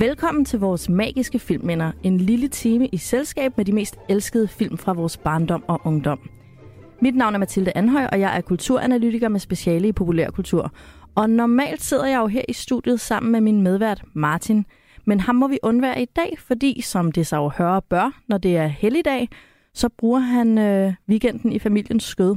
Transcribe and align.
Velkommen 0.00 0.44
til 0.44 0.58
vores 0.58 0.88
magiske 0.88 1.38
filmminder. 1.38 1.92
En 2.02 2.18
lille 2.18 2.48
time 2.48 2.86
i 2.86 2.96
selskab 2.96 3.56
med 3.56 3.64
de 3.64 3.72
mest 3.72 3.98
elskede 4.08 4.48
film 4.48 4.78
fra 4.78 4.92
vores 4.92 5.16
barndom 5.16 5.64
og 5.68 5.80
ungdom. 5.84 6.30
Mit 7.00 7.16
navn 7.16 7.34
er 7.34 7.38
Mathilde 7.38 7.72
Anhøj, 7.74 8.06
og 8.12 8.20
jeg 8.20 8.36
er 8.36 8.40
kulturanalytiker 8.40 9.28
med 9.28 9.40
speciale 9.40 9.88
i 9.88 9.92
populærkultur. 9.92 10.72
Og 11.14 11.30
normalt 11.30 11.82
sidder 11.82 12.06
jeg 12.06 12.18
jo 12.18 12.26
her 12.26 12.42
i 12.48 12.52
studiet 12.52 13.00
sammen 13.00 13.32
med 13.32 13.40
min 13.40 13.62
medvært 13.62 14.02
Martin. 14.14 14.66
Men 15.04 15.20
ham 15.20 15.34
må 15.34 15.48
vi 15.48 15.58
undvære 15.62 16.02
i 16.02 16.06
dag, 16.16 16.38
fordi 16.38 16.80
som 16.80 17.12
det 17.12 17.26
så 17.26 17.36
jo 17.36 17.50
hører 17.58 17.80
bør, 17.80 18.20
når 18.28 18.38
det 18.38 18.56
er 18.56 18.66
helligdag, 18.66 19.28
så 19.74 19.88
bruger 19.88 20.20
han 20.20 20.58
øh, 20.58 20.92
weekenden 21.08 21.52
i 21.52 21.58
familiens 21.58 22.04
skød. 22.04 22.36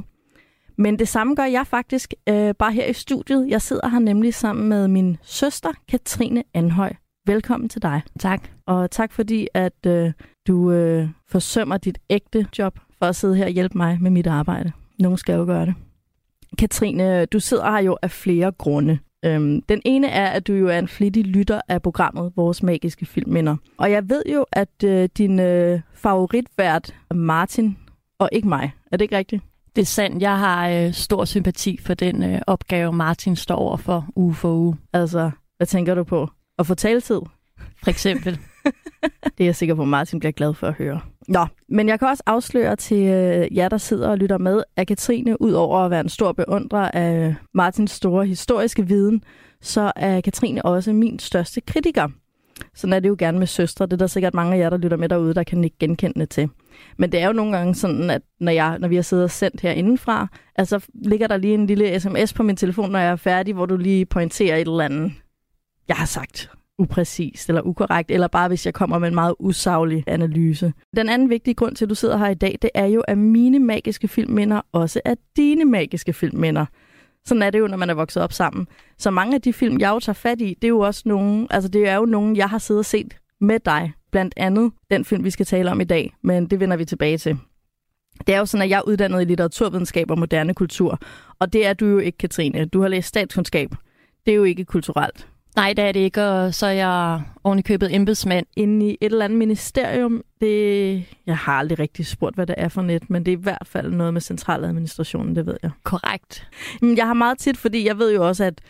Men 0.78 0.98
det 0.98 1.08
samme 1.08 1.34
gør 1.34 1.44
jeg 1.44 1.66
faktisk 1.66 2.14
øh, 2.28 2.54
bare 2.54 2.72
her 2.72 2.86
i 2.86 2.92
studiet. 2.92 3.48
Jeg 3.48 3.62
sidder 3.62 3.88
her 3.88 3.98
nemlig 3.98 4.34
sammen 4.34 4.68
med 4.68 4.88
min 4.88 5.16
søster, 5.22 5.72
Katrine 5.88 6.44
Anhøj. 6.54 6.92
Velkommen 7.26 7.68
til 7.68 7.82
dig. 7.82 8.02
Tak. 8.18 8.48
Og 8.66 8.90
tak 8.90 9.12
fordi, 9.12 9.48
at 9.54 9.86
øh, 9.86 10.12
du 10.46 10.70
øh, 10.70 11.08
forsømmer 11.28 11.76
dit 11.76 11.98
ægte 12.10 12.46
job 12.58 12.78
for 12.98 13.06
at 13.06 13.16
sidde 13.16 13.36
her 13.36 13.44
og 13.44 13.50
hjælpe 13.50 13.78
mig 13.78 13.98
med 14.00 14.10
mit 14.10 14.26
arbejde. 14.26 14.72
Nogen 14.98 15.18
skal 15.18 15.34
jo 15.34 15.44
gøre 15.44 15.66
det. 15.66 15.74
Katrine, 16.58 17.26
du 17.26 17.40
sidder 17.40 17.70
her 17.70 17.78
jo 17.78 17.96
af 18.02 18.10
flere 18.10 18.52
grunde. 18.52 18.98
Øhm, 19.24 19.62
den 19.62 19.82
ene 19.84 20.08
er, 20.08 20.26
at 20.26 20.46
du 20.46 20.52
jo 20.52 20.68
er 20.68 20.78
en 20.78 20.88
flittig 20.88 21.24
lytter 21.24 21.60
af 21.68 21.82
programmet 21.82 22.32
Vores 22.36 22.62
Magiske 22.62 23.06
Filmminder. 23.06 23.56
Og 23.78 23.90
jeg 23.90 24.08
ved 24.08 24.22
jo, 24.32 24.46
at 24.52 24.84
øh, 24.84 25.08
din 25.18 25.40
øh, 25.40 25.80
favoritvært 25.94 26.94
er 27.10 27.14
Martin, 27.14 27.78
og 28.18 28.28
ikke 28.32 28.48
mig. 28.48 28.72
Er 28.92 28.96
det 28.96 29.04
ikke 29.04 29.16
rigtigt? 29.16 29.42
Det 29.76 29.82
er 29.82 29.86
sandt. 29.86 30.22
Jeg 30.22 30.38
har 30.38 30.68
øh, 30.68 30.92
stor 30.92 31.24
sympati 31.24 31.78
for 31.78 31.94
den 31.94 32.22
øh, 32.22 32.40
opgave, 32.46 32.92
Martin 32.92 33.36
står 33.36 33.56
over 33.56 33.76
for 33.76 34.06
uge 34.16 34.34
for 34.34 34.54
uge. 34.54 34.76
Altså, 34.92 35.30
hvad 35.56 35.66
tænker 35.66 35.94
du 35.94 36.04
på? 36.04 36.28
At 36.62 36.66
få 36.66 36.74
taletid? 36.74 37.20
For 37.82 37.90
eksempel. 37.90 38.38
det 39.38 39.40
er 39.40 39.44
jeg 39.44 39.56
sikker 39.56 39.74
på, 39.74 39.82
at 39.82 39.88
Martin 39.88 40.18
bliver 40.18 40.32
glad 40.32 40.54
for 40.54 40.66
at 40.66 40.74
høre. 40.74 41.00
Nå, 41.28 41.46
men 41.68 41.88
jeg 41.88 41.98
kan 41.98 42.08
også 42.08 42.22
afsløre 42.26 42.76
til 42.76 43.06
øh, 43.06 43.56
jer, 43.56 43.68
der 43.68 43.78
sidder 43.78 44.08
og 44.08 44.18
lytter 44.18 44.38
med, 44.38 44.62
at 44.76 44.86
Katrine, 44.86 45.42
ud 45.42 45.52
over 45.52 45.78
at 45.78 45.90
være 45.90 46.00
en 46.00 46.08
stor 46.08 46.32
beundrer 46.32 46.90
af 46.90 47.34
Martins 47.54 47.90
store 47.90 48.26
historiske 48.26 48.86
viden, 48.86 49.24
så 49.60 49.92
er 49.96 50.20
Katrine 50.20 50.64
også 50.64 50.92
min 50.92 51.18
største 51.18 51.60
kritiker. 51.60 52.08
Sådan 52.74 52.92
er 52.92 53.00
det 53.00 53.08
jo 53.08 53.16
gerne 53.18 53.38
med 53.38 53.46
søstre. 53.46 53.86
Det 53.86 53.92
er 53.92 53.96
der 53.96 54.06
sikkert 54.06 54.34
mange 54.34 54.54
af 54.54 54.58
jer, 54.58 54.70
der 54.70 54.76
lytter 54.76 54.96
med 54.96 55.08
derude, 55.08 55.34
der 55.34 55.42
kan 55.42 55.64
ikke 55.64 55.76
genkende 55.78 56.26
til. 56.26 56.48
Men 56.96 57.12
det 57.12 57.20
er 57.20 57.26
jo 57.26 57.32
nogle 57.32 57.56
gange 57.56 57.74
sådan, 57.74 58.10
at 58.10 58.22
når, 58.40 58.52
jeg, 58.52 58.78
når 58.78 58.88
vi 58.88 58.94
har 58.94 59.02
siddet 59.02 59.24
og 59.24 59.30
sendt 59.30 59.60
her 59.60 59.70
indenfra, 59.70 60.26
altså 60.56 60.86
ligger 60.94 61.26
der 61.26 61.36
lige 61.36 61.54
en 61.54 61.66
lille 61.66 62.00
sms 62.00 62.32
på 62.32 62.42
min 62.42 62.56
telefon, 62.56 62.90
når 62.90 62.98
jeg 62.98 63.10
er 63.10 63.16
færdig, 63.16 63.54
hvor 63.54 63.66
du 63.66 63.76
lige 63.76 64.06
pointerer 64.06 64.56
et 64.56 64.68
eller 64.68 64.84
andet, 64.84 65.12
jeg 65.88 65.96
har 65.96 66.06
sagt 66.06 66.50
upræcist 66.78 67.48
eller 67.48 67.62
ukorrekt, 67.62 68.10
eller 68.10 68.28
bare 68.28 68.48
hvis 68.48 68.66
jeg 68.66 68.74
kommer 68.74 68.98
med 68.98 69.08
en 69.08 69.14
meget 69.14 69.34
usaglig 69.38 70.04
analyse. 70.06 70.72
Den 70.96 71.08
anden 71.08 71.30
vigtige 71.30 71.54
grund 71.54 71.76
til, 71.76 71.84
at 71.84 71.90
du 71.90 71.94
sidder 71.94 72.16
her 72.16 72.28
i 72.28 72.34
dag, 72.34 72.58
det 72.62 72.70
er 72.74 72.86
jo, 72.86 73.00
at 73.00 73.18
mine 73.18 73.58
magiske 73.58 74.08
filmminder 74.08 74.60
også 74.72 75.00
er 75.04 75.14
dine 75.36 75.64
magiske 75.64 76.12
filmminder. 76.12 76.66
Sådan 77.24 77.42
er 77.42 77.50
det 77.50 77.58
jo, 77.58 77.66
når 77.66 77.76
man 77.76 77.90
er 77.90 77.94
vokset 77.94 78.22
op 78.22 78.32
sammen. 78.32 78.66
Så 78.98 79.10
mange 79.10 79.34
af 79.34 79.42
de 79.42 79.52
film, 79.52 79.80
jeg 79.80 79.90
jo 79.90 80.00
tager 80.00 80.14
fat 80.14 80.40
i, 80.40 80.54
det 80.54 80.64
er 80.64 80.68
jo 80.68 80.78
også 80.78 81.02
nogle, 81.06 81.46
altså 81.50 81.68
det 81.68 81.88
er 81.88 81.96
jo 81.96 82.04
nogle, 82.04 82.36
jeg 82.36 82.48
har 82.48 82.58
siddet 82.58 82.78
og 82.78 82.84
set 82.84 83.16
med 83.40 83.60
dig. 83.60 83.92
Blandt 84.10 84.34
andet 84.36 84.72
den 84.90 85.04
film, 85.04 85.24
vi 85.24 85.30
skal 85.30 85.46
tale 85.46 85.70
om 85.70 85.80
i 85.80 85.84
dag, 85.84 86.14
men 86.22 86.46
det 86.46 86.60
vender 86.60 86.76
vi 86.76 86.84
tilbage 86.84 87.18
til. 87.18 87.38
Det 88.26 88.34
er 88.34 88.38
jo 88.38 88.46
sådan, 88.46 88.64
at 88.64 88.70
jeg 88.70 88.78
er 88.78 88.82
uddannet 88.82 89.22
i 89.22 89.24
litteraturvidenskab 89.24 90.10
og 90.10 90.18
moderne 90.18 90.54
kultur, 90.54 90.98
og 91.38 91.52
det 91.52 91.66
er 91.66 91.72
du 91.72 91.86
jo 91.86 91.98
ikke, 91.98 92.18
Katrine. 92.18 92.64
Du 92.64 92.80
har 92.80 92.88
læst 92.88 93.08
statskundskab. 93.08 93.70
Det 94.26 94.32
er 94.32 94.36
jo 94.36 94.44
ikke 94.44 94.64
kulturelt. 94.64 95.28
Nej, 95.56 95.72
det 95.72 95.84
er 95.84 95.92
det 95.92 96.00
ikke, 96.00 96.22
og 96.24 96.54
så 96.54 96.66
er 96.66 96.70
jeg 96.70 97.22
oven 97.44 97.62
købet 97.62 97.94
embedsmand. 97.94 98.46
Inde 98.56 98.86
i 98.86 98.98
et 99.00 99.12
eller 99.12 99.24
andet 99.24 99.38
ministerium, 99.38 100.22
det... 100.40 101.04
Jeg 101.26 101.36
har 101.36 101.52
aldrig 101.52 101.78
rigtig 101.78 102.06
spurgt, 102.06 102.34
hvad 102.34 102.46
det 102.46 102.54
er 102.58 102.68
for 102.68 102.82
net, 102.82 103.10
men 103.10 103.26
det 103.26 103.32
er 103.32 103.36
i 103.36 103.40
hvert 103.40 103.66
fald 103.66 103.92
noget 103.92 104.12
med 104.12 104.20
centraladministrationen, 104.20 105.36
det 105.36 105.46
ved 105.46 105.56
jeg. 105.62 105.70
Korrekt. 105.84 106.48
Jeg 106.82 107.06
har 107.06 107.14
meget 107.14 107.38
tit, 107.38 107.56
fordi 107.56 107.86
jeg 107.86 107.98
ved 107.98 108.14
jo 108.14 108.28
også, 108.28 108.44
at 108.44 108.60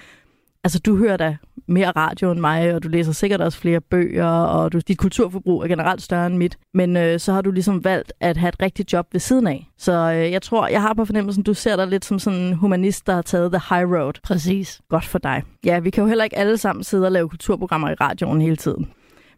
altså, 0.65 0.79
du 0.79 0.97
hører 0.97 1.17
da 1.17 1.37
mere 1.69 1.91
radio 1.91 2.31
end 2.31 2.41
mig, 2.41 2.75
og 2.75 2.83
du 2.83 2.89
læser 2.89 3.13
sikkert 3.13 3.41
også 3.41 3.59
flere 3.59 3.81
bøger, 3.81 4.27
og 4.27 4.73
du, 4.73 4.81
dit 4.89 4.99
kulturforbrug 4.99 5.63
er 5.63 5.69
generelt 5.69 6.03
større 6.03 6.27
end 6.27 6.37
mit. 6.37 6.59
Men 6.75 6.97
øh, 6.97 7.21
så 7.21 7.33
har 7.33 7.43
du 7.43 7.51
ligesom 7.51 7.85
valgt 7.85 8.13
at 8.21 8.37
have 8.37 8.49
et 8.49 8.63
rigtigt 8.63 8.93
job 8.93 9.07
ved 9.13 9.21
siden 9.21 9.47
af. 9.47 9.69
Så 9.79 9.93
øh, 9.93 10.33
jeg 10.33 10.43
tror, 10.43 10.69
jeg 10.69 10.83
har 10.83 10.95
på 10.95 11.05
fornemmelsen, 11.05 11.43
du 11.43 11.55
ser 11.55 11.77
dig 11.77 11.87
lidt 11.87 12.05
som 12.05 12.19
sådan 12.19 12.41
en 12.41 12.53
humanist, 12.53 13.07
der 13.07 13.15
har 13.15 13.23
taget 13.23 13.53
the 13.53 13.61
high 13.75 13.91
road. 13.93 14.13
Præcis. 14.23 14.81
Godt 14.89 15.05
for 15.05 15.19
dig. 15.19 15.43
Ja, 15.65 15.79
vi 15.79 15.91
kan 15.91 16.03
jo 16.03 16.09
heller 16.09 16.25
ikke 16.25 16.39
alle 16.39 16.59
sammen 16.59 16.85
sidde 16.85 17.07
og 17.07 17.13
lave 17.13 17.29
kulturprogrammer 17.29 17.91
i 17.91 17.95
radioen 17.95 18.41
hele 18.41 18.57
tiden. 18.57 18.91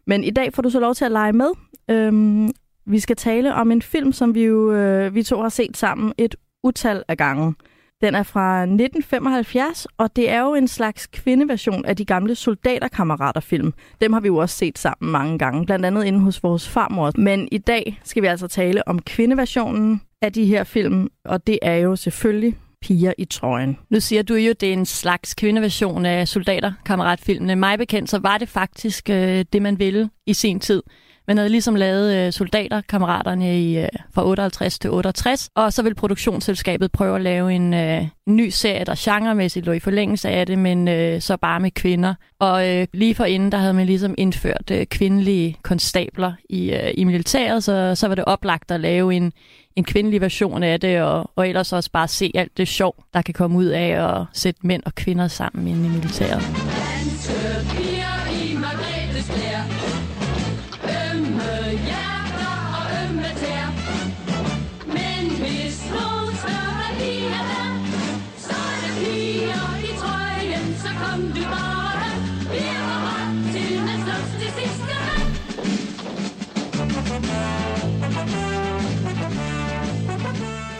Men 0.07 0.23
i 0.23 0.29
dag 0.29 0.53
får 0.53 0.61
du 0.61 0.69
så 0.69 0.79
lov 0.79 0.95
til 0.95 1.05
at 1.05 1.11
lege 1.11 1.33
med. 1.33 1.49
Øhm, 1.89 2.51
vi 2.85 2.99
skal 2.99 3.15
tale 3.15 3.53
om 3.55 3.71
en 3.71 3.81
film, 3.81 4.13
som 4.13 4.35
vi 4.35 4.43
jo 4.43 4.71
øh, 4.71 5.15
vi 5.15 5.23
to 5.23 5.41
har 5.41 5.49
set 5.49 5.77
sammen 5.77 6.13
et 6.17 6.35
utal 6.63 7.03
af 7.07 7.17
gange. 7.17 7.53
Den 8.01 8.15
er 8.15 8.23
fra 8.23 8.61
1975, 8.61 9.87
og 9.97 10.15
det 10.15 10.29
er 10.29 10.41
jo 10.41 10.53
en 10.53 10.67
slags 10.67 11.07
kvindeversion 11.07 11.85
af 11.85 11.95
de 11.95 12.05
gamle 12.05 12.35
soldaterkammeraterfilm. 12.35 13.73
Dem 14.01 14.13
har 14.13 14.19
vi 14.19 14.27
jo 14.27 14.37
også 14.37 14.55
set 14.55 14.79
sammen 14.79 15.11
mange 15.11 15.39
gange, 15.39 15.65
blandt 15.65 15.85
andet 15.85 16.05
inde 16.05 16.19
hos 16.19 16.43
vores 16.43 16.69
farmor. 16.69 17.11
Men 17.15 17.47
i 17.51 17.57
dag 17.57 17.99
skal 18.03 18.23
vi 18.23 18.27
altså 18.27 18.47
tale 18.47 18.87
om 18.87 18.99
kvindeversionen 19.01 20.01
af 20.21 20.33
de 20.33 20.45
her 20.45 20.63
film, 20.63 21.09
og 21.25 21.47
det 21.47 21.59
er 21.61 21.75
jo 21.75 21.95
selvfølgelig 21.95 22.55
piger 22.81 23.13
i 23.17 23.25
trøjen. 23.25 23.77
Nu 23.89 23.99
siger 23.99 24.23
du 24.23 24.35
jo, 24.35 24.49
at 24.49 24.61
det 24.61 24.69
er 24.69 24.73
en 24.73 24.85
slags 24.85 25.33
kvindeversion 25.33 26.05
af 26.05 26.27
soldaterkammeratfilmene. 26.27 27.55
Mig 27.55 27.77
bekendt, 27.77 28.09
så 28.09 28.19
var 28.19 28.37
det 28.37 28.49
faktisk 28.49 29.09
øh, 29.09 29.45
det, 29.53 29.61
man 29.61 29.79
ville 29.79 30.09
i 30.25 30.33
sin 30.33 30.59
tid. 30.59 30.83
Man 31.27 31.37
havde 31.37 31.49
ligesom 31.49 31.75
lavet 31.75 32.15
øh, 32.15 32.33
soldaterkammeraterne 32.33 33.61
i, 33.61 33.77
øh, 33.77 33.87
fra 34.13 34.25
58 34.25 34.79
til 34.79 34.91
68, 34.91 35.49
og 35.55 35.73
så 35.73 35.83
vil 35.83 35.95
produktionsselskabet 35.95 36.91
prøve 36.91 37.15
at 37.15 37.21
lave 37.21 37.53
en, 37.53 37.73
øh, 37.73 38.01
en 38.27 38.35
ny 38.35 38.49
serie, 38.49 38.85
der 38.85 38.95
genremæssigt 38.97 39.65
lå 39.65 39.71
i 39.71 39.79
forlængelse 39.79 40.29
af 40.29 40.45
det, 40.45 40.59
men 40.59 40.87
øh, 40.87 41.21
så 41.21 41.37
bare 41.37 41.59
med 41.59 41.71
kvinder. 41.71 42.13
Og 42.39 42.69
øh, 42.69 42.87
lige 42.93 43.15
for 43.15 43.25
inden, 43.25 43.51
der 43.51 43.57
havde 43.57 43.73
man 43.73 43.85
ligesom 43.85 44.15
indført 44.17 44.71
øh, 44.71 44.85
kvindelige 44.85 45.57
konstabler 45.63 46.33
i, 46.49 46.71
øh, 46.71 46.91
i 46.97 47.03
militæret, 47.03 47.63
så, 47.63 47.95
så 47.95 48.07
var 48.07 48.15
det 48.15 48.25
oplagt 48.25 48.71
at 48.71 48.79
lave 48.79 49.13
en, 49.13 49.33
en 49.75 49.83
kvindelig 49.83 50.21
version 50.21 50.63
af 50.63 50.79
det, 50.79 51.01
og, 51.01 51.31
og 51.35 51.49
ellers 51.49 51.73
også 51.73 51.91
bare 51.91 52.07
se 52.07 52.31
alt 52.35 52.57
det 52.57 52.67
sjov, 52.67 53.03
der 53.13 53.21
kan 53.21 53.33
komme 53.33 53.57
ud 53.57 53.65
af 53.65 53.87
at 53.87 54.25
sætte 54.33 54.67
mænd 54.67 54.83
og 54.85 54.95
kvinder 54.95 55.27
sammen 55.27 55.67
inde 55.67 55.85
i 55.85 55.89
militæret. 55.89 56.41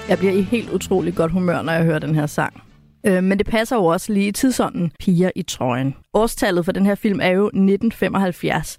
Jeg 0.09 0.17
bliver 0.17 0.33
i 0.33 0.41
helt 0.41 0.69
utrolig 0.69 1.15
godt 1.15 1.31
humør, 1.31 1.61
når 1.61 1.73
jeg 1.73 1.83
hører 1.83 1.99
den 1.99 2.15
her 2.15 2.25
sang. 2.25 2.61
Øh, 3.05 3.23
men 3.23 3.37
det 3.37 3.47
passer 3.47 3.75
jo 3.75 3.85
også 3.85 4.13
lige 4.13 4.27
i 4.27 4.31
tidsånden 4.31 4.91
Piger 4.99 5.31
i 5.35 5.41
trøjen. 5.41 5.95
Årstallet 6.13 6.65
for 6.65 6.71
den 6.71 6.85
her 6.85 6.95
film 6.95 7.19
er 7.21 7.29
jo 7.29 7.45
1975, 7.45 8.77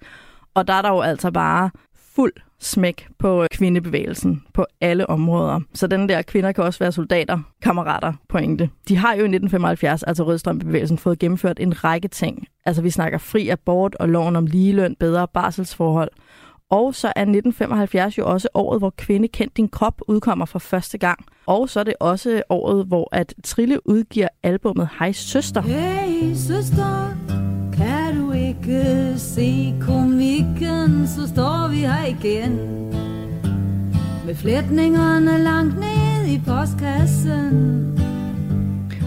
og 0.55 0.69
der 0.69 0.75
er 0.75 0.83
der 0.83 0.89
jo 0.89 1.01
altså 1.01 1.31
bare 1.31 1.71
fuld 2.15 2.33
smæk 2.61 3.09
på 3.19 3.43
øh, 3.43 3.49
kvindebevægelsen 3.51 4.43
på 4.55 4.67
alle 4.81 5.11
områder. 5.11 5.61
Så 5.75 5.87
den 5.87 6.09
der 6.09 6.23
kvinder 6.23 6.53
kan 6.53 6.65
også 6.65 6.79
være 6.79 6.93
soldater, 6.93 7.39
kammerater 7.63 8.13
pointe. 8.29 8.71
De 8.89 8.97
har 8.97 9.13
jo 9.13 9.21
i 9.21 9.29
1975, 9.29 10.03
altså 10.03 10.25
Rødstrømbevægelsen, 10.25 10.99
fået 10.99 11.19
gennemført 11.19 11.61
en 11.61 11.85
række 11.85 12.09
ting. 12.09 12.47
Altså 12.67 12.83
vi 12.83 12.91
snakker 12.91 13.19
fri 13.19 13.49
abort 13.49 13.95
og 13.95 14.09
loven 14.09 14.37
om 14.37 14.47
ligeløn, 14.47 14.97
bedre 15.01 15.29
barselsforhold– 15.29 16.11
og 16.71 16.95
så 16.95 17.07
er 17.07 17.21
1975 17.21 18.19
jo 18.19 18.27
også 18.27 18.49
året, 18.55 18.81
hvor 18.81 18.91
Kvinde 18.97 19.29
kendt 19.29 19.57
din 19.57 19.69
krop 19.69 20.01
udkommer 20.09 20.45
for 20.45 20.59
første 20.59 20.99
gang. 20.99 21.25
Og 21.47 21.69
så 21.69 21.81
er 21.81 21.85
det 21.85 21.95
også 22.01 22.43
året, 22.49 22.87
hvor 22.87 23.09
at 23.13 23.35
Trille 23.45 23.89
udgiver 23.89 24.29
albummet 24.43 24.89
Hej 24.99 25.13
Søster. 25.13 25.61
Hey 25.61 26.35
søster, 26.35 27.17
kan 27.77 28.21
du 28.21 28.33
ikke 28.33 29.15
se 29.17 29.75
komikken, 29.81 31.07
så 31.07 31.29
står 31.29 31.69
vi 31.71 31.77
her 31.77 32.05
igen. 32.05 32.57
Med 34.27 34.35
flætningerne 34.35 35.39
langt 35.39 35.75
ned 35.75 36.27
i 36.29 36.41
postkassen. 36.47 37.83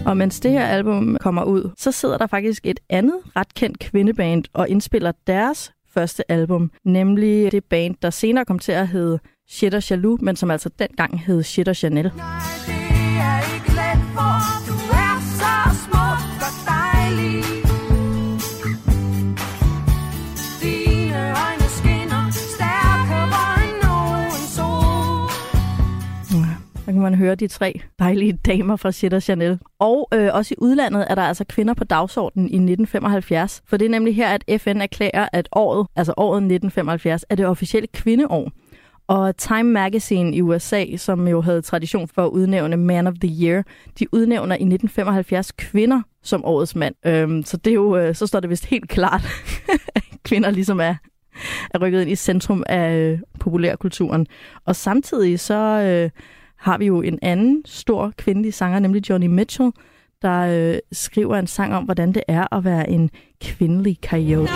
Og 0.06 0.16
mens 0.16 0.40
det 0.40 0.50
her 0.50 0.66
album 0.66 1.16
kommer 1.20 1.44
ud, 1.44 1.70
så 1.76 1.92
sidder 1.92 2.18
der 2.18 2.26
faktisk 2.26 2.66
et 2.66 2.80
andet 2.88 3.16
ret 3.36 3.54
kendt 3.54 3.78
kvindeband 3.78 4.44
og 4.52 4.68
indspiller 4.68 5.12
deres 5.26 5.72
første 5.94 6.30
album, 6.30 6.70
nemlig 6.84 7.52
det 7.52 7.64
band, 7.64 7.94
der 8.02 8.10
senere 8.10 8.44
kom 8.44 8.58
til 8.58 8.72
at 8.72 8.88
hedde 8.88 9.18
Shit 9.48 9.74
og 9.74 9.90
Jaloux, 9.90 10.22
men 10.22 10.36
som 10.36 10.50
altså 10.50 10.70
dengang 10.78 11.20
hed 11.20 11.42
Shit 11.42 11.68
og 11.68 11.76
Chanel. 11.76 12.12
Nej, 12.16 12.59
høre 27.14 27.34
de 27.34 27.48
tre 27.48 27.80
dejlige 27.98 28.32
damer 28.32 28.76
fra 28.76 28.92
Shit 28.92 29.22
Chanel. 29.22 29.58
Og 29.78 30.08
øh, 30.14 30.30
også 30.32 30.54
i 30.54 30.60
udlandet 30.60 31.06
er 31.10 31.14
der 31.14 31.22
altså 31.22 31.44
kvinder 31.44 31.74
på 31.74 31.84
dagsordenen 31.84 32.46
i 32.48 32.56
1975. 32.56 33.62
For 33.66 33.76
det 33.76 33.84
er 33.84 33.90
nemlig 33.90 34.16
her, 34.16 34.28
at 34.28 34.60
FN 34.60 34.76
erklærer, 34.80 35.28
at 35.32 35.48
året, 35.52 35.86
altså 35.96 36.14
året 36.16 36.36
1975, 36.36 37.24
er 37.30 37.34
det 37.34 37.46
officielle 37.46 37.86
kvindeår. 37.86 38.50
Og 39.10 39.36
Time 39.36 39.70
Magazine 39.70 40.36
i 40.36 40.42
USA, 40.42 40.84
som 40.96 41.28
jo 41.28 41.40
havde 41.40 41.62
tradition 41.62 42.08
for 42.08 42.24
at 42.26 42.30
udnævne 42.30 42.76
Man 42.76 43.06
of 43.06 43.14
the 43.20 43.44
Year, 43.44 43.62
de 43.98 44.06
udnævner 44.14 44.54
i 44.54 44.62
1975 44.62 45.52
kvinder 45.52 46.02
som 46.22 46.44
årets 46.44 46.76
mand. 46.76 46.94
Øhm, 47.06 47.42
så 47.42 47.56
det 47.56 47.70
er 47.70 47.74
jo, 47.74 47.96
øh, 47.96 48.14
så 48.14 48.26
står 48.26 48.40
det 48.40 48.50
vist 48.50 48.66
helt 48.66 48.88
klart, 48.88 49.26
at 49.94 50.02
kvinder 50.28 50.50
ligesom 50.50 50.80
er, 50.80 50.94
er 51.74 51.82
rykket 51.82 52.00
ind 52.00 52.10
i 52.10 52.16
centrum 52.16 52.62
af 52.66 52.96
øh, 52.96 53.18
populærkulturen. 53.40 54.26
Og 54.66 54.76
samtidig 54.76 55.40
så 55.40 55.54
øh, 55.54 56.10
har 56.60 56.78
vi 56.78 56.86
jo 56.86 57.02
en 57.02 57.18
anden 57.22 57.62
stor 57.66 58.12
kvindelig 58.18 58.54
sanger, 58.54 58.78
nemlig 58.78 59.10
Joni 59.10 59.26
Mitchell, 59.26 59.70
der 60.22 60.40
øh, 60.40 60.78
skriver 60.92 61.36
en 61.36 61.46
sang 61.46 61.74
om, 61.74 61.84
hvordan 61.84 62.12
det 62.12 62.22
er 62.28 62.54
at 62.56 62.64
være 62.64 62.90
en 62.90 63.10
kvindelig 63.40 63.98
coyote. 64.04 64.52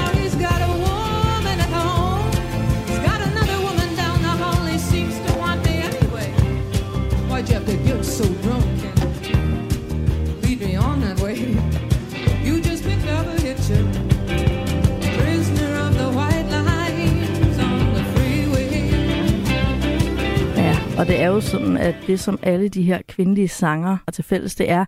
Og 20.98 21.06
det 21.06 21.20
er 21.20 21.26
jo 21.26 21.40
sådan, 21.40 21.76
at 21.76 21.94
det 22.06 22.20
som 22.20 22.38
alle 22.42 22.68
de 22.68 22.82
her 22.82 23.00
kvindelige 23.08 23.48
sanger 23.48 23.88
har 23.88 24.12
til 24.12 24.24
fælles, 24.24 24.54
det 24.54 24.70
er, 24.70 24.84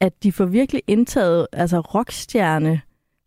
at 0.00 0.22
de 0.22 0.32
får 0.32 0.44
virkelig 0.44 0.82
indtaget 0.86 1.46
altså 1.52 1.80
rockstjerne 1.80 2.80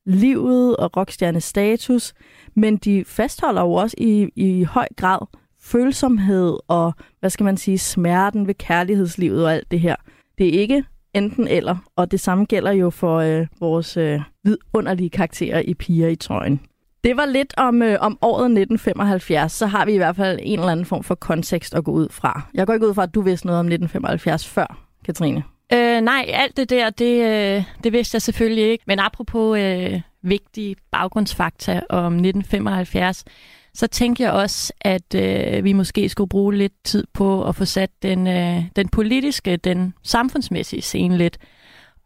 livet 0.06 0.78
og 0.78 0.98
rockstjerne 0.98 1.42
status, 1.42 2.14
men 2.56 2.78
de 2.78 3.06
fastholder 3.06 3.62
jo 3.62 3.74
også 3.74 3.96
i, 4.00 4.30
i 4.36 4.64
høj 4.64 4.88
grad 4.96 5.28
følsomhed 5.62 6.58
og, 6.68 6.94
hvad 7.20 7.30
skal 7.30 7.44
man 7.44 7.58
sige, 7.58 7.78
smerten 7.78 8.48
ved 8.48 8.54
kærlighedslivet 8.54 9.46
og 9.46 9.54
alt 9.54 9.72
det 9.72 9.80
her. 9.80 9.96
Det 10.38 10.48
er 10.48 10.60
ikke 10.60 10.84
enten 11.14 11.48
eller, 11.48 11.78
og 11.96 12.12
det 12.12 12.20
samme 12.20 12.46
gælder 12.46 12.72
jo 12.72 12.90
for 12.90 13.18
øh, 13.18 13.48
vores 13.60 13.98
øh, 13.98 14.22
vidunderlige 14.44 15.10
karakterer 15.10 15.60
i 15.60 15.74
Piger 15.74 16.08
i 16.08 16.16
trøjen. 16.16 16.62
Det 17.08 17.18
var 17.18 17.26
lidt 17.26 17.54
om, 17.58 17.82
øh, 17.82 17.98
om 18.02 18.18
året 18.22 18.46
1975, 18.46 19.52
så 19.52 19.66
har 19.66 19.86
vi 19.86 19.94
i 19.94 19.98
hvert 19.98 20.16
fald 20.16 20.40
en 20.42 20.60
eller 20.60 20.72
anden 20.72 20.86
form 20.86 21.04
for 21.04 21.16
kontekst 21.16 21.76
at 21.76 21.84
gå 21.84 21.92
ud 21.92 22.08
fra. 22.12 22.42
Jeg 22.54 22.68
går 22.68 22.74
ikke 22.74 22.88
ud 22.88 22.94
fra, 22.94 23.04
at 23.04 23.16
du 23.16 23.22
vidste 23.22 23.48
noget 23.48 23.60
om 23.60 23.66
1975 23.66 24.48
før, 24.48 24.78
Katrine. 25.06 25.44
Øh, 25.74 26.02
nej, 26.02 26.26
alt 26.34 26.58
det 26.58 26.70
der, 26.70 26.90
det, 26.90 27.24
øh, 27.24 27.64
det 27.84 27.94
vidste 27.94 28.16
jeg 28.16 28.22
selvfølgelig 28.22 28.64
ikke. 28.64 28.84
Men 28.88 29.00
apropos 29.00 29.60
øh, 29.60 30.02
vigtige 30.22 30.76
baggrundsfakta 30.92 31.82
om 31.90 32.14
1975, 32.14 33.26
så 33.74 33.88
tænker 33.88 34.26
jeg 34.26 34.34
også, 34.34 34.74
at 34.82 35.16
øh, 35.16 35.64
vi 35.64 35.74
måske 35.74 36.10
skulle 36.10 36.30
bruge 36.30 36.56
lidt 36.56 36.74
tid 36.84 37.04
på 37.14 37.48
at 37.48 37.56
få 37.56 37.66
sat 37.66 37.90
den, 38.04 38.28
øh, 38.28 38.64
den 38.76 38.90
politiske, 38.90 39.58
den 39.58 39.94
samfundsmæssige 40.04 40.82
scene 40.82 41.18
lidt. 41.18 41.38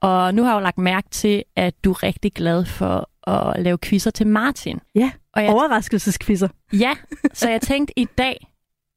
Og 0.02 0.36
nu 0.36 0.44
har 0.44 0.52
jeg 0.52 0.56
jo 0.56 0.64
lagt 0.64 0.78
mærke 0.78 1.10
til, 1.12 1.44
at 1.56 1.74
du 1.84 1.92
er 1.92 2.04
rigtig 2.04 2.34
glad 2.34 2.66
for 2.66 3.10
at 3.28 3.64
lave 3.64 3.78
quizzer 3.78 4.12
til 4.12 4.28
Martin. 4.28 4.80
Ja, 4.96 5.12
Og 5.34 5.44
jeg, 5.44 5.52
overraskelseskvisser. 5.52 6.48
ja, 6.74 6.92
så 7.34 7.50
jeg 7.50 7.62
tænkte, 7.62 7.94
i 8.00 8.08
dag 8.18 8.48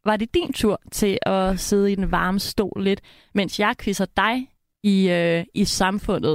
var 0.05 0.17
det 0.17 0.35
din 0.35 0.53
tur 0.53 0.81
til 0.93 1.19
at 1.23 1.61
sidde 1.61 1.93
i 1.93 1.95
den 1.95 2.11
varme 2.13 2.41
stol 2.41 2.83
lidt, 2.85 3.01
mens 3.35 3.61
jeg 3.61 3.75
quizzer 3.81 4.07
dig 4.17 4.49
i, 4.83 5.11
øh, 5.11 5.45
i 5.55 5.65
samfundet 5.65 6.35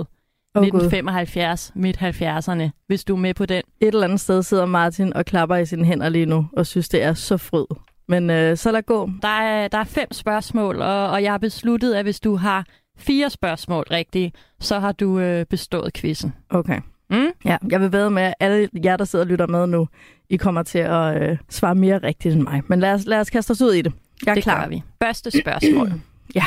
oh, 0.55 0.61
Gud. 0.61 0.81
1975, 0.81 1.71
midt 1.75 1.97
70'erne, 1.97 2.69
hvis 2.87 3.03
du 3.03 3.15
er 3.15 3.19
med 3.19 3.33
på 3.33 3.45
den. 3.45 3.63
Et 3.81 3.87
eller 3.87 4.03
andet 4.03 4.19
sted 4.19 4.43
sidder 4.43 4.65
Martin 4.65 5.13
og 5.13 5.25
klapper 5.25 5.55
i 5.55 5.65
sine 5.65 5.85
hænder 5.85 6.09
lige 6.09 6.25
nu, 6.25 6.47
og 6.53 6.65
synes, 6.65 6.89
det 6.89 7.03
er 7.03 7.13
så 7.13 7.37
fryd. 7.37 7.65
Men 8.07 8.29
øh, 8.29 8.57
så 8.57 8.71
lad 8.71 8.81
gå. 8.81 9.09
Der 9.21 9.27
er, 9.27 9.67
der 9.67 9.77
er 9.77 9.83
fem 9.83 10.07
spørgsmål, 10.11 10.81
og, 10.81 11.09
og 11.09 11.23
jeg 11.23 11.31
har 11.31 11.37
besluttet, 11.37 11.93
at 11.93 12.05
hvis 12.05 12.19
du 12.19 12.35
har 12.35 12.65
fire 12.97 13.29
spørgsmål 13.29 13.85
rigtige, 13.91 14.31
så 14.59 14.79
har 14.79 14.91
du 14.91 15.19
øh, 15.19 15.45
bestået 15.45 15.93
quizzen. 15.93 16.33
Okay. 16.49 16.81
Mm? 17.09 17.27
Ja, 17.45 17.57
jeg 17.69 17.81
vil 17.81 17.91
ved 17.91 18.09
med, 18.09 18.21
at 18.23 18.33
alle 18.39 18.69
jer, 18.83 18.97
der 18.97 19.05
sidder 19.05 19.25
og 19.25 19.29
lytter 19.29 19.47
med 19.47 19.67
nu, 19.67 19.87
I 20.29 20.37
kommer 20.37 20.63
til 20.63 20.79
at 20.79 21.21
øh, 21.21 21.37
svare 21.49 21.75
mere 21.75 21.97
rigtigt 21.97 22.35
end 22.35 22.43
mig. 22.43 22.61
Men 22.67 22.79
lad 22.79 22.93
os, 22.93 23.05
lad 23.05 23.19
os 23.19 23.29
kaste 23.29 23.51
os 23.51 23.61
ud 23.61 23.73
i 23.73 23.81
det. 23.81 23.93
Jeg 24.25 24.31
er 24.31 24.35
det 24.35 24.43
klar. 24.43 24.61
gør 24.61 24.69
vi. 24.69 24.83
Første 25.03 25.31
spørgsmål. 25.41 25.91
Ja. 26.35 26.45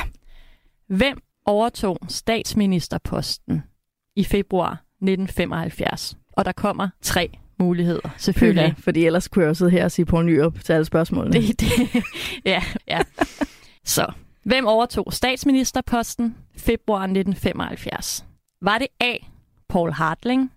Hvem 0.88 1.22
overtog 1.46 1.98
statsministerposten 2.08 3.62
i 4.16 4.24
februar 4.24 4.70
1975? 4.72 6.16
Og 6.32 6.44
der 6.44 6.52
kommer 6.52 6.88
tre 7.02 7.30
muligheder, 7.58 8.00
selvfølgelig. 8.00 8.20
Selvfølgelig. 8.62 8.84
Fordi 8.84 9.06
ellers 9.06 9.28
kunne 9.28 9.42
jeg 9.42 9.48
jo 9.48 9.54
sidde 9.54 9.70
her 9.70 9.84
og 9.84 9.92
sige 9.92 10.06
Poul 10.06 10.24
Nyrup 10.24 10.60
til 10.60 10.72
alle 10.72 10.84
spørgsmålene. 10.84 11.32
Det, 11.42 11.60
det, 11.60 11.68
ja, 12.44 12.62
ja. 12.88 13.00
Så, 13.84 14.12
hvem 14.44 14.66
overtog 14.66 15.12
statsministerposten 15.12 16.36
februar 16.56 17.02
1975? 17.02 18.24
Var 18.62 18.78
det 18.78 18.86
A. 19.00 19.14
Paul 19.72 19.92
Hartling? 19.92 20.52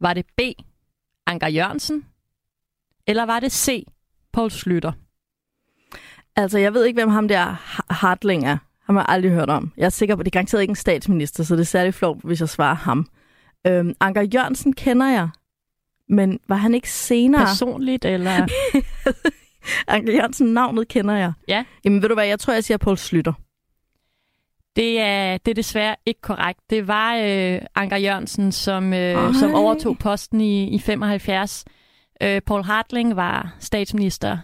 Var 0.00 0.14
det 0.14 0.26
B. 0.36 0.40
Anker 1.26 1.46
Jørgensen? 1.48 2.04
Eller 3.06 3.26
var 3.26 3.40
det 3.40 3.52
C. 3.52 3.84
Paul 4.32 4.50
Slytter? 4.50 4.92
Altså, 6.36 6.58
jeg 6.58 6.74
ved 6.74 6.84
ikke, 6.84 6.96
hvem 6.96 7.08
ham 7.08 7.28
der 7.28 7.44
Ha- 7.44 7.82
Hartling 7.94 8.44
er. 8.46 8.56
Ham 8.86 8.96
har 8.96 9.02
jeg 9.02 9.08
aldrig 9.08 9.32
hørt 9.32 9.50
om. 9.50 9.72
Jeg 9.76 9.84
er 9.84 9.88
sikker 9.90 10.16
på, 10.16 10.22
det 10.22 10.28
er 10.28 10.30
garanteret 10.38 10.62
ikke 10.62 10.70
en 10.72 10.76
statsminister, 10.76 11.44
så 11.44 11.54
det 11.54 11.60
er 11.60 11.64
særlig 11.64 11.94
flot, 11.94 12.16
hvis 12.24 12.40
jeg 12.40 12.48
svarer 12.48 12.74
ham. 12.74 13.08
Øhm, 13.66 13.94
Anker 14.00 14.22
Jørgensen 14.22 14.72
kender 14.72 15.06
jeg, 15.06 15.28
men 16.08 16.40
var 16.48 16.56
han 16.56 16.74
ikke 16.74 16.90
senere? 16.90 17.44
Personligt, 17.46 18.04
eller? 18.04 18.48
Anker 19.88 20.12
Jørgensen, 20.12 20.46
navnet 20.46 20.88
kender 20.88 21.14
jeg. 21.14 21.32
Ja. 21.48 21.64
Jamen 21.84 22.02
ved 22.02 22.08
du 22.08 22.14
hvad, 22.14 22.26
jeg 22.26 22.40
tror, 22.40 22.52
jeg 22.52 22.64
siger 22.64 22.78
Poul 22.78 22.96
Slytter. 22.98 23.32
Det 24.78 25.00
er, 25.00 25.38
det 25.38 25.50
er 25.50 25.54
desværre 25.54 25.96
ikke 26.06 26.20
korrekt. 26.20 26.60
Det 26.70 26.88
var 26.88 27.14
øh, 27.16 27.60
Anker 27.74 27.96
Jørgensen, 27.96 28.52
som, 28.52 28.92
øh, 28.92 28.98
Ej. 29.14 29.32
som 29.32 29.54
overtog 29.54 29.98
posten 29.98 30.40
i, 30.40 30.68
i 30.68 30.78
75. 30.78 31.64
Øh, 32.22 32.40
Paul 32.40 32.62
Hartling 32.64 33.16
var 33.16 33.56
statsminister 33.58 34.38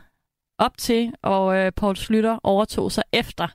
op 0.58 0.78
til, 0.78 1.12
og 1.22 1.56
øh, 1.56 1.72
Paul 1.72 1.96
Slytter 1.96 2.38
overtog 2.42 2.92
sig 2.92 3.04
efter 3.12 3.48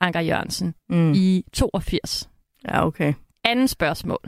Anker 0.00 0.20
Jørgensen 0.20 0.74
Mm. 0.88 1.12
i 1.14 1.44
82. 1.52 2.28
Ja, 2.68 2.86
okay. 2.86 3.14
Anden 3.44 3.68
spørgsmål. 3.68 4.18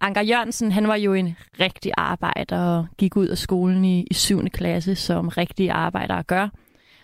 Anker 0.00 0.20
Jørgensen, 0.20 0.72
han 0.72 0.88
var 0.88 0.96
jo 0.96 1.14
en 1.14 1.36
rigtig 1.60 1.92
arbejder 1.96 2.58
og 2.58 2.86
gik 2.98 3.16
ud 3.16 3.26
af 3.26 3.38
skolen 3.38 3.84
i, 3.84 4.06
i 4.10 4.14
7. 4.14 4.48
klasse, 4.48 4.94
som 4.94 5.28
rigtige 5.28 5.72
arbejdere 5.72 6.22
gør. 6.22 6.48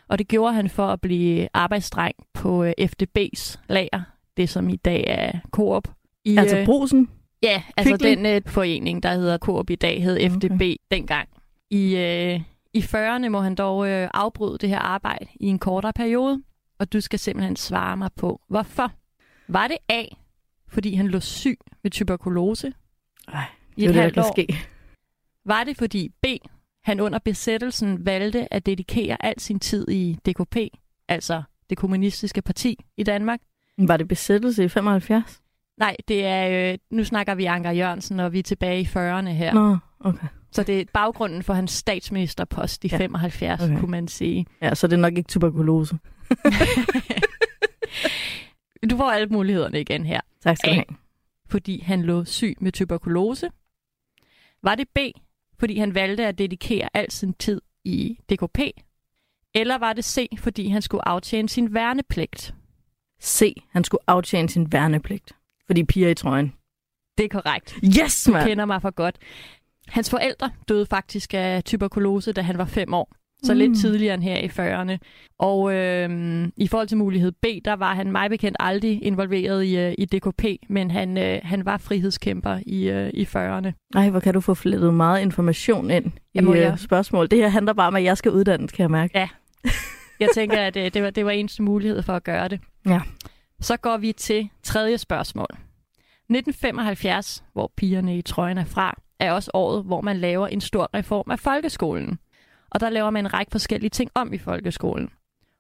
Og 0.09 0.19
det 0.19 0.29
gjorde 0.29 0.55
han 0.55 0.69
for 0.71 0.87
at 0.87 1.01
blive 1.01 1.49
arbejdsdreng 1.55 2.15
på 2.35 2.65
øh, 2.65 2.73
FDB's 2.81 3.59
lager, 3.69 4.03
det 4.37 4.49
som 4.49 4.69
i 4.69 4.77
dag 4.77 5.05
er 5.09 5.39
Coop. 5.51 5.89
I, 6.25 6.37
Altså 6.37 6.59
øh, 6.59 6.65
brusen? 6.65 7.11
Ja, 7.43 7.63
altså 7.77 7.97
Kvickly? 7.97 8.09
den 8.09 8.27
øh, 8.27 8.43
forening, 8.47 9.03
der 9.03 9.15
hedder 9.15 9.39
Coop 9.39 9.71
i 9.71 9.75
dag, 9.75 10.03
hed 10.03 10.17
Okay. 10.17 10.31
FDB 10.31 10.81
dengang. 10.91 11.29
I, 11.71 11.97
øh, 11.97 12.41
I 12.75 12.79
40'erne 12.81 13.29
må 13.29 13.41
han 13.41 13.55
dog 13.55 13.89
øh, 13.89 14.09
afbryde 14.15 14.59
det 14.59 14.69
her 14.69 14.79
arbejde 14.79 15.27
i 15.41 15.47
en 15.47 15.59
kortere 15.59 15.93
periode, 15.93 16.43
og 16.79 16.93
du 16.93 17.01
skal 17.01 17.19
simpelthen 17.19 17.57
svare 17.57 17.97
mig 17.97 18.11
på, 18.17 18.41
hvorfor. 18.49 18.93
Var 19.49 19.69
det 19.69 19.77
A, 19.89 20.05
fordi 20.69 20.95
han 20.95 21.09
lå 21.09 21.21
syg 21.21 21.59
med 21.83 21.91
tuberkulose 21.91 22.73
Ej, 23.29 23.45
i 23.77 23.87
det 23.87 23.97
er 23.97 24.03
det, 24.05 24.15
der 24.15 24.23
kan 24.23 24.33
ske. 24.33 24.57
Var 25.45 25.65
det 25.65 25.77
fordi 25.77 26.09
B, 26.23 26.27
han 26.87 27.01
under 27.01 27.19
besættelsen 27.19 28.07
valgte 28.07 28.55
at 28.55 28.67
dedikere 28.67 29.25
al 29.25 29.41
sin 29.41 29.61
tid 29.61 29.89
i 29.89 30.19
DKP, 30.27 30.57
altså 31.09 31.43
det 31.71 31.79
kommunistiske 31.79 32.43
parti 32.43 32.79
i 32.97 33.03
Danmark? 33.03 33.41
Var 33.79 33.97
det 33.97 34.09
besættelse 34.09 34.65
i 34.65 34.69
75? 34.69 35.43
Nej, 35.79 35.97
det 36.09 36.25
er 36.25 36.73
øh, 36.73 36.79
nu 36.91 37.05
snakker 37.05 37.35
vi 37.35 37.45
Anker 37.45 37.71
Jørgensen, 37.71 38.21
og 38.21 38.33
vi 38.33 38.39
er 38.39 38.43
tilbage 38.43 38.81
i 38.81 38.85
40'erne 38.85 39.29
her. 39.29 39.55
Nå, 39.55 39.77
okay. 40.01 40.27
Så 40.53 40.63
det 40.63 40.81
er 40.81 40.85
baggrunden 40.93 41.43
for 41.43 41.55
hans 41.55 41.73
statsministerpost 41.73 42.85
i 42.85 42.89
Ja. 42.89 42.97
ja. 42.97 43.03
75, 43.03 43.61
Okay. 43.63 43.79
kunne 43.79 43.91
man 43.91 44.09
sige. 44.09 44.47
Ja, 44.63 44.75
så 44.75 44.87
det 44.87 44.93
er 44.93 45.01
nok 45.01 45.17
ikke 45.17 45.29
tuberkulose. 45.29 45.99
Du 48.91 48.97
får 48.97 49.11
alle 49.11 49.27
mulighederne 49.27 49.81
igen 49.81 50.07
her. 50.07 50.21
Tak 50.43 50.57
skal 50.57 50.71
du 50.71 50.75
have. 50.75 50.85
Fordi 51.49 51.81
han 51.81 52.03
lå 52.03 52.25
syg 52.25 52.55
med 52.61 52.73
tuberkulose. 52.73 53.49
Var 54.63 54.75
det 54.75 54.89
B, 54.95 54.99
fordi 55.59 55.79
han 55.79 55.95
valgte 55.95 56.27
at 56.27 56.39
dedikere 56.39 56.89
al 56.95 57.11
sin 57.11 57.35
tid 57.35 57.61
i 57.85 58.19
DKP? 58.33 58.59
Eller 59.55 59.79
var 59.79 59.93
det 59.93 60.05
C, 60.05 60.29
fordi 60.39 60.69
han 60.69 60.83
skulle 60.83 61.09
aftjene 61.09 61.49
sin 61.49 61.75
værnepligt? 61.75 62.55
C. 63.23 63.55
Han 63.71 63.85
skulle 63.85 64.01
aftjene 64.07 64.49
sin 64.49 64.73
værnepligt. 64.73 65.33
Fordi 65.67 65.85
piger 65.85 66.09
i 66.09 66.15
trøjen. 66.15 66.53
Det 67.19 67.25
er 67.25 67.29
korrekt. 67.29 67.79
Yes, 68.03 68.25
Du 68.25 68.33
mand! 68.33 68.49
kender 68.49 68.65
mig 68.65 68.83
for 68.83 68.91
godt. 68.91 69.19
Hans 69.89 70.11
forældre 70.11 70.51
døde 70.69 70.87
faktisk 70.87 71.35
af 71.35 71.65
tuberkulose, 71.65 72.33
da 72.33 72.43
han 72.43 72.59
var 72.59 72.65
fem 72.65 72.95
år. 72.95 73.13
Så 73.47 73.53
Mm. 73.53 73.59
lidt 73.59 73.79
tidligere 73.79 74.15
end 74.15 74.23
her 74.23 74.37
i 74.39 74.47
40'erne. 74.47 74.99
Og 75.39 75.75
øh, 75.75 76.49
i 76.57 76.67
forhold 76.69 76.89
til 76.89 76.97
mulighed 76.99 77.33
B, 77.33 77.47
der 77.65 77.73
var 77.77 77.95
han 77.95 78.13
mig 78.13 78.31
bekendt 78.31 78.57
aldrig 78.61 79.03
involveret 79.05 79.65
i, 79.65 79.77
øh, 79.79 79.95
i 79.99 80.05
DKP, 80.05 80.45
men 80.69 80.91
han, 80.91 81.19
øh, 81.19 81.41
han 81.43 81.65
var 81.65 81.77
frihedskæmper 81.79 82.59
i, 82.67 82.89
øh, 82.89 83.11
i 83.15 83.25
40'erne. 83.25 83.73
Ej, 83.95 84.11
hvor 84.11 84.21
kan 84.21 84.35
du 84.35 84.41
få 84.41 84.55
flettet 84.55 84.95
meget 84.95 85.23
information 85.23 85.91
ind 85.91 86.05
i 86.35 86.39
øh, 86.39 86.57
jeg- 86.59 86.79
spørgsmål. 86.79 87.29
Det 87.31 87.39
her 87.39 87.49
handler 87.49 87.73
bare 87.73 87.87
om, 87.89 87.97
at 87.97 88.05
jeg 88.05 88.17
skal 88.17 88.33
uddannes, 88.33 88.73
kan 88.73 88.83
jeg 88.83 88.91
mærke. 88.91 89.29
Jeg 90.21 90.29
tænker, 90.35 90.59
at 90.59 90.77
øh, 90.77 90.91
det, 90.95 91.03
var, 91.03 91.11
det 91.11 91.25
var 91.25 91.31
eneste 91.31 91.63
mulighed 91.63 92.03
for 92.03 92.13
at 92.13 92.25
gøre 92.25 92.49
det. 92.49 92.61
Ja. 92.87 93.01
Så 93.61 93.77
går 93.77 93.97
vi 93.97 94.13
til 94.13 94.49
tredje 94.63 94.99
spørgsmål. 94.99 95.47
1975, 96.31 97.45
hvor 97.53 97.73
pigerne 97.77 98.19
i 98.19 98.23
trøjen 98.23 98.59
er 98.59 98.65
fra, 98.65 98.95
er 99.21 99.33
også 99.33 99.51
året, 99.55 99.85
hvor 99.85 100.01
man 100.01 100.17
laver 100.17 100.47
en 100.47 100.61
stor 100.61 100.91
reform 100.95 101.31
af 101.31 101.39
folkeskolen. 101.39 102.19
Og 102.71 102.81
der 102.81 102.91
laver 102.91 103.11
man 103.11 103.25
en 103.25 103.35
række 103.35 103.51
forskellige 103.51 103.91
ting 103.91 104.11
om 104.15 104.33
i 104.33 104.39
folkeskolen. 104.39 105.11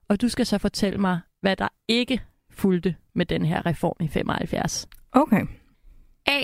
Og 0.08 0.20
du 0.20 0.28
skal 0.28 0.46
så 0.46 0.58
fortælle 0.58 0.98
mig, 0.98 1.20
hvad 1.40 1.56
der 1.56 1.68
ikke 1.88 2.20
fulgte 2.50 2.96
med 3.14 3.26
den 3.26 3.44
her 3.44 3.66
reform 3.66 3.96
i 4.00 4.08
75. 4.08 4.88
Okay. 5.12 5.46
A. 6.26 6.42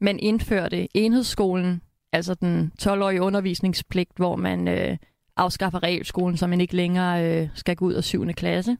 Man 0.00 0.18
indførte 0.18 0.96
enhedsskolen, 0.96 1.82
altså 2.12 2.34
den 2.34 2.72
12-årige 2.82 3.22
undervisningspligt, 3.22 4.10
hvor 4.16 4.36
man 4.36 4.68
øh, 4.68 4.96
afskaffer 5.36 5.82
regelskolen, 5.82 6.36
så 6.36 6.46
man 6.46 6.60
ikke 6.60 6.76
længere 6.76 7.42
øh, 7.42 7.48
skal 7.54 7.76
gå 7.76 7.84
ud 7.84 7.92
af 7.92 8.04
7. 8.04 8.26
klasse. 8.32 8.76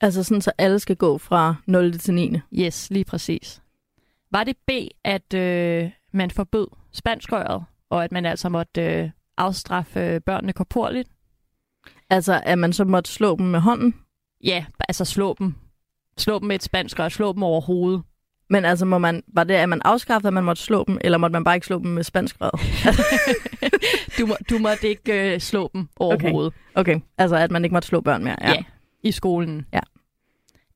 Altså 0.00 0.22
sådan, 0.22 0.40
så 0.40 0.52
alle 0.58 0.78
skal 0.78 0.96
gå 0.96 1.18
fra 1.18 1.54
0. 1.66 1.98
til 1.98 2.14
9. 2.14 2.38
Yes, 2.52 2.90
lige 2.90 3.04
præcis. 3.04 3.62
Var 4.30 4.44
det 4.44 4.56
B, 4.66 4.70
at 5.04 5.34
øh, 5.34 5.90
man 6.12 6.30
forbød 6.30 6.68
spanskrøret, 6.92 7.64
og 7.90 8.04
at 8.04 8.12
man 8.12 8.26
altså 8.26 8.48
måtte 8.48 8.82
øh, 8.82 9.10
afstraffe 9.36 10.20
børnene 10.20 10.52
korporligt? 10.52 11.08
Altså, 12.10 12.40
at 12.44 12.58
man 12.58 12.72
så 12.72 12.84
måtte 12.84 13.10
slå 13.10 13.36
dem 13.36 13.46
med 13.46 13.60
hånden. 13.60 13.94
Ja, 14.44 14.64
altså 14.88 15.04
slå 15.04 15.36
dem. 15.38 15.54
Slå 16.18 16.38
dem 16.38 16.48
med 16.48 16.56
et 16.56 16.62
spanskrør, 16.62 17.08
slå 17.08 17.32
dem 17.32 17.42
over 17.42 17.60
hovedet. 17.60 18.02
Men 18.50 18.64
altså, 18.64 18.84
må 18.84 18.98
man, 18.98 19.22
var 19.28 19.44
det, 19.44 19.54
at 19.54 19.68
man 19.68 19.80
afskaffede, 19.84 20.28
at 20.28 20.34
man 20.34 20.44
måtte 20.44 20.62
slå 20.62 20.84
dem, 20.86 20.98
eller 21.00 21.18
måtte 21.18 21.32
man 21.32 21.44
bare 21.44 21.54
ikke 21.54 21.66
slå 21.66 21.78
dem 21.78 21.90
med 21.90 22.02
spansk 22.02 22.36
rød? 22.40 22.50
Du, 24.18 24.26
må, 24.26 24.36
du 24.50 24.58
måtte 24.58 24.88
ikke 24.88 25.34
øh, 25.34 25.40
slå 25.40 25.70
dem 25.72 25.88
over 25.96 26.14
Okay. 26.14 26.32
okay. 26.74 27.00
altså 27.18 27.36
at 27.36 27.50
man 27.50 27.64
ikke 27.64 27.74
måtte 27.74 27.88
slå 27.88 28.00
børn 28.00 28.24
mere. 28.24 28.36
Ja. 28.42 28.64
i 29.02 29.12
skolen. 29.12 29.66
Ja. 29.72 29.80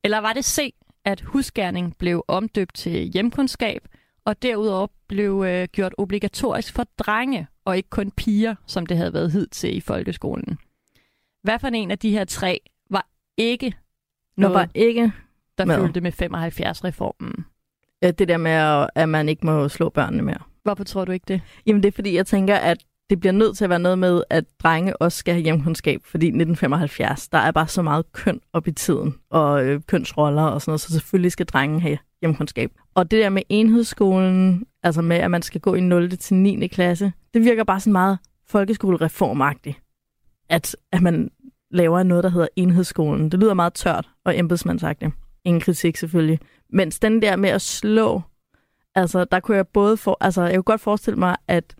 Eller 0.03 0.17
var 0.17 0.33
det 0.33 0.45
C, 0.45 0.73
at 1.05 1.21
husgærning 1.21 1.97
blev 1.97 2.23
omdøbt 2.27 2.75
til 2.75 2.91
hjemkundskab, 2.91 3.87
og 4.25 4.41
derudover 4.41 4.87
blev 5.07 5.43
øh, 5.47 5.67
gjort 5.71 5.93
obligatorisk 5.97 6.73
for 6.73 6.83
drenge, 6.99 7.47
og 7.67 7.77
ikke 7.77 7.89
kun 7.89 8.11
piger, 8.11 8.55
som 8.65 8.85
det 8.85 8.97
havde 8.97 9.13
været 9.13 9.31
hidtil 9.31 9.77
i 9.77 9.81
folkeskolen. 9.81 10.57
Hvad 11.43 11.59
for 11.59 11.67
en 11.67 11.91
af 11.91 11.99
de 11.99 12.11
her 12.11 12.25
tre 12.25 12.59
var 12.89 13.07
ikke 13.37 13.73
noget, 14.37 14.53
var 14.53 14.69
ikke 14.75 15.11
der 15.57 15.65
med. 15.65 15.75
følte 15.75 16.01
med 16.01 16.11
75-reformen? 16.11 17.45
øh, 18.03 18.13
det 18.19 18.27
der 18.27 18.37
med, 18.37 18.51
at- 18.51 18.89
at 18.95 19.09
man 19.09 19.29
ikke 19.29 19.45
må 19.45 19.69
slå 19.69 19.89
børnene 19.89 20.23
mere. 20.23 20.39
Hvorfor 20.63 20.83
tror 20.83 21.05
du 21.05 21.11
ikke 21.11 21.25
det? 21.27 21.41
Jamen 21.65 21.83
det 21.83 21.87
er 21.87 21.95
fordi, 21.95 22.15
jeg 22.15 22.27
tænker, 22.27 22.55
at 22.55 22.77
det 23.09 23.19
bliver 23.19 23.33
nødt 23.33 23.57
til 23.57 23.63
at 23.63 23.69
være 23.69 23.79
noget 23.79 23.99
med, 23.99 24.23
at 24.29 24.45
drenge 24.63 24.97
også 25.01 25.17
skal 25.17 25.33
have 25.33 25.43
hjemkundskab, 25.43 26.01
fordi 26.05 26.25
1975, 26.25 27.27
der 27.29 27.37
er 27.37 27.51
bare 27.51 27.67
så 27.67 27.81
meget 27.81 28.11
køn 28.11 28.39
op 28.53 28.67
i 28.67 28.71
tiden, 28.71 29.15
og 29.29 29.65
øh, 29.65 29.81
kønsroller 29.87 30.41
og 30.43 30.61
sådan 30.61 30.69
noget, 30.71 30.81
så 30.81 30.93
selvfølgelig 30.93 31.31
skal 31.31 31.45
drenge 31.45 31.79
have 31.81 31.97
hjemkundskab. 32.21 32.71
Og 32.95 33.11
det 33.11 33.23
der 33.23 33.29
med 33.29 33.41
enhedsskolen, 33.49 34.65
altså 34.83 35.01
med, 35.01 35.17
at 35.17 35.31
man 35.31 35.41
skal 35.41 35.61
gå 35.61 35.75
i 35.75 35.79
0. 35.79 36.17
til 36.17 36.35
9. 36.35 36.67
klasse, 36.67 37.13
det 37.33 37.43
virker 37.43 37.63
bare 37.63 37.79
sådan 37.79 37.91
meget 37.91 38.17
folkeskolereformagtigt. 38.49 39.81
At, 40.49 40.75
at 40.91 41.01
man 41.01 41.31
laver 41.71 42.03
noget, 42.03 42.23
der 42.23 42.29
hedder 42.29 42.47
enhedsskolen. 42.55 43.31
Det 43.31 43.39
lyder 43.39 43.53
meget 43.53 43.73
tørt 43.73 44.09
og 44.25 44.37
embedsmandsagtigt. 44.37 45.11
Ingen 45.45 45.61
kritik 45.61 45.97
selvfølgelig. 45.97 46.39
Mens 46.69 46.99
den 46.99 47.21
der 47.21 47.35
med 47.35 47.49
at 47.49 47.61
slå, 47.61 48.21
altså 48.95 49.25
der 49.25 49.39
kunne 49.39 49.57
jeg 49.57 49.67
både 49.67 49.97
for, 49.97 50.17
altså 50.21 50.41
jeg 50.41 50.55
kunne 50.55 50.63
godt 50.63 50.81
forestille 50.81 51.19
mig, 51.19 51.35
at 51.47 51.75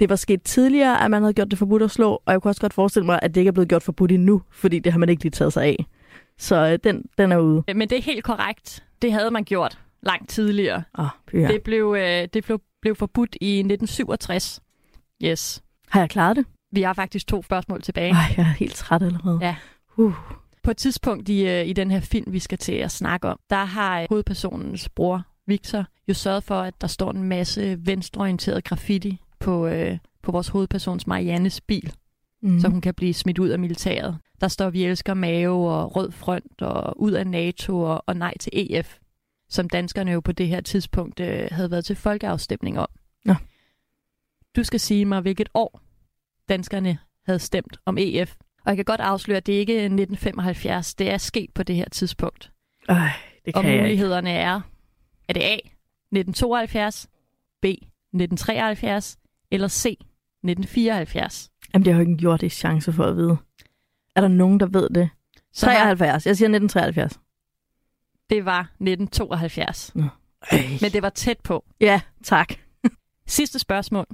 det 0.00 0.10
var 0.10 0.16
sket 0.16 0.42
tidligere, 0.42 1.04
at 1.04 1.10
man 1.10 1.22
havde 1.22 1.34
gjort 1.34 1.50
det 1.50 1.58
forbudt 1.58 1.82
at 1.82 1.90
slå, 1.90 2.22
og 2.26 2.32
jeg 2.32 2.42
kunne 2.42 2.50
også 2.50 2.60
godt 2.60 2.72
forestille 2.72 3.06
mig, 3.06 3.18
at 3.22 3.34
det 3.34 3.40
ikke 3.40 3.48
er 3.48 3.52
blevet 3.52 3.68
gjort 3.68 3.82
forbudt 3.82 4.12
endnu, 4.12 4.42
fordi 4.50 4.78
det 4.78 4.92
har 4.92 4.98
man 4.98 5.08
ikke 5.08 5.22
lige 5.22 5.30
taget 5.30 5.52
sig 5.52 5.64
af. 5.64 5.86
Så 6.38 6.56
øh, 6.56 6.78
den, 6.84 7.04
den 7.18 7.32
er 7.32 7.38
ude. 7.38 7.62
Men 7.74 7.90
det 7.90 7.98
er 7.98 8.02
helt 8.02 8.24
korrekt. 8.24 8.84
Det 9.02 9.12
havde 9.12 9.30
man 9.30 9.44
gjort 9.44 9.78
langt 10.02 10.30
tidligere. 10.30 10.82
Oh, 10.94 11.06
Ja. 11.32 11.48
Det, 11.48 11.62
blev, 11.62 11.96
øh, 11.98 12.28
det 12.34 12.44
blev, 12.44 12.60
blev 12.82 12.96
forbudt 12.96 13.36
i 13.40 13.58
1967. 13.58 14.60
Yes. 15.24 15.62
Har 15.88 16.00
jeg 16.00 16.10
klaret 16.10 16.36
det? 16.36 16.46
Vi 16.72 16.82
har 16.82 16.92
faktisk 16.92 17.26
to 17.26 17.42
spørgsmål 17.42 17.82
tilbage. 17.82 18.12
Ej, 18.12 18.34
jeg 18.36 18.42
er 18.42 18.54
helt 18.58 18.74
træt 18.74 19.02
allerede. 19.02 19.38
Ja. 19.42 19.56
Uh. 19.96 20.14
På 20.62 20.70
et 20.70 20.76
tidspunkt 20.76 21.28
i, 21.28 21.46
øh, 21.46 21.66
i 21.66 21.72
den 21.72 21.90
her 21.90 22.00
film, 22.00 22.32
vi 22.32 22.38
skal 22.38 22.58
til 22.58 22.72
at 22.72 22.90
snakke 22.90 23.28
om, 23.28 23.38
der 23.50 23.64
har 23.64 24.00
øh, 24.00 24.06
hovedpersonens 24.08 24.88
bror, 24.88 25.22
Victor, 25.46 25.84
jo 26.08 26.14
sørget 26.14 26.44
for, 26.44 26.60
at 26.60 26.80
der 26.80 26.86
står 26.86 27.10
en 27.10 27.22
masse 27.22 27.86
venstreorienteret 27.86 28.64
graffiti 28.64 29.20
på, 29.40 29.66
øh, 29.66 29.98
på 30.22 30.32
vores 30.32 30.48
hovedpersons 30.48 31.06
Mariannes 31.06 31.60
bil, 31.60 31.92
Mm. 32.42 32.60
så 32.60 32.68
hun 32.68 32.80
kan 32.80 32.94
blive 32.94 33.14
smidt 33.14 33.38
ud 33.38 33.48
af 33.48 33.58
militæret. 33.58 34.18
Der 34.40 34.48
står, 34.48 34.70
vi 34.70 34.84
elsker 34.84 35.14
Mave 35.14 35.70
og 35.72 35.96
Rød 35.96 36.10
Front 36.10 36.62
og 36.62 37.00
ud 37.00 37.12
af 37.12 37.26
NATO 37.26 37.82
og, 37.82 38.04
og 38.06 38.16
nej 38.16 38.38
til 38.38 38.52
EF, 38.54 38.98
som 39.48 39.68
danskerne 39.68 40.10
jo 40.10 40.20
på 40.20 40.32
det 40.32 40.48
her 40.48 40.60
tidspunkt 40.60 41.20
øh, 41.20 41.48
havde 41.50 41.70
været 41.70 41.84
til 41.84 41.96
folkeafstemning 41.96 42.78
om. 42.78 42.88
Nå. 43.24 43.34
Du 44.56 44.64
skal 44.64 44.80
sige 44.80 45.04
mig, 45.04 45.20
hvilket 45.20 45.48
år 45.54 45.80
danskerne 46.48 46.98
havde 47.26 47.38
stemt 47.38 47.76
om 47.86 47.98
EF. 47.98 48.36
Og 48.64 48.68
jeg 48.70 48.76
kan 48.76 48.84
godt 48.84 49.00
afsløre, 49.00 49.36
at 49.36 49.46
det 49.46 49.52
ikke 49.52 49.72
er 49.72 49.84
1975. 49.84 50.94
Det 50.94 51.10
er 51.10 51.18
sket 51.18 51.50
på 51.54 51.62
det 51.62 51.76
her 51.76 51.88
tidspunkt. 51.88 52.52
Ej, 52.88 53.08
det 53.44 53.56
Og 53.56 53.62
kan 53.62 53.70
jeg 53.70 53.78
ikke. 53.78 53.84
mulighederne 53.88 54.30
er, 54.30 54.60
er 55.28 55.32
det 55.32 55.40
A, 55.40 55.54
1972, 55.54 57.08
B, 57.62 57.64
1973 57.64 59.18
eller 59.50 59.68
C, 59.68 59.84
1974. 59.86 61.51
Jamen, 61.74 61.84
det 61.84 61.92
har 61.92 62.00
jo 62.00 62.08
ikke 62.08 62.20
gjort 62.20 62.40
det 62.40 62.52
chance 62.52 62.92
for 62.92 63.04
at 63.04 63.16
vide. 63.16 63.36
Er 64.16 64.20
der 64.20 64.28
nogen, 64.28 64.60
der 64.60 64.66
ved 64.66 64.88
det? 64.88 65.10
Så 65.52 65.66
har, 65.66 65.78
73. 65.78 66.26
Jeg 66.26 66.36
siger 66.36 66.48
1973. 66.48 67.20
det 68.30 68.44
var 68.44 68.60
1972. 68.60 69.92
Ej. 70.50 70.58
Men 70.80 70.92
det 70.92 71.02
var 71.02 71.10
tæt 71.10 71.40
på. 71.44 71.64
Ja, 71.80 72.00
tak. 72.24 72.54
Sidste 73.26 73.58
spørgsmål. 73.58 74.06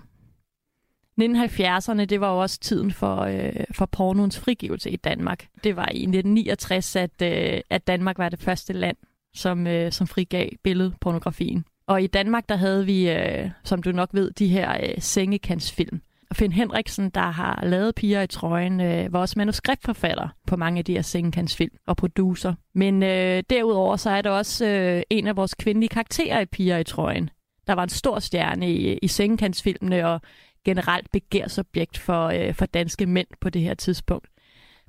1970'erne, 1.20 2.04
det 2.04 2.20
var 2.20 2.32
jo 2.32 2.38
også 2.38 2.58
tiden 2.60 2.92
for, 2.92 3.16
øh, 3.16 3.64
for 3.72 3.86
pornoens 3.86 4.38
frigivelse 4.38 4.90
i 4.90 4.96
Danmark. 4.96 5.46
Det 5.64 5.76
var 5.76 5.88
i 5.88 6.02
1969, 6.02 6.96
at, 6.96 7.22
øh, 7.22 7.60
at 7.70 7.86
Danmark 7.86 8.18
var 8.18 8.28
det 8.28 8.38
første 8.38 8.72
land, 8.72 8.96
som, 9.34 9.66
øh, 9.66 9.92
som 9.92 10.06
frigav 10.06 10.48
billedpornografien. 10.62 11.64
Og 11.86 12.02
i 12.02 12.06
Danmark, 12.06 12.48
der 12.48 12.56
havde 12.56 12.86
vi, 12.86 13.10
øh, 13.10 13.50
som 13.64 13.82
du 13.82 13.92
nok 13.92 14.08
ved, 14.12 14.30
de 14.30 14.48
her 14.48 14.76
øh, 14.82 14.94
sengekantsfilm. 14.98 16.00
Og 16.30 16.36
Finn 16.36 16.52
Henriksen, 16.52 17.10
der 17.10 17.20
har 17.30 17.60
lavet 17.62 17.94
Piger 17.94 18.22
i 18.22 18.26
trøjen, 18.26 18.80
øh, 18.80 19.12
var 19.12 19.20
også 19.20 19.34
manuskriptforfatter 19.36 20.28
på 20.46 20.56
mange 20.56 20.78
af 20.78 20.84
de 20.84 20.92
her 20.92 21.02
sengekantsfilm 21.02 21.76
og 21.86 21.96
producer. 21.96 22.54
Men 22.74 23.02
øh, 23.02 23.42
derudover 23.50 23.96
så 23.96 24.10
er 24.10 24.22
der 24.22 24.30
også 24.30 24.66
øh, 24.66 25.02
en 25.10 25.26
af 25.26 25.36
vores 25.36 25.54
kvindelige 25.54 25.88
karakterer 25.88 26.40
i 26.40 26.46
Piger 26.46 26.78
i 26.78 26.84
trøjen. 26.84 27.30
Der 27.66 27.72
var 27.72 27.82
en 27.82 27.88
stor 27.88 28.18
stjerne 28.18 28.72
i, 28.72 28.98
i 29.02 29.08
sengekantsfilmene 29.08 30.08
og 30.08 30.20
generelt 30.64 31.10
begærsobjekt 31.12 31.98
for, 31.98 32.26
øh, 32.26 32.54
for 32.54 32.66
danske 32.66 33.06
mænd 33.06 33.28
på 33.40 33.50
det 33.50 33.62
her 33.62 33.74
tidspunkt. 33.74 34.28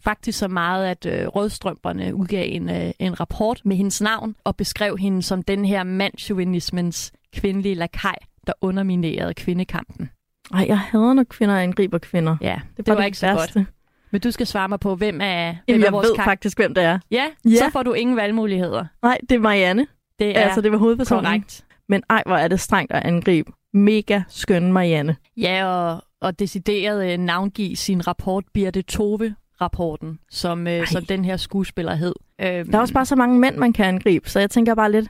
Faktisk 0.04 0.40
så 0.40 0.48
meget, 0.48 0.88
at 0.88 1.06
øh, 1.06 1.28
Rødstrømperne 1.28 2.16
udgav 2.16 2.46
en, 2.48 2.70
øh, 2.70 2.92
en 3.00 3.20
rapport 3.20 3.62
med 3.66 3.76
hendes 3.76 4.02
navn 4.02 4.36
og 4.44 4.56
beskrev 4.56 4.98
hende 4.98 5.24
som 5.24 5.44
den 5.44 5.66
her 5.66 5.84
mandsjuvenismens 5.84 7.12
kvindelige 7.34 7.76
lakaj, 7.76 8.16
der 8.48 8.54
underminerede 8.62 9.34
kvindekampen. 9.34 10.10
Ej, 10.54 10.66
jeg 10.68 10.80
hader, 10.80 11.14
når 11.14 11.24
kvinder 11.24 11.56
angriber 11.58 11.98
kvinder. 11.98 12.38
Ja, 12.42 12.60
Det, 12.78 12.86
det 12.86 12.98
var 12.98 13.04
ikke 13.04 13.18
så 13.18 13.28
godt. 13.34 13.54
godt. 13.54 13.66
Men 14.12 14.22
du 14.22 14.32
skal 14.32 14.48
svare 14.48 14.70
mig 14.70 14.80
på, 14.80 14.96
hvem 14.96 15.20
er, 15.22 15.46
hvem 15.52 15.58
Jamen, 15.68 15.82
er 15.82 15.86
jeg 15.86 15.94
vores 15.94 16.08
ved 16.08 16.16
kar- 16.16 16.24
faktisk, 16.24 16.58
hvem 16.58 16.74
det 16.74 16.84
er. 16.84 17.00
Ja, 17.12 17.26
Ja. 17.46 17.50
så 17.50 17.70
får 17.72 17.84
du 17.84 17.94
ingen 17.94 18.16
valgmuligheder. 18.16 18.86
Nej, 19.04 19.18
det 19.30 19.36
er 19.36 19.40
Marianne. 19.40 19.88
Det 20.20 20.26
Ja, 20.26 20.32
er 20.32 20.40
altså, 20.46 20.62
det 20.62 20.72
var 20.72 20.78
hovedpersonen. 20.78 21.26
korrekt. 21.26 21.66
Men 21.90 22.04
ej, 22.10 22.24
hvor 22.26 22.36
er 22.36 22.48
det 22.48 22.60
strengt 22.60 22.92
at 22.94 23.04
angribe. 23.04 23.52
Mega 23.74 24.22
skøn 24.28 24.74
Marianne. 24.74 25.16
Ja, 25.38 25.66
og, 25.66 26.04
og 26.22 26.40
decideret 26.40 27.12
øh, 27.14 27.18
navngive 27.18 27.76
sin 27.76 28.08
rapport, 28.08 28.44
Birte 28.54 28.82
Tove-rapporten, 28.82 30.20
som, 30.30 30.68
øh, 30.68 30.88
som 30.88 31.06
den 31.06 31.26
her 31.26 31.38
skuespiller 31.38 31.96
hed. 31.96 32.14
Øhm, 32.42 32.72
Der 32.72 32.78
er 32.78 32.82
også 32.82 32.94
bare 32.94 33.06
så 33.06 33.16
mange 33.16 33.40
mænd, 33.40 33.56
man 33.58 33.74
kan 33.74 33.86
angribe, 33.86 34.30
så 34.30 34.40
jeg 34.40 34.50
tænker 34.50 34.76
bare 34.76 34.92
lidt, 34.92 35.10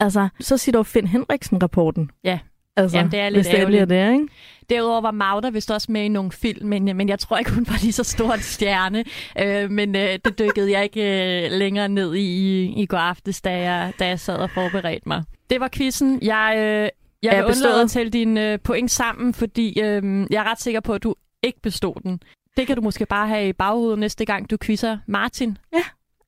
altså, 0.00 0.28
så 0.40 0.56
siger 0.56 0.72
du 0.72 0.82
Finn 0.82 1.06
Henriksen-rapporten. 1.06 2.10
Ja. 2.24 2.38
Altså, 2.78 2.96
Jamen, 2.96 3.12
det 3.12 3.20
er 3.20 3.28
lidt 3.28 3.36
hvis 3.36 3.46
det 3.46 3.80
er 3.80 3.84
det, 3.84 4.12
ikke? 4.12 4.28
Derudover 4.70 5.00
var 5.00 5.10
Magda 5.10 5.48
vist 5.48 5.70
også 5.70 5.92
med 5.92 6.02
i 6.02 6.08
nogle 6.08 6.32
film, 6.32 6.68
men, 6.68 6.96
men 6.96 7.08
jeg 7.08 7.18
tror 7.18 7.38
ikke, 7.38 7.50
hun 7.50 7.66
var 7.68 7.78
lige 7.82 7.92
så 7.92 8.04
stor 8.04 8.32
en 8.32 8.40
stjerne. 8.40 9.04
Øh, 9.38 9.70
men 9.70 9.96
øh, 9.96 10.18
det 10.24 10.38
dykkede 10.38 10.72
jeg 10.72 10.82
ikke 10.82 11.44
øh, 11.44 11.50
længere 11.52 11.88
ned 11.88 12.14
i 12.14 12.64
i, 12.76 12.86
går 12.86 12.98
aftes, 12.98 13.40
da 13.40 13.50
jeg, 13.50 13.92
da 13.98 14.06
jeg 14.06 14.20
sad 14.20 14.36
og 14.36 14.50
forberedte 14.50 15.08
mig. 15.08 15.22
Det 15.50 15.60
var 15.60 15.68
quizzen. 15.72 16.18
Jeg, 16.22 16.54
øh, 16.56 16.88
jeg 17.22 17.44
bestået? 17.46 17.66
undlade 17.66 17.82
at 17.82 17.90
tælle 17.90 18.10
dine 18.10 18.52
øh, 18.52 18.58
point 18.64 18.90
sammen, 18.90 19.34
fordi 19.34 19.80
øh, 19.80 20.26
jeg 20.30 20.44
er 20.44 20.50
ret 20.50 20.60
sikker 20.60 20.80
på, 20.80 20.92
at 20.92 21.02
du 21.02 21.14
ikke 21.42 21.60
bestod 21.62 21.94
den. 22.02 22.20
Det 22.56 22.66
kan 22.66 22.76
du 22.76 22.82
måske 22.82 23.06
bare 23.06 23.28
have 23.28 23.48
i 23.48 23.52
baghovedet 23.52 23.98
næste 23.98 24.24
gang, 24.24 24.50
du 24.50 24.56
quizzer 24.62 24.98
Martin. 25.06 25.58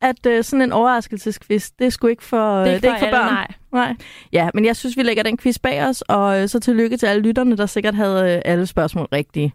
At 0.03 0.27
øh, 0.27 0.45
sådan 0.45 0.63
en 0.63 0.73
overraskelsesquiz, 0.73 1.71
det 1.79 1.87
er 1.87 1.91
sgu 1.91 2.07
ikke 2.07 2.25
for, 2.25 2.59
Det 2.59 2.69
er 2.71 2.75
ikke 2.75 2.83
det 2.87 2.91
er 2.91 2.95
ikke 2.97 3.07
for 3.07 3.11
børn. 3.11 3.33
nej. 3.35 3.47
Nej. 3.73 3.95
Ja, 4.33 4.49
men 4.55 4.65
jeg 4.65 4.77
synes, 4.77 4.97
vi 4.97 5.03
lægger 5.03 5.23
den 5.23 5.39
quiz 5.39 5.59
bag 5.59 5.85
os, 5.85 6.03
og 6.03 6.43
øh, 6.43 6.49
så 6.49 6.61
tillykke 6.61 6.97
til 6.97 7.07
alle 7.07 7.23
lytterne, 7.23 7.57
der 7.57 7.67
sikkert 7.67 7.95
havde 7.95 8.35
øh, 8.37 8.43
alle 8.45 8.67
spørgsmål 8.67 9.07
rigtige. 9.13 9.53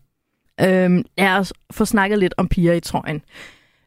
Øhm, 0.61 1.05
lad 1.17 1.31
os 1.37 1.53
få 1.71 1.85
snakket 1.85 2.19
lidt 2.19 2.33
om 2.37 2.47
piger 2.47 2.73
i 2.73 2.79
trøjen. 2.79 3.21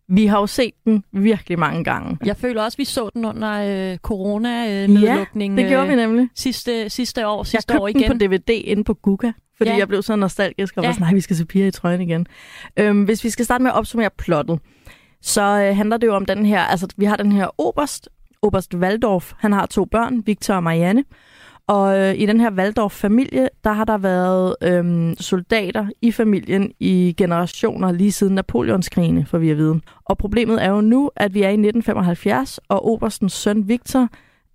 Vi 0.09 0.27
har 0.27 0.41
jo 0.41 0.47
set 0.47 0.73
den 0.85 1.05
virkelig 1.13 1.59
mange 1.59 1.85
gange. 1.85 2.19
Jeg 2.25 2.37
føler 2.37 2.63
også, 2.63 2.77
vi 2.77 2.85
så 2.85 3.11
den 3.15 3.25
under 3.25 3.53
øh, 3.93 3.99
corona-nedlukningen. 3.99 5.59
Det 5.59 5.69
gjorde 5.69 5.89
vi 5.89 5.95
nemlig. 5.95 6.29
Sidste, 6.35 6.91
sidste 6.91 7.27
år, 7.27 7.39
Jeg 7.41 7.47
sidste 7.47 7.81
år 7.81 7.87
købte 7.87 8.01
igen. 8.01 8.11
den 8.11 8.19
på 8.31 8.37
DVD 8.37 8.51
inde 8.65 8.85
på 8.85 8.95
Guga, 8.95 9.33
fordi 9.57 9.71
Ja. 9.71 9.75
ja. 9.75 9.79
jeg 9.79 9.89
blev 9.89 10.03
så 10.03 10.17
nostalgisk 10.17 10.77
og 10.77 10.83
Ja. 10.83 10.89
var 10.89 10.93
sådan, 10.93 11.05
nej, 11.07 11.15
vi 11.15 11.21
skal 11.21 11.37
se 11.37 11.45
piger 11.47 11.67
i 11.67 11.71
trøjen 11.71 12.01
igen. 12.01 12.27
Øhm, 12.77 13.03
hvis 13.03 13.25
vi 13.25 13.31
skal 13.31 13.45
starte 13.45 13.63
med 13.63 13.71
at 13.71 13.75
opsummere 13.77 14.11
plottet, 14.19 14.59
så 15.23 15.43
øh, 15.43 15.77
handler 15.77 15.97
det 15.97 16.07
jo 16.07 16.15
om 16.15 16.27
den 16.27 16.47
her, 16.47 16.61
altså 16.61 16.89
vi 16.97 17.05
har 17.05 17.17
den 17.17 17.33
her 17.33 17.61
Oberst, 17.61 18.09
Oberst 18.43 18.75
Waldorf, 18.75 19.33
han 19.39 19.53
har 19.53 19.67
to 19.67 19.85
børn, 19.85 20.23
Victor 20.27 20.55
og 20.55 20.63
Marianne, 20.63 21.05
og 21.69 21.99
øh, 21.99 22.15
i 22.19 22.27
den 22.27 22.41
her 22.41 22.51
Waldorf-familie, 22.51 23.49
der 23.65 23.73
har 23.73 23.85
der 23.85 23.99
været 23.99 24.57
øh, 24.63 25.17
soldater 25.21 25.87
i 26.03 26.13
familien 26.13 26.73
i 26.81 27.15
generationer 27.17 27.93
lige 27.93 28.13
siden 28.13 28.35
Napoleonskrigene, 28.35 29.27
for 29.27 29.39
vi 29.39 29.51
at 29.51 29.57
vide. 29.57 29.81
Og 30.05 30.19
problemet 30.19 30.65
er 30.65 30.71
jo 30.71 30.81
nu, 30.81 31.11
at 31.17 31.35
vi 31.35 31.43
er 31.43 31.49
i 31.49 31.53
1975, 31.53 32.61
og 32.69 32.87
Oberstens 32.87 33.33
søn 33.33 33.69
Victor 33.69 34.09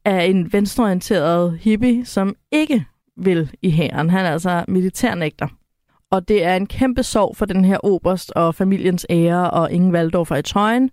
er 0.06 0.22
en 0.22 0.54
venstreorienteret 0.54 1.58
hippie, 1.62 2.06
som 2.06 2.36
ikke 2.52 2.86
vil 3.18 3.52
i 3.62 3.72
hæren. 3.72 4.10
Han 4.10 4.26
er 4.26 4.32
altså 4.32 4.66
militærnægter. 4.68 5.48
Og 6.14 6.28
det 6.28 6.44
er 6.44 6.56
en 6.56 6.68
kæmpe 6.68 7.04
sorg 7.04 7.38
for 7.38 7.46
den 7.46 7.66
her 7.66 7.78
oberst 7.86 8.32
og 8.32 8.56
familiens 8.56 9.06
ære, 9.10 9.52
og 9.52 9.72
ingen 9.72 9.94
Waldorfer 9.94 10.36
i 10.36 10.42
trøjen. 10.42 10.90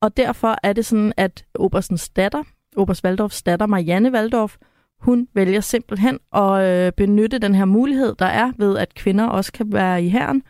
Og 0.00 0.16
derfor 0.16 0.56
er 0.62 0.72
det 0.72 0.86
sådan, 0.86 1.12
at 1.16 1.44
oberstens 1.54 2.08
datter, 2.08 2.42
oberst 2.76 3.04
Waldorfs 3.04 3.42
datter, 3.42 3.66
Marianne 3.66 4.12
Waldorf, 4.12 4.56
hun 5.00 5.28
vælger 5.34 5.60
simpelthen 5.60 6.18
at 6.34 6.62
øh, 6.62 6.92
benytte 6.92 7.38
den 7.38 7.54
her 7.54 7.64
mulighed, 7.64 8.14
der 8.18 8.26
er 8.26 8.52
ved, 8.56 8.78
at 8.78 8.94
kvinder 8.94 9.24
også 9.24 9.52
kan 9.52 9.72
være 9.72 10.04
i 10.04 10.08
hæren, 10.08 10.42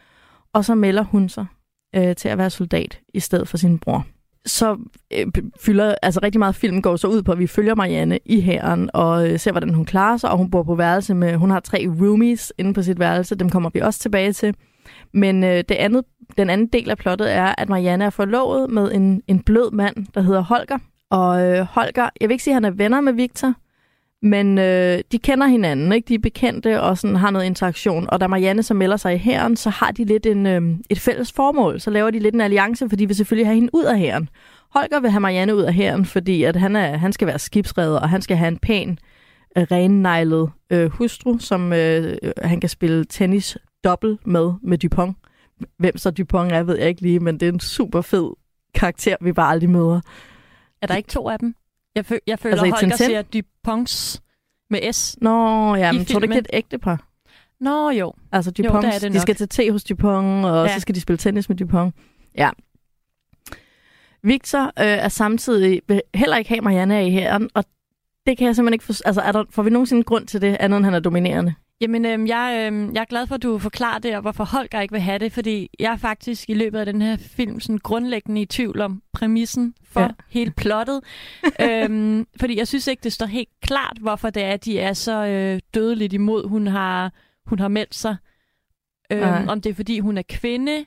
og 0.53 0.65
så 0.65 0.75
melder 0.75 1.03
hun 1.03 1.29
sig 1.29 1.47
øh, 1.97 2.17
til 2.17 2.29
at 2.29 2.39
være 2.39 2.51
soldat 2.51 3.01
i 3.15 3.21
stedet 3.21 3.49
for 3.49 3.57
sin 3.57 3.79
bror. 3.79 4.07
Så 4.49 4.77
øh, 5.13 5.27
fylder, 5.61 5.95
altså 6.03 6.21
rigtig 6.23 6.39
meget 6.39 6.55
film 6.55 6.83
går 6.83 6.97
så 6.97 7.09
ud 7.09 7.23
på, 7.23 7.33
at 7.33 7.39
vi 7.39 7.47
følger 7.47 7.75
Marianne 7.75 8.19
i 8.25 8.41
hæren 8.41 8.91
og 8.95 9.31
øh, 9.31 9.39
ser, 9.39 9.51
hvordan 9.51 9.75
hun 9.75 9.85
klarer 9.85 10.17
sig, 10.17 10.31
og 10.31 10.39
hun 10.39 10.51
bor 10.51 10.63
på 10.63 10.75
værelse 10.75 11.15
med, 11.15 11.37
hun 11.37 11.51
har 11.51 11.61
tre 11.61 11.87
roomies 12.01 12.53
inde 12.59 12.75
på 12.75 12.83
sit 12.83 12.99
værelse, 12.99 13.35
dem 13.35 13.51
kommer 13.51 13.71
vi 13.75 13.81
også 13.81 14.01
tilbage 14.01 14.33
til. 14.33 14.55
Men 15.13 15.45
øh, 15.45 15.65
det 15.69 15.75
andet, 15.75 16.05
den 16.39 16.51
anden 16.51 16.67
del 16.67 16.91
af 16.91 16.99
plottet 16.99 17.35
er, 17.35 17.55
at 17.59 17.69
Marianne 17.69 18.05
er 18.05 18.11
forlovet 18.11 18.71
med 18.71 18.93
en, 18.93 19.23
en 19.27 19.43
blød 19.43 19.71
mand, 19.71 20.07
der 20.15 20.21
hedder 20.21 20.41
Holger. 20.41 20.79
Og 21.11 21.43
øh, 21.43 21.67
Holger, 21.71 22.09
jeg 22.21 22.29
vil 22.29 22.31
ikke 22.35 22.45
sige, 22.45 22.53
at 22.53 22.57
han 22.57 22.65
er 22.65 22.71
venner 22.71 23.01
med 23.01 23.13
Victor, 23.13 23.55
men 24.23 24.59
øh, 24.59 24.99
de 25.13 25.19
kender 25.19 25.47
hinanden, 25.47 25.93
ikke? 25.93 26.09
De 26.09 26.15
er 26.15 26.19
bekendte 26.19 26.83
og 26.83 26.99
sådan 26.99 27.17
har 27.17 27.31
noget 27.31 27.47
interaktion. 27.47 28.07
Og 28.11 28.21
da 28.21 28.27
Marianne 28.27 28.63
så 28.63 28.75
melder 28.75 28.97
sig 28.97 29.15
i 29.15 29.19
hæren, 29.19 29.57
så 29.57 29.71
har 29.71 29.91
de 29.91 30.05
lidt 30.05 30.27
en, 30.27 30.47
øh, 30.47 30.63
et 30.91 31.01
fælles 31.01 31.33
formål. 31.33 31.81
Så 31.81 31.91
laver 31.91 32.11
de 32.11 32.19
lidt 32.19 32.35
en 32.35 32.41
alliance, 32.41 32.89
fordi 32.89 33.03
de 33.03 33.07
vil 33.07 33.17
selvfølgelig 33.17 33.47
have 33.47 33.55
hende 33.55 33.75
ud 33.75 33.85
af 33.85 33.99
hæren. 33.99 34.29
Holger 34.71 35.01
vil 35.01 35.11
have 35.11 35.21
Marianne 35.21 35.57
ud 35.57 35.63
af 35.63 35.75
hæren, 35.75 36.05
fordi 36.05 36.43
at 36.43 36.57
han, 36.57 36.77
er, 36.77 36.97
han 36.97 37.13
skal 37.13 37.27
være 37.27 37.39
skibsredder, 37.39 38.01
og 38.01 38.09
han 38.09 38.23
skal 38.23 38.37
have 38.37 38.49
en 38.49 38.59
pæn, 38.59 38.99
øh, 39.59 40.49
øh, 40.71 40.91
hustru, 40.91 41.39
som 41.39 41.73
øh, 41.73 42.17
han 42.43 42.61
kan 42.61 42.71
spille 42.71 43.05
tennis 43.05 43.59
dobbelt 43.85 44.27
med 44.27 44.53
med 44.63 44.79
Dupont. 44.79 45.17
Hvem 45.79 45.97
så 45.97 46.11
Dupont 46.11 46.53
er, 46.53 46.63
ved 46.63 46.79
jeg 46.79 46.89
ikke 46.89 47.03
lige, 47.03 47.21
men 47.21 47.41
det 47.41 47.49
er 47.49 47.53
en 47.53 47.61
super 47.61 48.01
fed 48.01 48.31
karakter, 48.75 49.17
vi 49.21 49.33
bare 49.33 49.51
aldrig 49.51 49.71
møder. 49.71 50.01
Er 50.83 50.87
der 50.87 50.97
ikke 50.97 51.09
to 51.09 51.29
af 51.29 51.39
dem? 51.39 51.55
Jeg, 51.95 52.05
fø- 52.13 52.19
jeg 52.27 52.39
føler, 52.39 52.53
Altså 52.53 52.65
Holger 52.67 52.79
Tintin? 52.97 52.97
siger 53.07 53.23
Duponts 53.23 54.23
med 54.71 54.93
S. 54.93 55.17
Nå, 55.21 55.75
ja, 55.75 55.93
men 55.93 56.05
tror 56.05 56.19
du 56.19 56.25
ikke, 56.25 56.35
det 56.35 56.47
er 56.53 56.57
et 56.57 56.59
ægtepar? 56.59 57.05
Nå 57.61 57.91
jo. 57.91 58.13
Altså 58.33 58.51
Dupont, 58.51 58.85
det 58.85 59.03
de 59.03 59.09
nok. 59.11 59.21
skal 59.23 59.35
til 59.35 59.49
te 59.49 59.73
hos 59.73 59.85
Dupont, 59.85 60.45
og 60.47 60.55
Ja. 60.57 60.71
ja. 60.71 60.75
så 60.75 60.81
skal 60.81 60.95
de 60.95 61.01
spille 61.01 61.19
tennis 61.19 61.49
med 61.49 61.57
Dupont. 61.57 61.95
Ja. 62.39 62.51
Victor 64.23 64.63
øh, 64.67 64.73
er 64.79 65.09
samtidig 65.09 65.83
vil 65.89 66.03
heller 66.15 66.37
ikke 66.37 66.49
have 66.49 66.61
Marianne 66.61 67.07
i 67.07 67.11
hæren, 67.11 67.51
og 67.55 67.65
det 68.27 68.39
kan 68.39 68.47
jeg 68.47 68.57
simpelthen 68.57 68.73
ikke 68.75 68.85
forstå. 68.85 69.03
Altså, 69.07 69.21
er 69.21 69.33
der, 69.33 69.45
får 69.51 69.63
vi 69.63 69.71
nogensinde 69.71 70.03
grund 70.03 70.27
til 70.27 70.41
det, 70.41 70.57
andet 70.61 70.77
end 70.77 70.85
han 70.85 70.95
er 70.95 71.01
dominerende? 71.01 71.55
Jamen, 71.81 72.05
øhm, 72.05 72.27
jeg, 72.27 72.67
øhm, 72.67 72.95
jeg 72.95 73.01
er 73.01 73.05
glad 73.05 73.27
for, 73.27 73.35
at 73.35 73.43
du 73.43 73.59
forklarer 73.59 73.99
det, 73.99 74.17
og 74.17 74.21
hvorfor 74.21 74.45
Holger 74.45 74.81
ikke 74.81 74.93
vil 74.93 75.01
have 75.01 75.19
det, 75.19 75.33
fordi 75.33 75.71
jeg 75.79 75.93
er 75.93 75.97
faktisk 75.97 76.51
i 76.51 76.55
løbet 76.55 76.79
af 76.79 76.87
den 76.87 77.03
her 77.03 77.17
film 77.17 77.61
sådan 77.61 77.79
grundlæggende 77.79 78.41
i 78.41 78.47
tvivl 78.47 78.81
om 78.81 79.03
præmissen 79.13 79.75
for 79.85 80.01
ja. 80.01 80.09
Hele 80.29 80.51
plottet. 80.51 81.01
øhm, 81.61 82.27
fordi 82.41 82.59
jeg 82.59 82.69
synes 82.69 82.87
ikke, 82.87 83.01
det 83.05 83.13
står 83.13 83.27
helt 83.27 83.49
klart, 83.63 83.99
hvorfor 84.01 84.31
det 84.31 84.43
er, 84.43 84.53
at 84.53 84.65
de 84.65 84.79
er 84.79 84.93
så 84.93 85.27
øh, 85.27 85.61
dødeligt 85.75 86.13
imod, 86.13 86.49
hun 86.49 86.67
har, 86.67 87.13
hun 87.47 87.59
har 87.59 87.69
meldt 87.69 87.95
sig. 87.95 88.17
Øhm, 89.13 89.21
Nej. 89.21 89.45
om 89.49 89.61
det 89.61 89.71
er, 89.71 89.75
fordi 89.75 89.99
hun 89.99 90.19
er 90.19 90.23
kvinde, 90.29 90.85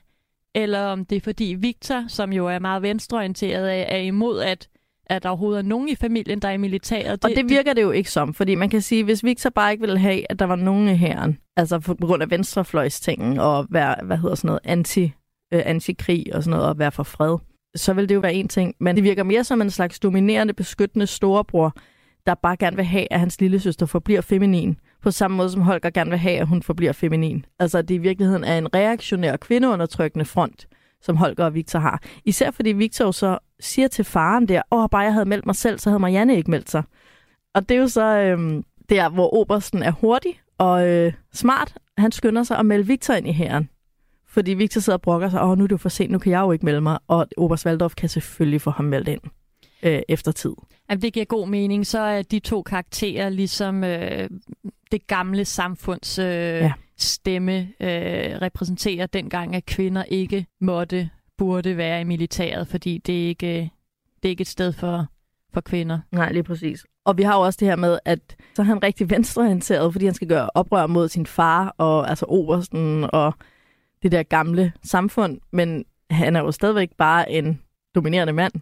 eller 0.54 0.80
om 0.80 1.04
det 1.04 1.16
er, 1.16 1.20
fordi 1.20 1.56
Victor, 1.58 2.04
som 2.08 2.32
jo 2.32 2.46
er 2.46 2.58
meget 2.58 2.82
venstreorienteret, 2.82 3.72
er, 3.72 3.82
er 3.82 3.98
imod, 3.98 4.40
at, 4.40 4.68
at 5.06 5.22
der 5.22 5.28
overhovedet 5.28 5.58
er 5.58 5.68
nogen 5.68 5.88
i 5.88 5.94
familien, 5.94 6.38
der 6.38 6.48
er 6.48 6.52
i 6.52 6.56
militæret. 6.56 7.24
Og 7.24 7.30
det 7.30 7.48
virker 7.48 7.72
det 7.72 7.82
jo 7.82 7.90
ikke 7.90 8.10
som, 8.10 8.34
fordi 8.34 8.54
man 8.54 8.70
kan 8.70 8.82
sige, 8.82 9.04
hvis 9.04 9.24
Victor 9.24 9.50
bare 9.50 9.72
ikke 9.72 9.80
ville 9.80 9.98
have, 9.98 10.30
at 10.30 10.38
der 10.38 10.44
var 10.44 10.56
nogen 10.56 10.88
i 10.88 10.96
hæren, 10.96 11.38
altså 11.56 11.78
på 11.78 11.94
grund 11.94 12.22
af 12.22 12.30
venstrefløjstingen 12.30 13.38
og 13.38 13.66
være, 13.70 13.94
hvad 14.02 14.16
hedder 14.16 14.34
sådan 14.34 14.48
noget, 14.48 14.60
anti, 14.64 15.12
øh, 15.54 15.62
antikrig 15.64 16.34
og 16.34 16.42
sådan 16.42 16.56
noget, 16.56 16.68
og 16.68 16.78
være 16.78 16.92
for 16.92 17.02
fred, 17.02 17.38
så 17.74 17.92
vil 17.92 18.08
det 18.08 18.14
jo 18.14 18.20
være 18.20 18.34
en 18.34 18.48
ting. 18.48 18.74
Men 18.80 18.96
det 18.96 19.04
virker 19.04 19.22
mere 19.22 19.44
som 19.44 19.62
en 19.62 19.70
slags 19.70 20.00
dominerende, 20.00 20.54
beskyttende 20.54 21.06
storebror, 21.06 21.76
der 22.26 22.34
bare 22.34 22.56
gerne 22.56 22.76
vil 22.76 22.84
have, 22.84 23.06
at 23.10 23.20
hans 23.20 23.40
lille 23.40 23.60
søster 23.60 23.86
forbliver 23.86 24.20
feminin. 24.20 24.76
På 25.02 25.10
samme 25.10 25.36
måde 25.36 25.50
som 25.50 25.62
Holger 25.62 25.90
gerne 25.90 26.10
vil 26.10 26.18
have, 26.18 26.38
at 26.38 26.46
hun 26.46 26.62
forbliver 26.62 26.92
feminin. 26.92 27.44
Altså 27.58 27.78
at 27.78 27.88
det 27.88 27.94
i 27.94 27.98
virkeligheden 27.98 28.44
er 28.44 28.58
en 28.58 28.74
reaktionær 28.74 29.36
kvindeundertrykkende 29.36 30.24
front, 30.24 30.66
som 31.02 31.16
Holger 31.16 31.44
og 31.44 31.54
Victor 31.54 31.78
har. 31.78 32.02
Især 32.24 32.50
fordi 32.50 32.72
Victor 32.72 33.04
jo 33.04 33.12
så 33.12 33.38
siger 33.60 33.88
til 33.88 34.04
faren 34.04 34.48
der, 34.48 34.62
åh, 34.70 34.88
bare 34.90 35.02
jeg 35.02 35.12
havde 35.12 35.28
meldt 35.28 35.46
mig 35.46 35.56
selv, 35.56 35.78
så 35.78 35.90
havde 35.90 36.00
Marianne 36.00 36.36
ikke 36.36 36.50
meldt 36.50 36.70
sig. 36.70 36.82
Og 37.54 37.68
det 37.68 37.76
er 37.76 37.80
jo 37.80 37.88
så 37.88 38.18
øhm, 38.18 38.64
der, 38.88 39.08
hvor 39.08 39.34
Obersten 39.34 39.82
er 39.82 39.90
hurtig 39.90 40.40
og 40.58 40.88
øh, 40.88 41.12
smart. 41.32 41.74
Han 41.98 42.12
skynder 42.12 42.42
sig 42.42 42.58
at 42.58 42.66
melde 42.66 42.86
Victor 42.86 43.14
ind 43.14 43.28
i 43.28 43.32
hæren. 43.32 43.68
Fordi 44.28 44.54
Victor 44.54 44.80
sidder 44.80 44.96
og 44.96 45.02
brokker 45.02 45.28
sig, 45.28 45.42
åh, 45.42 45.58
nu 45.58 45.64
er 45.64 45.68
det 45.68 45.72
jo 45.72 45.76
for 45.76 45.88
sent, 45.88 46.10
nu 46.10 46.18
kan 46.18 46.32
jeg 46.32 46.40
jo 46.40 46.52
ikke 46.52 46.64
melde 46.64 46.80
mig. 46.80 46.98
Og 47.08 47.26
Oberst 47.36 47.66
Waldorf 47.66 47.94
kan 47.94 48.08
selvfølgelig 48.08 48.60
få 48.60 48.70
ham 48.70 48.84
meldt 48.84 49.08
ind 49.08 49.20
øh, 49.82 50.02
efter 50.08 50.32
tid. 50.32 50.52
Jamen, 50.90 51.02
det 51.02 51.12
giver 51.12 51.24
god 51.24 51.48
mening. 51.48 51.86
Så 51.86 51.98
er 51.98 52.22
de 52.22 52.38
to 52.38 52.62
karakterer 52.62 53.28
ligesom 53.28 53.84
øh, 53.84 54.30
det 54.92 55.06
gamle 55.06 55.44
samfunds 55.44 56.18
øh, 56.18 56.26
ja. 56.26 56.72
Stemme 57.02 57.60
øh, 57.60 58.38
repræsenterer 58.42 59.06
dengang, 59.06 59.56
at 59.56 59.66
kvinder 59.66 60.04
ikke 60.04 60.46
måtte, 60.60 61.10
burde 61.38 61.76
være 61.76 62.00
i 62.00 62.04
militæret, 62.04 62.68
fordi 62.68 62.98
det 62.98 63.24
er 63.24 63.28
ikke, 63.28 63.46
øh, 63.46 63.68
det 64.22 64.28
er 64.28 64.28
ikke 64.28 64.40
et 64.40 64.48
sted 64.48 64.72
for, 64.72 65.06
for 65.54 65.60
kvinder. 65.60 65.98
Nej, 66.12 66.32
lige 66.32 66.42
præcis. 66.42 66.86
Og 67.04 67.18
vi 67.18 67.22
har 67.22 67.36
jo 67.36 67.40
også 67.40 67.56
det 67.60 67.68
her 67.68 67.76
med, 67.76 67.98
at 68.04 68.36
så 68.54 68.62
er 68.62 68.66
han 68.66 68.82
rigtig 68.82 69.10
venstreorienteret, 69.10 69.92
fordi 69.92 70.04
han 70.04 70.14
skal 70.14 70.28
gøre 70.28 70.50
oprør 70.54 70.86
mod 70.86 71.08
sin 71.08 71.26
far, 71.26 71.74
og 71.78 72.10
altså 72.10 72.26
Obersten, 72.28 73.06
og 73.12 73.34
det 74.02 74.12
der 74.12 74.22
gamle 74.22 74.72
samfund. 74.82 75.40
Men 75.50 75.84
han 76.10 76.36
er 76.36 76.40
jo 76.40 76.52
stadigvæk 76.52 76.90
bare 76.98 77.30
en 77.30 77.60
dominerende 77.94 78.32
mand, 78.32 78.52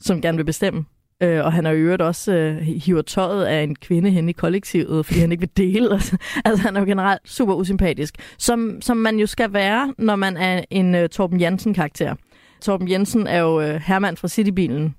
som 0.00 0.22
gerne 0.22 0.36
vil 0.36 0.44
bestemme. 0.44 0.84
Øh, 1.22 1.44
og 1.44 1.52
han 1.52 1.66
er 1.66 1.70
i 1.70 1.76
øvrigt 1.76 2.02
også 2.02 2.32
øh, 2.32 2.56
hiver 2.56 3.02
tøjet 3.02 3.44
af 3.44 3.62
en 3.62 3.76
kvinde 3.76 4.10
hen 4.10 4.28
i 4.28 4.32
kollektivet, 4.32 5.06
fordi 5.06 5.20
han 5.20 5.32
ikke 5.32 5.40
vil 5.40 5.56
dele. 5.56 5.94
altså 6.44 6.62
han 6.62 6.76
er 6.76 6.80
jo 6.80 6.86
generelt 6.86 7.20
super 7.24 7.54
usympatisk. 7.54 8.14
Som, 8.38 8.78
som 8.80 8.96
man 8.96 9.18
jo 9.18 9.26
skal 9.26 9.52
være, 9.52 9.94
når 9.98 10.16
man 10.16 10.36
er 10.36 10.64
en 10.70 10.94
øh, 10.94 11.08
Torben 11.08 11.40
Jensen-karakter. 11.40 12.14
Torben 12.60 12.90
Jensen 12.90 13.26
er 13.26 13.38
jo 13.38 13.60
øh, 13.60 13.80
hermand 13.84 14.16
fra 14.16 14.28
Citybilen, 14.28 14.94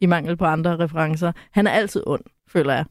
i 0.00 0.06
mangel 0.06 0.36
på 0.36 0.44
andre 0.44 0.76
referencer. 0.76 1.32
Han 1.52 1.66
er 1.66 1.70
altid 1.70 2.02
ond, 2.06 2.22
føler 2.48 2.74
jeg. 2.74 2.84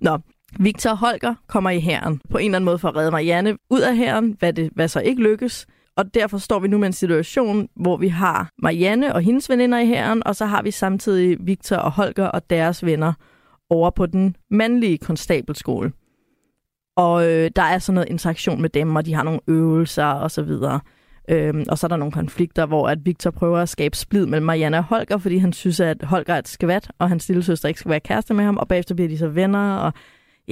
Nå, 0.00 0.18
Victor 0.60 0.94
Holger 0.94 1.34
kommer 1.46 1.70
i 1.70 1.78
herren 1.80 2.20
på 2.30 2.38
en 2.38 2.44
eller 2.44 2.56
anden 2.56 2.64
måde 2.64 2.78
for 2.78 2.88
at 2.88 2.96
redde 2.96 3.10
Marianne 3.10 3.56
ud 3.70 3.80
af 3.80 3.96
herren, 3.96 4.36
hvad, 4.38 4.52
det, 4.52 4.70
hvad 4.74 4.88
så 4.88 5.00
ikke 5.00 5.22
lykkes. 5.22 5.66
Og 5.96 6.14
derfor 6.14 6.38
står 6.38 6.58
vi 6.58 6.68
nu 6.68 6.78
med 6.78 6.86
en 6.86 6.92
situation, 6.92 7.68
hvor 7.76 7.96
vi 7.96 8.08
har 8.08 8.50
Marianne 8.62 9.14
og 9.14 9.20
hendes 9.20 9.50
veninder 9.50 9.78
i 9.78 9.86
hæren, 9.86 10.26
og 10.26 10.36
så 10.36 10.46
har 10.46 10.62
vi 10.62 10.70
samtidig 10.70 11.36
Victor 11.40 11.76
og 11.76 11.92
Holger 11.92 12.26
og 12.26 12.50
deres 12.50 12.84
venner 12.84 13.12
over 13.70 13.90
på 13.90 14.06
den 14.06 14.36
mandlige 14.50 14.98
konstabelskole. 14.98 15.92
Og 16.96 17.30
øh, 17.30 17.50
der 17.56 17.62
er 17.62 17.78
sådan 17.78 17.94
noget 17.94 18.08
interaktion 18.08 18.62
med 18.62 18.70
dem, 18.70 18.96
og 18.96 19.06
de 19.06 19.14
har 19.14 19.22
nogle 19.22 19.40
øvelser 19.48 20.04
og 20.04 20.30
så 20.30 20.42
videre. 20.42 20.80
Øhm, 21.28 21.64
og 21.68 21.78
så 21.78 21.86
er 21.86 21.88
der 21.88 21.96
nogle 21.96 22.12
konflikter, 22.12 22.66
hvor 22.66 22.88
at 22.88 22.98
Victor 23.06 23.30
prøver 23.30 23.58
at 23.58 23.68
skabe 23.68 23.96
splid 23.96 24.26
mellem 24.26 24.46
Marianne 24.46 24.78
og 24.78 24.84
Holger, 24.84 25.18
fordi 25.18 25.38
han 25.38 25.52
synes, 25.52 25.80
at 25.80 26.02
Holger 26.02 26.34
er 26.34 26.38
et 26.38 26.48
skvat, 26.48 26.90
og 26.98 27.08
hans 27.08 27.28
lille 27.28 27.42
søster 27.42 27.68
ikke 27.68 27.80
skal 27.80 27.90
være 27.90 28.00
kæreste 28.00 28.34
med 28.34 28.44
ham, 28.44 28.56
og 28.56 28.68
bagefter 28.68 28.94
bliver 28.94 29.08
de 29.08 29.18
så 29.18 29.28
venner, 29.28 29.76
og 29.76 29.92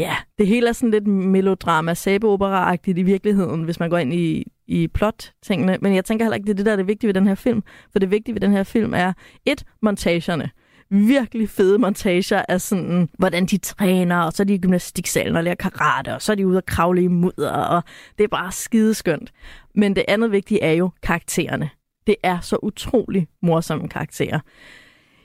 ja, 0.00 0.16
det 0.38 0.46
hele 0.46 0.68
er 0.68 0.72
sådan 0.72 0.90
lidt 0.90 1.06
melodrama, 1.06 1.94
sæbeopera-agtigt 1.94 2.98
i 2.98 3.02
virkeligheden, 3.02 3.62
hvis 3.62 3.80
man 3.80 3.90
går 3.90 3.98
ind 3.98 4.14
i, 4.14 4.44
i 4.66 4.88
plot-tingene. 4.88 5.78
Men 5.80 5.94
jeg 5.94 6.04
tænker 6.04 6.24
heller 6.24 6.36
ikke, 6.36 6.46
det 6.46 6.52
er 6.52 6.56
det, 6.56 6.66
der 6.66 6.72
er 6.72 6.76
det 6.76 6.86
vigtige 6.86 7.08
ved 7.08 7.14
den 7.14 7.26
her 7.26 7.34
film. 7.34 7.62
For 7.92 7.98
det 7.98 8.10
vigtige 8.10 8.34
ved 8.34 8.40
den 8.40 8.52
her 8.52 8.62
film 8.64 8.94
er, 8.94 9.12
et, 9.46 9.64
montagerne 9.82 10.50
virkelig 10.90 11.48
fede 11.48 11.78
montager 11.78 12.42
af 12.48 12.60
sådan, 12.60 13.08
hvordan 13.18 13.46
de 13.46 13.58
træner, 13.58 14.16
og 14.16 14.32
så 14.32 14.42
er 14.42 14.44
de 14.44 14.54
i 14.54 14.58
gymnastiksalen 14.58 15.36
og 15.36 15.44
lærer 15.44 15.54
karate, 15.54 16.14
og 16.14 16.22
så 16.22 16.32
er 16.32 16.36
de 16.36 16.46
ude 16.46 16.56
og 16.56 16.66
kravle 16.66 17.02
i 17.02 17.08
mudder, 17.08 17.50
og 17.50 17.82
det 18.18 18.24
er 18.24 18.28
bare 18.28 18.52
skideskønt. 18.52 19.32
Men 19.74 19.96
det 19.96 20.04
andet 20.08 20.32
vigtige 20.32 20.62
er 20.62 20.72
jo 20.72 20.90
karaktererne. 21.02 21.70
Det 22.06 22.16
er 22.22 22.40
så 22.40 22.58
utrolig 22.62 23.28
morsomme 23.42 23.88
karakterer. 23.88 24.40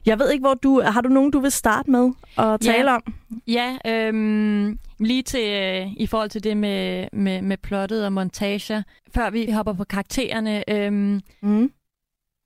Jeg 0.05 0.19
ved 0.19 0.31
ikke, 0.31 0.41
hvor 0.41 0.53
du... 0.53 0.81
Har 0.81 1.01
du 1.01 1.09
nogen, 1.09 1.31
du 1.31 1.39
vil 1.39 1.51
starte 1.51 1.91
med 1.91 2.11
at 2.37 2.59
tale 2.59 2.91
Ja. 2.91 2.95
om? 2.95 3.13
Ja, 3.47 3.77
øhm, 3.87 4.79
lige 4.99 5.23
til 5.23 5.49
øh, 5.49 5.93
i 5.97 6.07
forhold 6.07 6.29
til 6.29 6.43
det 6.43 6.57
med, 6.57 7.07
med, 7.13 7.41
med 7.41 7.57
plottet 7.57 8.05
og 8.05 8.13
montager. 8.13 8.83
Før 9.15 9.29
vi 9.29 9.51
hopper 9.51 9.73
på 9.73 9.83
karaktererne, 9.83 10.69
øhm, 10.69 11.21
Mm. 11.41 11.71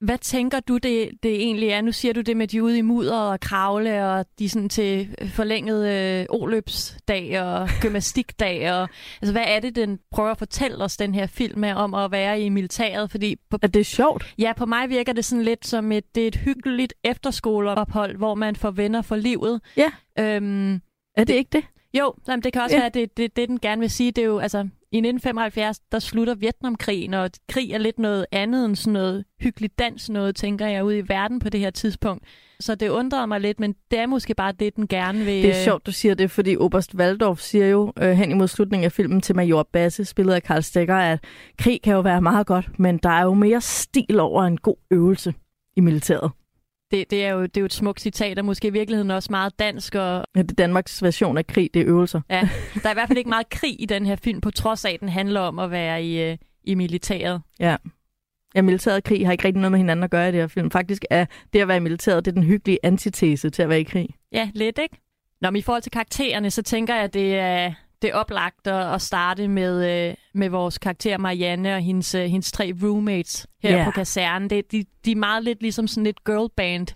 Hvad 0.00 0.18
tænker 0.18 0.60
du, 0.60 0.76
det, 0.76 1.10
det 1.22 1.34
egentlig 1.34 1.68
er? 1.68 1.80
Nu 1.80 1.92
siger 1.92 2.14
du 2.14 2.20
det 2.20 2.36
med 2.36 2.46
de 2.48 2.56
er 2.56 2.62
ude 2.62 2.78
i 2.78 2.82
mudder 2.82 3.18
og 3.18 3.40
kravle, 3.40 4.04
og 4.06 4.26
de 4.38 4.44
er 4.44 4.48
sådan 4.48 4.68
til 4.68 5.16
forlænget 5.34 5.88
øh, 5.88 6.26
oløbsdag 6.30 7.42
og 7.42 7.68
gymnastikdag. 7.82 8.72
Og, 8.72 8.88
altså, 9.22 9.32
hvad 9.32 9.44
er 9.46 9.60
det, 9.60 9.76
den 9.76 9.98
prøver 10.10 10.30
at 10.30 10.38
fortælle 10.38 10.84
os, 10.84 10.96
den 10.96 11.14
her 11.14 11.26
film 11.26 11.64
er, 11.64 11.74
om 11.74 11.94
at 11.94 12.10
være 12.10 12.40
i 12.40 12.48
militæret? 12.48 13.10
Fordi 13.10 13.36
på, 13.50 13.58
At 13.62 13.74
det 13.74 13.80
er 13.80 13.84
sjovt. 13.84 14.34
ja, 14.38 14.52
på 14.56 14.66
mig 14.66 14.88
virker 14.90 15.12
det 15.12 15.24
sådan 15.24 15.44
lidt 15.44 15.66
som 15.66 15.92
et, 15.92 16.14
det 16.14 16.22
er 16.22 16.28
et 16.28 16.36
hyggeligt 16.36 16.94
efterskoleophold, 17.04 18.16
hvor 18.16 18.34
man 18.34 18.56
får 18.56 18.70
venner 18.70 19.02
for 19.02 19.16
livet. 19.16 19.60
Ja. 19.76 19.90
Øhm, 20.18 20.74
Er 21.16 21.24
det 21.24 21.34
ikke 21.34 21.48
det? 21.52 21.64
jo, 21.94 22.14
jamen, 22.28 22.42
det 22.42 22.52
kan 22.52 22.62
også 22.62 22.76
ja. 22.76 22.80
være, 22.80 22.86
at 22.86 22.94
det, 22.94 23.16
det, 23.16 23.36
det, 23.36 23.48
den 23.48 23.60
gerne 23.60 23.80
vil 23.80 23.90
sige. 23.90 24.10
Det 24.10 24.22
er 24.22 24.26
jo, 24.26 24.38
altså, 24.38 24.68
i 24.92 24.96
1975, 24.96 25.78
der 25.92 25.98
slutter 25.98 26.34
Vietnamkrigen, 26.34 27.14
og 27.14 27.30
krig 27.48 27.72
er 27.72 27.78
lidt 27.78 27.98
noget 27.98 28.26
andet 28.32 28.64
end 28.64 28.76
sådan 28.76 28.92
noget 28.92 29.24
hyggeligt 29.40 29.78
dans 29.78 30.10
noget, 30.10 30.36
tænker 30.36 30.66
jeg, 30.66 30.84
ude 30.84 30.98
i 30.98 31.08
verden 31.08 31.38
på 31.38 31.48
det 31.48 31.60
her 31.60 31.70
tidspunkt. 31.70 32.24
Så 32.60 32.74
det 32.74 32.88
undrede 32.88 33.26
mig 33.26 33.40
lidt, 33.40 33.60
men 33.60 33.74
det 33.90 33.98
er 33.98 34.06
måske 34.06 34.34
bare 34.34 34.52
det, 34.52 34.76
den 34.76 34.88
gerne 34.88 35.18
vil... 35.18 35.42
Det 35.42 35.50
er 35.50 35.58
øh, 35.58 35.64
sjovt, 35.64 35.86
du 35.86 35.92
siger 35.92 36.14
det, 36.14 36.30
fordi 36.30 36.56
Oberst 36.56 36.94
Waldorf 36.94 37.38
siger 37.38 37.66
jo 37.66 37.92
øh, 37.98 38.10
hen 38.10 38.30
imod 38.30 38.48
slutningen 38.48 38.84
af 38.84 38.92
filmen 38.92 39.20
til 39.20 39.36
Major 39.36 39.68
Basse, 39.72 40.04
spillet 40.04 40.34
af 40.34 40.42
Karl 40.42 40.62
Stegger, 40.62 40.96
at 40.96 41.24
krig 41.58 41.82
kan 41.82 41.94
jo 41.94 42.00
være 42.00 42.22
meget 42.22 42.46
godt, 42.46 42.78
men 42.78 42.98
der 42.98 43.10
er 43.10 43.22
jo 43.22 43.34
mere 43.34 43.60
stil 43.60 44.20
over 44.20 44.42
en 44.42 44.58
god 44.58 44.76
øvelse 44.90 45.34
i 45.76 45.80
militæret. 45.80 46.30
Det, 46.90 47.10
det, 47.10 47.24
er 47.24 47.30
jo, 47.32 47.42
det 47.42 47.56
er 47.56 47.60
jo 47.60 47.64
et 47.64 47.72
smukt 47.72 48.00
citat, 48.00 48.38
og 48.38 48.44
måske 48.44 48.68
i 48.68 48.70
virkeligheden 48.70 49.10
også 49.10 49.28
meget 49.30 49.58
dansk, 49.58 49.94
og 49.94 50.24
Ja, 50.36 50.42
det 50.42 50.50
er 50.50 50.54
Danmarks 50.54 51.02
version 51.02 51.38
af 51.38 51.46
krig, 51.46 51.70
det 51.74 51.82
er 51.82 51.86
øvelser. 51.88 52.20
ja, 52.30 52.40
der 52.82 52.88
er 52.88 52.90
i 52.90 52.94
hvert 52.94 53.08
fald 53.08 53.18
ikke 53.18 53.30
meget 53.30 53.48
krig 53.50 53.82
i 53.82 53.86
den 53.86 54.06
her 54.06 54.16
film, 54.16 54.40
på 54.40 54.50
trods 54.50 54.84
af, 54.84 54.90
at 54.92 55.00
den 55.00 55.08
handler 55.08 55.40
om 55.40 55.58
at 55.58 55.70
være 55.70 56.04
i, 56.04 56.22
øh, 56.22 56.36
i 56.64 56.74
militæret. 56.74 57.42
Ja. 57.60 57.76
Ja, 58.54 58.62
militæret 58.62 58.96
og 58.96 59.04
krig 59.04 59.26
har 59.26 59.32
ikke 59.32 59.44
rigtig 59.44 59.60
noget 59.60 59.72
med 59.72 59.78
hinanden 59.78 60.04
at 60.04 60.10
gøre 60.10 60.28
i 60.28 60.32
det 60.32 60.40
her 60.40 60.46
film. 60.46 60.70
Faktisk 60.70 61.04
er 61.10 61.26
det 61.52 61.60
at 61.60 61.68
være 61.68 61.76
i 61.76 61.80
militæret, 61.80 62.24
det 62.24 62.30
er 62.30 62.34
den 62.34 62.42
hyggelige 62.44 62.78
antitese 62.82 63.50
til 63.50 63.62
at 63.62 63.68
være 63.68 63.80
i 63.80 63.84
krig. 63.84 64.08
Ja, 64.32 64.50
lidt, 64.54 64.78
ikke? 64.78 64.96
Nå, 65.40 65.50
men 65.50 65.58
i 65.58 65.62
forhold 65.62 65.82
til 65.82 65.92
karaktererne, 65.92 66.50
så 66.50 66.62
tænker 66.62 66.94
jeg, 66.94 67.04
at 67.04 67.14
det 67.14 67.34
er, 67.38 67.72
det 68.02 68.10
er 68.10 68.14
oplagt 68.14 68.66
at, 68.66 68.94
at 68.94 69.02
starte 69.02 69.48
med, 69.48 70.08
øh, 70.08 70.14
med 70.34 70.48
vores 70.48 70.78
karakter 70.78 71.18
Marianne 71.18 71.74
og 71.74 71.80
hendes, 71.80 72.14
øh, 72.14 72.22
hendes 72.22 72.52
tre 72.52 72.72
roommates 72.82 73.46
her 73.62 73.72
yeah. 73.72 73.84
på 73.84 73.90
kasernen. 73.90 74.50
Det, 74.50 74.72
de, 74.72 74.84
de 75.04 75.12
er 75.12 75.16
meget 75.16 75.44
lidt 75.44 75.62
ligesom 75.62 75.86
sådan 75.86 76.06
et 76.06 76.24
girlband, 76.24 76.86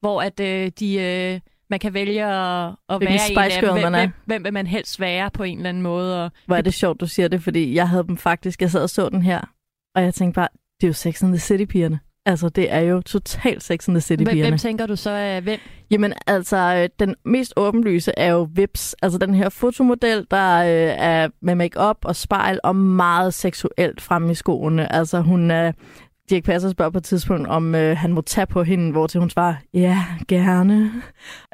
hvor 0.00 0.22
at 0.22 0.40
øh, 0.40 0.70
de... 0.80 0.94
Øh, 0.94 1.40
man 1.70 1.78
kan 1.80 1.94
vælge 1.94 2.24
at, 2.24 2.74
at 2.88 3.00
være 3.00 3.10
en 3.10 3.38
af 3.38 3.50
Spice 3.50 3.60
dem. 3.60 3.72
Hvem, 3.72 3.92
man 3.92 4.00
hvem, 4.00 4.12
hvem 4.26 4.44
vil 4.44 4.52
man 4.52 4.66
helst 4.66 5.00
være 5.00 5.30
på 5.30 5.42
en 5.42 5.56
eller 5.56 5.68
anden 5.68 5.82
måde? 5.82 6.24
Og 6.24 6.30
Hvor 6.46 6.56
er 6.56 6.60
det 6.60 6.74
sjovt, 6.74 7.00
du 7.00 7.06
siger 7.06 7.28
det, 7.28 7.42
fordi 7.42 7.74
jeg 7.74 7.88
havde 7.88 8.04
dem 8.06 8.16
faktisk, 8.16 8.62
jeg 8.62 8.70
sad 8.70 8.82
og 8.82 8.90
så 8.90 9.08
den 9.08 9.22
her, 9.22 9.40
og 9.94 10.02
jeg 10.02 10.14
tænkte 10.14 10.38
bare, 10.38 10.48
det 10.80 10.86
er 10.86 10.88
jo 10.88 10.92
Sex 10.92 11.22
and 11.22 11.32
the 11.32 11.38
City-pigerne. 11.38 11.98
Altså, 12.26 12.48
det 12.48 12.72
er 12.72 12.80
jo 12.80 13.00
totalt 13.00 13.62
Sex 13.62 13.70
and 13.70 13.78
the 13.78 13.92
hvem, 13.92 14.00
City-pigerne. 14.00 14.48
hvem 14.48 14.58
tænker 14.58 14.86
du 14.86 14.96
så 14.96 15.10
er 15.10 15.40
hvem? 15.40 15.58
Jamen 15.90 16.12
altså, 16.26 16.56
øh, 16.56 16.88
den 17.06 17.14
mest 17.24 17.52
åbenlyse 17.56 18.12
er 18.16 18.32
jo 18.32 18.48
Vips. 18.54 18.96
Altså 19.02 19.18
den 19.18 19.34
her 19.34 19.48
fotomodel, 19.48 20.26
der 20.30 20.58
øh, 20.58 20.94
er 20.98 21.28
med 21.42 21.54
makeup 21.54 21.96
og 22.04 22.16
spejl 22.16 22.60
og 22.64 22.76
meget 22.76 23.34
seksuelt 23.34 24.00
fremme 24.00 24.32
i 24.32 24.34
skoene. 24.34 24.92
Altså 24.92 25.20
hun 25.20 25.50
er... 25.50 25.72
Dirk 26.30 26.44
Passer 26.44 26.70
spørger 26.70 26.90
på 26.90 26.98
et 26.98 27.04
tidspunkt, 27.04 27.48
om 27.48 27.74
øh, 27.74 27.96
han 27.96 28.12
må 28.12 28.20
tage 28.20 28.46
på 28.46 28.62
hende, 28.62 28.92
hvor 28.92 29.06
til 29.06 29.20
hun 29.20 29.30
svarer, 29.30 29.54
ja, 29.74 30.04
gerne. 30.28 30.90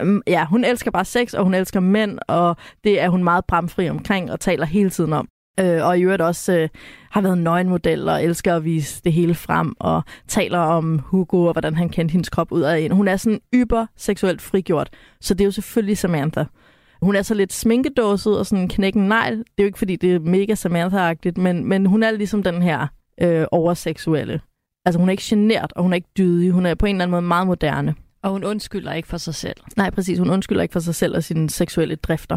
Um, 0.02 0.22
ja, 0.26 0.44
hun 0.44 0.64
elsker 0.64 0.90
bare 0.90 1.05
sex, 1.05 1.35
og 1.35 1.44
hun 1.44 1.55
elsker 1.55 1.81
mænd, 1.81 2.18
og 2.29 2.57
det 2.85 3.00
er 3.00 3.09
hun 3.09 3.24
meget 3.24 3.44
bramfri 3.44 3.88
omkring 3.88 4.33
og 4.33 4.40
taler 4.40 4.66
hele 4.66 4.90
tiden 4.90 5.12
om. 5.12 5.29
Øh, 5.61 5.87
og 5.87 5.99
i 5.99 6.03
øvrigt 6.03 6.23
også 6.23 6.59
øh, 6.59 6.69
har 7.11 7.21
været 7.21 7.38
nøgenmodel 7.38 8.09
og 8.09 8.25
elsker 8.25 8.57
at 8.57 8.64
vise 8.64 9.01
det 9.05 9.12
hele 9.12 9.35
frem 9.35 9.75
og 9.81 10.03
taler 10.29 10.59
om 10.59 10.99
Hugo 10.99 11.45
og 11.45 11.53
hvordan 11.53 11.77
han 11.77 11.88
kendte 11.88 12.12
hendes 12.12 12.29
krop 12.29 12.53
ud 12.53 12.62
af 12.62 12.79
en. 12.79 12.90
Hun 12.90 13.09
er 13.09 13.16
sådan 13.16 13.40
yber 13.55 13.87
seksuelt 13.97 14.42
frigjort, 14.42 14.90
så 15.21 15.35
det 15.35 15.40
er 15.40 15.45
jo 15.45 15.51
selvfølgelig 15.51 15.99
Samantha. 15.99 16.45
Hun 17.03 17.16
er 17.16 17.23
så 17.23 17.35
lidt 17.35 17.53
sminkedåset 17.53 18.38
og 18.38 18.47
sådan 18.47 18.69
knækken 18.69 19.09
negl. 19.09 19.38
Det 19.38 19.45
er 19.59 19.62
jo 19.62 19.66
ikke, 19.66 19.79
fordi 19.79 19.97
det 19.97 20.14
er 20.14 20.19
mega 20.19 20.55
Samantha-agtigt, 20.55 21.38
men, 21.38 21.64
men 21.64 21.87
hun 21.87 22.03
er 22.03 22.11
ligesom 22.11 22.42
den 22.42 22.62
her 22.62 22.87
øh, 23.21 23.47
overseksuelle. 23.53 24.40
Altså 24.85 24.99
hun 24.99 25.09
er 25.09 25.11
ikke 25.11 25.23
genert, 25.27 25.73
og 25.77 25.83
hun 25.83 25.92
er 25.92 25.97
ikke 25.97 26.09
dydig. 26.19 26.51
Hun 26.51 26.66
er 26.66 26.75
på 26.75 26.87
en 26.87 26.97
eller 26.97 27.05
anden 27.05 27.11
måde 27.11 27.23
meget 27.23 27.47
moderne. 27.47 27.95
Og 28.23 28.31
hun 28.31 28.45
undskylder 28.45 28.92
ikke 28.92 29.09
for 29.09 29.16
sig 29.16 29.35
selv. 29.35 29.57
Nej, 29.77 29.90
præcis. 29.90 30.19
Hun 30.19 30.31
undskylder 30.31 30.62
ikke 30.62 30.73
for 30.73 30.81
sig 30.81 30.95
selv 30.95 31.16
og 31.16 31.25
sine 31.25 31.51
seksuelle 31.51 31.97
drifter. 31.97 32.37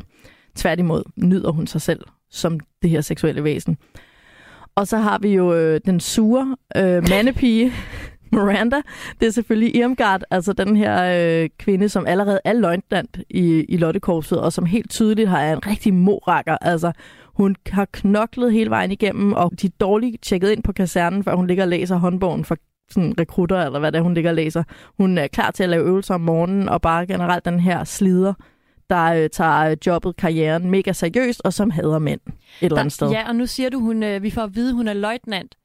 Tværtimod 0.56 1.04
nyder 1.16 1.52
hun 1.52 1.68
sig 1.68 1.82
selv 1.82 2.02
som 2.30 2.60
det 2.82 2.90
her 2.90 3.02
seksuelle 3.02 3.44
væsen. 3.44 3.78
Og 4.76 4.88
så 4.88 4.98
har 4.98 5.20
vi 5.20 5.30
jo 5.34 5.54
øh, 5.54 5.82
den 5.86 6.00
sure 6.00 6.58
øh, 6.78 7.10
mandepige, 7.10 7.74
Miranda. 8.32 8.82
Det 9.20 9.28
er 9.28 9.32
selvfølgelig 9.32 9.76
Irmgard, 9.76 10.22
altså 10.32 10.54
den 10.54 10.76
her 10.76 11.04
øh, 11.44 11.50
kvinde, 11.58 11.90
som 11.90 12.08
allerede 12.08 12.40
er 12.46 12.54
løjtnant 12.54 13.18
i, 13.30 13.66
i 13.70 13.78
Lottekorpset, 13.78 14.42
og 14.42 14.54
som 14.54 14.66
helt 14.66 14.90
tydeligt 14.90 15.30
har 15.30 15.54
en 15.54 15.68
rigtig 15.68 15.94
morakker. 15.94 16.58
Altså, 16.62 16.92
hun 17.34 17.56
har 17.68 17.88
knoklet 17.92 18.54
hele 18.54 18.70
vejen 18.70 18.92
igennem, 18.92 19.34
og 19.34 19.52
de 19.62 19.68
er 19.68 19.72
dårligt 19.80 20.22
tjekket 20.22 20.52
ind 20.52 20.64
på 20.64 20.72
kasernen, 20.72 21.24
før 21.24 21.36
hun 21.36 21.48
ligger 21.48 21.64
og 21.64 21.70
læser 21.70 21.96
håndbogen 21.96 22.46
for 22.46 22.58
sådan 22.92 23.20
rekrutter, 23.20 23.66
eller 23.66 23.80
hvad 23.80 23.92
det 23.92 23.98
er, 23.98 24.04
hun 24.04 24.14
ligger 24.14 24.32
og 24.32 24.36
læser. 24.36 24.64
Hun 24.98 25.18
er 25.18 25.28
klar 25.28 25.52
til 25.52 25.64
at 25.64 25.70
lave 25.70 25.86
øvelser 25.86 26.14
om 26.14 26.22
morgenen, 26.22 26.70
og 26.70 26.82
bare 26.82 27.08
generelt 27.08 27.46
den 27.46 27.60
her 27.60 27.84
slider, 27.84 28.34
der 28.90 29.06
øh, 29.14 29.30
tager 29.30 29.76
jobbet, 29.88 30.16
karrieren 30.18 30.70
mega 30.70 30.92
seriøst, 30.92 31.42
og 31.44 31.54
som 31.54 31.70
hader 31.70 32.00
mænd 32.00 32.22
et 32.28 32.34
eller 32.62 32.80
andet 32.80 32.94
sted. 32.94 33.10
Ja, 33.10 33.28
og 33.28 33.36
nu 33.36 33.46
siger 33.46 33.70
du, 33.70 33.80
hun, 33.80 34.04
øh, 34.04 34.24
vi 34.24 34.30
får 34.32 34.42
at 34.42 34.56
vide, 34.56 34.74
hun 34.74 34.88
er 34.88 34.94
løjtnant. 34.94 35.56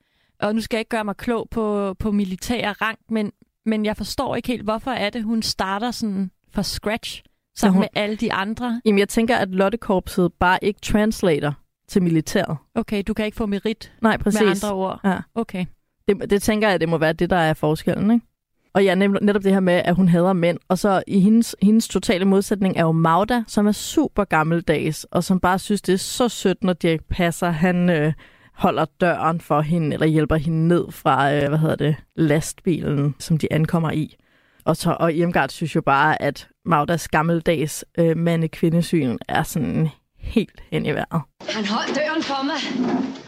Og 0.41 0.55
nu 0.55 0.61
skal 0.61 0.77
jeg 0.77 0.81
ikke 0.81 0.89
gøre 0.89 1.05
mig 1.05 1.17
klog 1.17 1.49
på, 1.51 1.95
på 1.99 2.11
militær 2.11 2.83
rang, 2.83 2.99
men, 3.11 3.33
men 3.67 3.85
jeg 3.85 3.97
forstår 3.97 4.37
ikke 4.37 4.49
helt, 4.49 4.63
hvorfor 4.63 4.91
er 4.91 5.11
det, 5.11 5.23
hun 5.25 5.43
starter 5.43 5.91
sådan 5.91 6.31
fra 6.55 6.63
scratch 6.63 7.23
sammen 7.57 7.75
hun- 7.75 7.81
med 7.81 8.03
alle 8.03 8.17
de 8.17 8.33
andre. 8.33 8.81
Jamen, 8.85 8.99
jeg 8.99 9.09
tænker, 9.09 9.37
at 9.37 9.49
Lottekorpset 9.49 10.33
bare 10.41 10.59
ikke 10.63 10.81
translator 10.81 11.55
til 11.89 12.03
militæret. 12.03 12.57
Okay, 12.75 13.03
du 13.07 13.15
kan 13.15 13.25
ikke 13.27 13.37
få 13.37 13.47
merit 13.47 13.93
Nej, 14.03 14.17
præcis. 14.17 14.41
med 14.41 14.49
andre 14.49 14.73
ord. 14.73 15.01
Ja. 15.05 15.19
Okay. 15.35 15.67
Det, 16.09 16.31
det 16.31 16.43
tænker 16.43 16.69
jeg, 16.69 16.81
det 16.81 16.89
må 16.89 16.99
være 16.99 17.13
det, 17.13 17.31
der 17.31 17.37
er 17.37 17.55
forskellen, 17.55 18.11
ikke? 18.11 18.27
Og 18.75 18.85
ja, 18.85 18.95
netop 18.95 19.43
det 19.45 19.53
her 19.53 19.61
med, 19.61 19.83
at 19.85 19.95
hun 19.95 20.09
hader 20.09 20.33
mænd. 20.33 20.59
Og 20.69 20.79
så 20.79 21.03
i 21.07 21.21
hendes, 21.21 21.57
hendes 21.63 21.89
totale 21.89 22.25
modsætning 22.25 22.77
er 22.77 22.83
jo 22.83 22.93
Magda, 22.93 23.43
som 23.47 23.67
er 23.67 23.73
super 23.73 24.25
gammeldags, 24.25 25.05
og 25.05 25.25
som 25.25 25.41
bare 25.41 25.59
synes, 25.59 25.83
det 25.83 25.93
er 25.93 25.97
så 25.99 26.29
sødt, 26.29 26.65
når 26.65 26.73
Dirk 26.73 27.01
Passer, 27.11 27.51
han 27.51 27.91
øh, 27.91 28.13
holder 28.55 28.85
døren 29.01 29.41
for 29.41 29.61
hende, 29.61 29.95
eller 29.95 30.07
hjælper 30.07 30.37
hende 30.37 30.69
ned 30.69 30.91
fra, 30.91 31.35
øh, 31.35 31.49
hvad 31.49 31.59
hedder 31.59 31.77
det, 31.77 31.97
lastbilen, 32.17 33.15
som 33.19 33.39
de 33.39 33.53
ankommer 33.53 33.91
i. 33.91 34.17
Og, 34.65 34.77
så, 34.77 34.97
og 35.01 35.13
Irmgard 35.13 35.49
synes 35.49 35.77
jo 35.77 35.81
bare, 35.81 36.23
at 36.23 36.49
Magdas 36.65 37.09
gammeldags 37.09 37.85
øh, 37.99 38.17
mande-kvindesyn 38.17 39.19
er 39.29 39.43
sådan 39.43 39.89
helt 40.25 40.61
hen 40.73 40.87
i 40.87 40.91
vejret. 40.91 41.23
Han 41.49 41.67
holdt 41.67 41.97
døren 41.97 42.23
for 42.23 42.43
mig. 42.45 42.61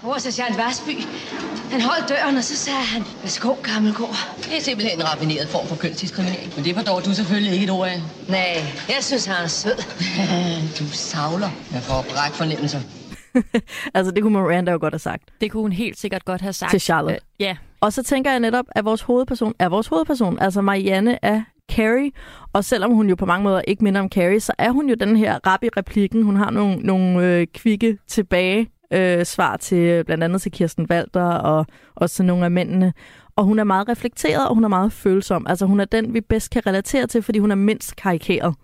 Over 0.05 0.19
sergeant 0.19 0.57
Vasby. 0.59 0.95
Han 1.71 1.81
holdt 1.81 2.09
døren, 2.09 2.37
og 2.37 2.45
så 2.45 2.57
sagde 2.57 2.79
han, 2.95 3.03
værsgo, 3.23 3.55
gammelgård. 3.63 4.17
Det 4.37 4.57
er 4.57 4.61
simpelthen 4.61 4.99
en 5.01 5.05
raffineret 5.05 5.49
form 5.49 5.67
for 5.67 5.77
kønsdiskriminering. 5.77 6.53
Men 6.57 6.65
det 6.65 6.75
forstår 6.75 7.01
du 7.01 7.15
selvfølgelig 7.15 7.53
ikke 7.53 7.65
et 7.65 7.71
ord 7.71 7.89
af. 7.89 8.01
Nej, 8.29 8.57
jeg 8.89 8.99
synes, 9.01 9.25
han 9.27 9.45
er 9.45 9.49
sød. 9.49 9.79
Du 10.79 10.85
savler. 10.93 11.51
Jeg 11.73 11.83
får 11.83 12.05
bræk 12.11 12.33
fornemmelser. 12.33 12.81
Altså, 13.95 14.11
det 14.11 14.23
kunne 14.23 14.39
Miranda 14.41 14.71
jo 14.73 14.79
godt 14.81 14.95
have 14.95 14.99
sagt. 14.99 15.23
Det 15.41 15.51
kunne 15.51 15.61
hun 15.63 15.73
helt 15.73 15.99
sikkert 15.99 16.25
godt 16.25 16.41
have 16.41 16.53
sagt. 16.53 16.71
Til 16.71 16.81
Charlotte. 16.81 17.15
Øh, 17.15 17.21
ja, 17.41 17.57
Og 17.81 17.93
så 17.93 18.03
tænker 18.03 18.31
jeg 18.31 18.41
netop, 18.41 18.65
at 18.71 18.85
vores 18.85 19.03
hovedperson 19.03 19.55
er 19.59 19.69
vores 19.69 19.87
hovedperson. 19.87 20.39
Altså 20.39 20.61
Marianne 20.63 21.19
er 21.25 21.43
Carrie, 21.73 22.11
og 22.53 22.65
selvom 22.65 22.93
hun 22.93 23.09
jo 23.09 23.15
på 23.15 23.27
mange 23.27 23.45
måder 23.45 23.61
ikke 23.67 23.85
minder 23.85 24.01
om 24.01 24.09
Carrie, 24.09 24.41
så 24.41 24.53
er 24.59 24.71
hun 24.71 24.89
jo 24.89 24.95
den 24.95 25.17
her 25.17 25.39
rap 25.47 25.63
i 25.63 25.69
replikken. 25.77 26.23
Hun 26.23 26.37
har 26.37 26.51
nogle, 26.51 26.77
nogle 26.77 27.27
øh, 27.27 27.47
kvikke 27.55 27.99
tilbage 28.07 28.71
øh, 28.93 29.25
svar 29.25 29.57
til 29.57 30.05
blandt 30.05 30.25
andet 30.25 30.43
til 30.43 30.53
Kirsten 30.53 30.87
Walter 30.91 31.23
og 31.23 31.67
også 31.95 32.17
til 32.17 32.25
nogle 32.25 32.45
af 32.45 32.51
mændene. 32.51 32.93
Og 33.37 33.45
hun 33.45 33.59
er 33.59 33.65
meget 33.65 33.89
reflekteret, 33.89 34.49
og 34.49 34.55
hun 34.55 34.65
er 34.65 34.69
meget 34.69 34.93
følsom. 34.93 35.47
Altså 35.49 35.67
hun 35.67 35.81
er 35.81 35.85
den, 35.85 36.15
vi 36.15 36.21
bedst 36.21 36.51
kan 36.51 36.67
relatere 36.67 37.07
til, 37.07 37.23
fordi 37.23 37.39
hun 37.39 37.51
er 37.51 37.55
mindst 37.55 37.97
karikeret. 37.97 38.55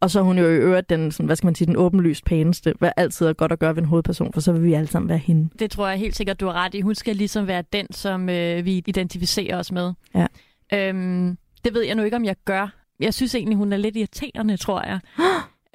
Og 0.00 0.10
så 0.10 0.18
er 0.18 0.22
hun 0.22 0.38
jo 0.38 0.44
i 0.44 0.56
øvrigt 0.56 0.90
den, 0.90 1.12
sådan, 1.12 1.26
hvad 1.26 1.36
skal 1.36 1.46
man 1.46 1.54
sige, 1.54 1.66
den 1.66 1.76
åbenlyst 1.76 2.24
pæneste, 2.24 2.74
hvad 2.78 2.90
altid 2.96 3.26
er 3.26 3.32
godt 3.32 3.52
at 3.52 3.58
gøre 3.58 3.76
ved 3.76 3.82
en 3.82 3.88
hovedperson, 3.88 4.32
for 4.32 4.40
så 4.40 4.52
vil 4.52 4.62
vi 4.62 4.74
alle 4.74 4.86
sammen 4.86 5.08
være 5.08 5.18
hende. 5.18 5.50
Det 5.58 5.70
tror 5.70 5.88
jeg 5.88 5.98
helt 5.98 6.16
sikkert, 6.16 6.40
du 6.40 6.46
har 6.46 6.52
ret 6.52 6.74
i. 6.74 6.80
Hun 6.80 6.94
skal 6.94 7.16
ligesom 7.16 7.46
være 7.46 7.62
den, 7.72 7.92
som 7.92 8.28
øh, 8.28 8.64
vi 8.64 8.82
identificerer 8.86 9.58
os 9.58 9.72
med. 9.72 9.92
Ja. 10.14 10.26
Øhm, 10.74 11.38
det 11.68 11.74
ved 11.74 11.82
jeg 11.82 11.94
nu 11.94 12.02
ikke, 12.02 12.16
om 12.16 12.24
jeg 12.24 12.36
gør. 12.44 12.68
Jeg 13.00 13.14
synes 13.14 13.34
egentlig, 13.34 13.56
hun 13.56 13.72
er 13.72 13.76
lidt 13.76 13.96
irriterende, 13.96 14.56
tror 14.56 14.82
jeg. 14.82 15.00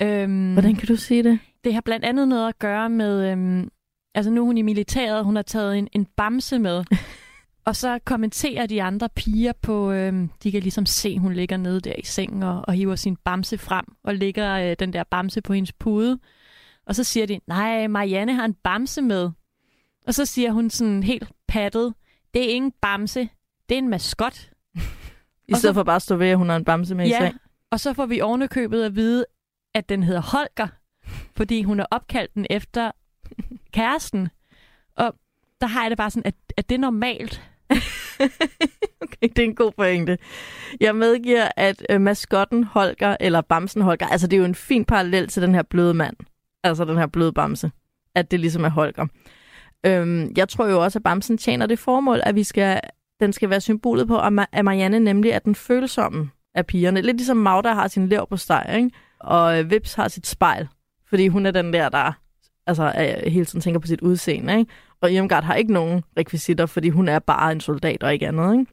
øhm, 0.07 0.53
Hvordan 0.53 0.75
kan 0.75 0.87
du 0.87 0.95
sige 0.95 1.23
det? 1.23 1.39
Det 1.63 1.73
har 1.73 1.81
blandt 1.81 2.05
andet 2.05 2.27
noget 2.27 2.47
at 2.47 2.59
gøre 2.59 2.89
med... 2.89 3.31
Øhm, 3.31 3.69
altså 4.15 4.31
nu 4.31 4.41
er 4.41 4.45
hun 4.45 4.57
i 4.57 4.61
militæret, 4.61 5.25
hun 5.25 5.35
har 5.35 5.43
taget 5.43 5.77
en, 5.77 5.87
en 5.91 6.05
bamse 6.05 6.59
med. 6.59 6.83
og 7.67 7.75
så 7.75 7.99
kommenterer 8.05 8.65
de 8.65 8.83
andre 8.83 9.09
piger 9.09 9.53
på... 9.61 9.91
Øhm, 9.91 10.29
de 10.43 10.51
kan 10.51 10.61
ligesom 10.61 10.85
se, 10.85 11.19
hun 11.19 11.33
ligger 11.33 11.57
nede 11.57 11.79
der 11.79 11.95
i 11.97 12.05
sengen 12.05 12.43
og, 12.43 12.61
og 12.67 12.73
hiver 12.73 12.95
sin 12.95 13.15
bamse 13.15 13.57
frem 13.57 13.85
og 14.03 14.15
lægger 14.15 14.53
øh, 14.53 14.75
den 14.79 14.93
der 14.93 15.03
bamse 15.03 15.41
på 15.41 15.53
hendes 15.53 15.73
pude. 15.73 16.19
Og 16.85 16.95
så 16.95 17.03
siger 17.03 17.25
de, 17.25 17.39
nej, 17.47 17.87
Marianne 17.87 18.33
har 18.33 18.45
en 18.45 18.53
bamse 18.53 19.01
med. 19.01 19.31
Og 20.07 20.13
så 20.13 20.25
siger 20.25 20.51
hun 20.51 20.69
sådan 20.69 21.03
helt 21.03 21.31
pattet, 21.47 21.93
det 22.33 22.49
er 22.49 22.55
ingen 22.55 22.73
bamse, 22.81 23.29
det 23.69 23.75
er 23.75 23.79
en 23.79 23.89
maskot. 23.89 24.52
I 25.53 25.59
stedet 25.59 25.73
så- 25.73 25.79
for 25.79 25.83
bare 25.83 25.95
at 25.95 26.01
stå 26.01 26.15
ved, 26.15 26.27
at 26.29 26.37
hun 26.37 26.49
har 26.49 26.55
en 26.55 26.65
bamse 26.65 26.95
med 26.95 27.05
i 27.05 27.09
Ja, 27.09 27.19
seng. 27.19 27.37
og 27.71 27.79
så 27.79 27.93
får 27.93 28.05
vi 28.05 28.21
ovenikøbet 28.21 28.83
at 28.83 28.95
vide, 28.95 29.25
at 29.75 29.89
den 29.89 30.03
hedder 30.03 30.21
Holger, 30.21 30.67
fordi 31.37 31.63
hun 31.63 31.79
er 31.79 31.85
opkaldt 31.91 32.33
den 32.33 32.45
efter 32.49 32.91
kæresten. 33.73 34.29
Og 34.97 35.13
der 35.61 35.67
har 35.67 35.81
jeg 35.81 35.89
det 35.89 35.97
bare 35.97 36.09
sådan, 36.11 36.25
at, 36.27 36.35
at 36.57 36.69
det 36.69 36.75
er 36.75 36.79
normalt. 36.79 37.41
Okay, 39.01 39.29
det 39.35 39.39
er 39.39 39.43
en 39.43 39.55
god 39.55 39.71
pointe. 39.77 40.17
Jeg 40.81 40.95
medgiver, 40.95 41.47
at 41.57 41.85
øh, 41.89 42.01
maskotten 42.01 42.63
Holger, 42.63 43.17
eller 43.19 43.41
bamsen 43.41 43.81
Holger, 43.81 44.07
altså 44.07 44.27
det 44.27 44.37
er 44.37 44.39
jo 44.39 44.45
en 44.45 44.55
fin 44.55 44.85
parallel 44.85 45.27
til 45.27 45.41
den 45.41 45.55
her 45.55 45.61
bløde 45.63 45.93
mand. 45.93 46.15
Altså 46.63 46.85
den 46.85 46.97
her 46.97 47.07
bløde 47.07 47.33
bamse. 47.33 47.71
At 48.15 48.31
det 48.31 48.39
ligesom 48.39 48.63
er 48.63 48.69
Holger. 48.69 49.07
Øhm, 49.85 50.33
jeg 50.37 50.49
tror 50.49 50.67
jo 50.67 50.83
også, 50.83 50.99
at 50.99 51.03
bamsen 51.03 51.37
tjener 51.37 51.65
det 51.65 51.79
formål, 51.79 52.21
at 52.23 52.35
vi 52.35 52.43
skal, 52.43 52.79
den 53.23 53.33
skal 53.33 53.49
være 53.49 53.61
symbolet 53.61 54.07
på, 54.07 54.19
at 54.19 54.33
Ma- 54.33 54.49
at 54.51 54.65
Marianne 54.65 54.99
nemlig 54.99 55.31
er 55.31 55.39
den 55.39 55.55
følsomme 55.55 56.29
af 56.55 56.65
pigerne. 56.65 57.01
Lidt 57.01 57.17
ligesom 57.17 57.37
Magda 57.37 57.73
har 57.73 57.87
sin 57.87 58.07
lever 58.07 58.25
på 58.25 58.37
steg, 58.37 58.75
ikke? 58.75 58.89
Og 59.19 59.59
øh, 59.59 59.71
Vips 59.71 59.93
har 59.93 60.07
sit 60.07 60.27
spejl. 60.27 60.67
Fordi 61.09 61.27
hun 61.27 61.45
er 61.45 61.51
den 61.51 61.73
der, 61.73 61.89
der 61.89 62.11
altså, 62.67 62.91
er, 62.95 63.29
hele 63.29 63.45
tiden 63.45 63.61
tænker 63.61 63.79
på 63.79 63.87
sit 63.87 64.01
udseende, 64.01 64.57
ikke? 64.57 64.71
Og 65.01 65.11
Irmgard 65.11 65.43
har 65.43 65.55
ikke 65.55 65.73
nogen 65.73 66.03
rekvisitter, 66.17 66.65
fordi 66.65 66.89
hun 66.89 67.09
er 67.09 67.19
bare 67.19 67.51
en 67.51 67.59
soldat 67.59 68.03
og 68.03 68.13
ikke 68.13 68.27
andet, 68.27 68.53
ikke? 68.59 68.71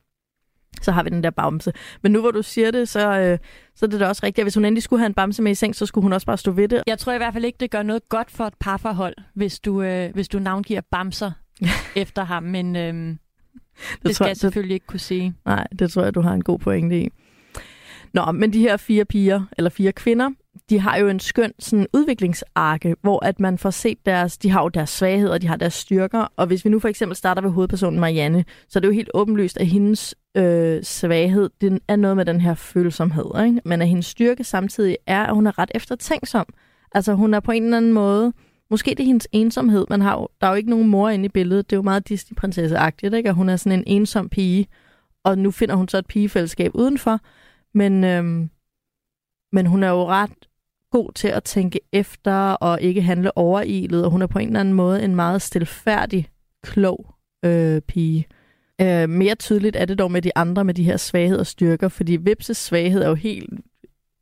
Så 0.82 0.92
har 0.92 1.02
vi 1.02 1.10
den 1.10 1.22
der 1.22 1.30
bamse. 1.30 1.72
Men 2.02 2.12
nu 2.12 2.20
hvor 2.20 2.30
du 2.30 2.42
siger 2.42 2.70
det, 2.70 2.88
så, 2.88 3.18
øh, 3.18 3.38
så 3.74 3.86
er 3.86 3.90
det 3.90 4.00
da 4.00 4.08
også 4.08 4.20
rigtigt, 4.26 4.42
at 4.42 4.44
hvis 4.44 4.54
hun 4.54 4.64
endelig 4.64 4.82
skulle 4.82 5.00
have 5.00 5.06
en 5.06 5.14
bamse 5.14 5.42
med 5.42 5.52
i 5.52 5.54
seng, 5.54 5.76
så 5.76 5.86
skulle 5.86 6.02
hun 6.02 6.12
også 6.12 6.26
bare 6.26 6.38
stå 6.38 6.50
ved 6.50 6.68
det. 6.68 6.82
Jeg 6.86 6.98
tror 6.98 7.12
i 7.12 7.16
hvert 7.16 7.32
fald 7.32 7.44
ikke, 7.44 7.56
det 7.60 7.70
gør 7.70 7.82
noget 7.82 8.08
godt 8.08 8.30
for 8.30 8.44
et 8.44 8.54
parforhold, 8.60 9.14
hvis 9.34 9.60
du, 9.60 9.82
øh, 9.82 10.12
hvis 10.14 10.28
du 10.28 10.38
navngiver 10.38 10.80
bamser 10.90 11.30
efter 11.96 12.24
ham. 12.24 12.42
Men 12.42 12.76
øh, 12.76 13.16
det, 13.76 14.02
det 14.02 14.14
skal 14.14 14.24
tror 14.24 14.26
jeg 14.26 14.36
selvfølgelig 14.36 14.74
ikke 14.74 14.86
kunne 14.86 15.00
sige. 15.00 15.34
Nej, 15.44 15.66
det 15.78 15.92
tror 15.92 16.02
jeg, 16.02 16.14
du 16.14 16.20
har 16.20 16.32
en 16.32 16.44
god 16.44 16.58
pointe 16.58 17.00
i. 17.00 17.08
Nå, 18.14 18.32
men 18.32 18.52
de 18.52 18.60
her 18.60 18.76
fire 18.76 19.04
piger, 19.04 19.42
eller 19.58 19.70
fire 19.70 19.92
kvinder, 19.92 20.30
de 20.70 20.80
har 20.80 20.96
jo 20.96 21.08
en 21.08 21.20
skøn 21.20 21.52
sådan, 21.58 21.86
udviklingsarke, 21.92 22.96
hvor 23.02 23.24
at 23.24 23.40
man 23.40 23.58
får 23.58 23.70
set 23.70 24.06
deres, 24.06 24.38
de 24.38 24.50
har 24.50 24.62
jo 24.62 24.68
deres 24.68 24.90
svagheder, 24.90 25.38
de 25.38 25.46
har 25.46 25.56
deres 25.56 25.74
styrker, 25.74 26.32
og 26.36 26.46
hvis 26.46 26.64
vi 26.64 26.70
nu 26.70 26.78
for 26.78 26.88
eksempel 26.88 27.16
starter 27.16 27.42
ved 27.42 27.50
hovedpersonen 27.50 28.00
Marianne, 28.00 28.44
så 28.68 28.78
er 28.78 28.80
det 28.80 28.88
jo 28.88 28.92
helt 28.92 29.10
åbenlyst, 29.14 29.56
at 29.56 29.66
hendes 29.66 30.14
øh, 30.36 30.82
svaghed, 30.82 31.50
den 31.60 31.80
er 31.88 31.96
noget 31.96 32.16
med 32.16 32.24
den 32.24 32.40
her 32.40 32.54
følsomhed, 32.54 33.44
ikke? 33.46 33.60
men 33.64 33.82
at 33.82 33.88
hendes 33.88 34.06
styrke 34.06 34.44
samtidig 34.44 34.96
er, 35.06 35.26
at 35.26 35.34
hun 35.34 35.46
er 35.46 35.58
ret 35.58 35.70
eftertænksom. 35.74 36.46
Altså 36.92 37.14
hun 37.14 37.34
er 37.34 37.40
på 37.40 37.52
en 37.52 37.64
eller 37.64 37.76
anden 37.76 37.92
måde, 37.92 38.32
måske 38.70 38.90
det 38.90 39.00
er 39.00 39.06
hendes 39.06 39.28
ensomhed, 39.32 39.86
man 39.90 40.00
har 40.00 40.14
jo, 40.20 40.28
der 40.40 40.46
er 40.46 40.50
jo 40.50 40.56
ikke 40.56 40.70
nogen 40.70 40.88
mor 40.88 41.08
inde 41.08 41.24
i 41.24 41.28
billedet, 41.28 41.70
det 41.70 41.76
er 41.76 41.78
jo 41.78 41.82
meget 41.82 42.08
Disney-prinsesse-agtigt, 42.08 43.14
ikke? 43.14 43.28
at 43.28 43.34
hun 43.34 43.48
er 43.48 43.56
sådan 43.56 43.78
en 43.78 43.84
ensom 43.86 44.28
pige, 44.28 44.66
og 45.24 45.38
nu 45.38 45.50
finder 45.50 45.74
hun 45.74 45.88
så 45.88 45.98
et 45.98 46.06
pigefællesskab 46.06 46.70
udenfor, 46.74 47.20
men, 47.74 48.04
øhm, 48.04 48.50
men 49.52 49.66
hun 49.66 49.82
er 49.82 49.88
jo 49.88 50.06
ret 50.06 50.48
god 50.90 51.12
til 51.12 51.28
at 51.28 51.44
tænke 51.44 51.80
efter 51.92 52.52
og 52.52 52.80
ikke 52.80 53.02
handle 53.02 53.36
overilet, 53.36 54.04
og 54.04 54.10
hun 54.10 54.22
er 54.22 54.26
på 54.26 54.38
en 54.38 54.46
eller 54.46 54.60
anden 54.60 54.74
måde 54.74 55.02
en 55.02 55.14
meget 55.16 55.42
stilfærdig, 55.42 56.28
klog 56.62 57.14
øh, 57.44 57.80
pige. 57.80 58.26
Øh, 58.80 59.08
mere 59.08 59.34
tydeligt 59.34 59.76
er 59.76 59.84
det 59.84 59.98
dog 59.98 60.12
med 60.12 60.22
de 60.22 60.36
andre 60.36 60.64
med 60.64 60.74
de 60.74 60.84
her 60.84 60.96
svagheder 60.96 61.40
og 61.40 61.46
styrker, 61.46 61.88
fordi 61.88 62.16
Vipses 62.16 62.56
svaghed 62.56 63.02
er 63.02 63.08
jo 63.08 63.14
helt, 63.14 63.50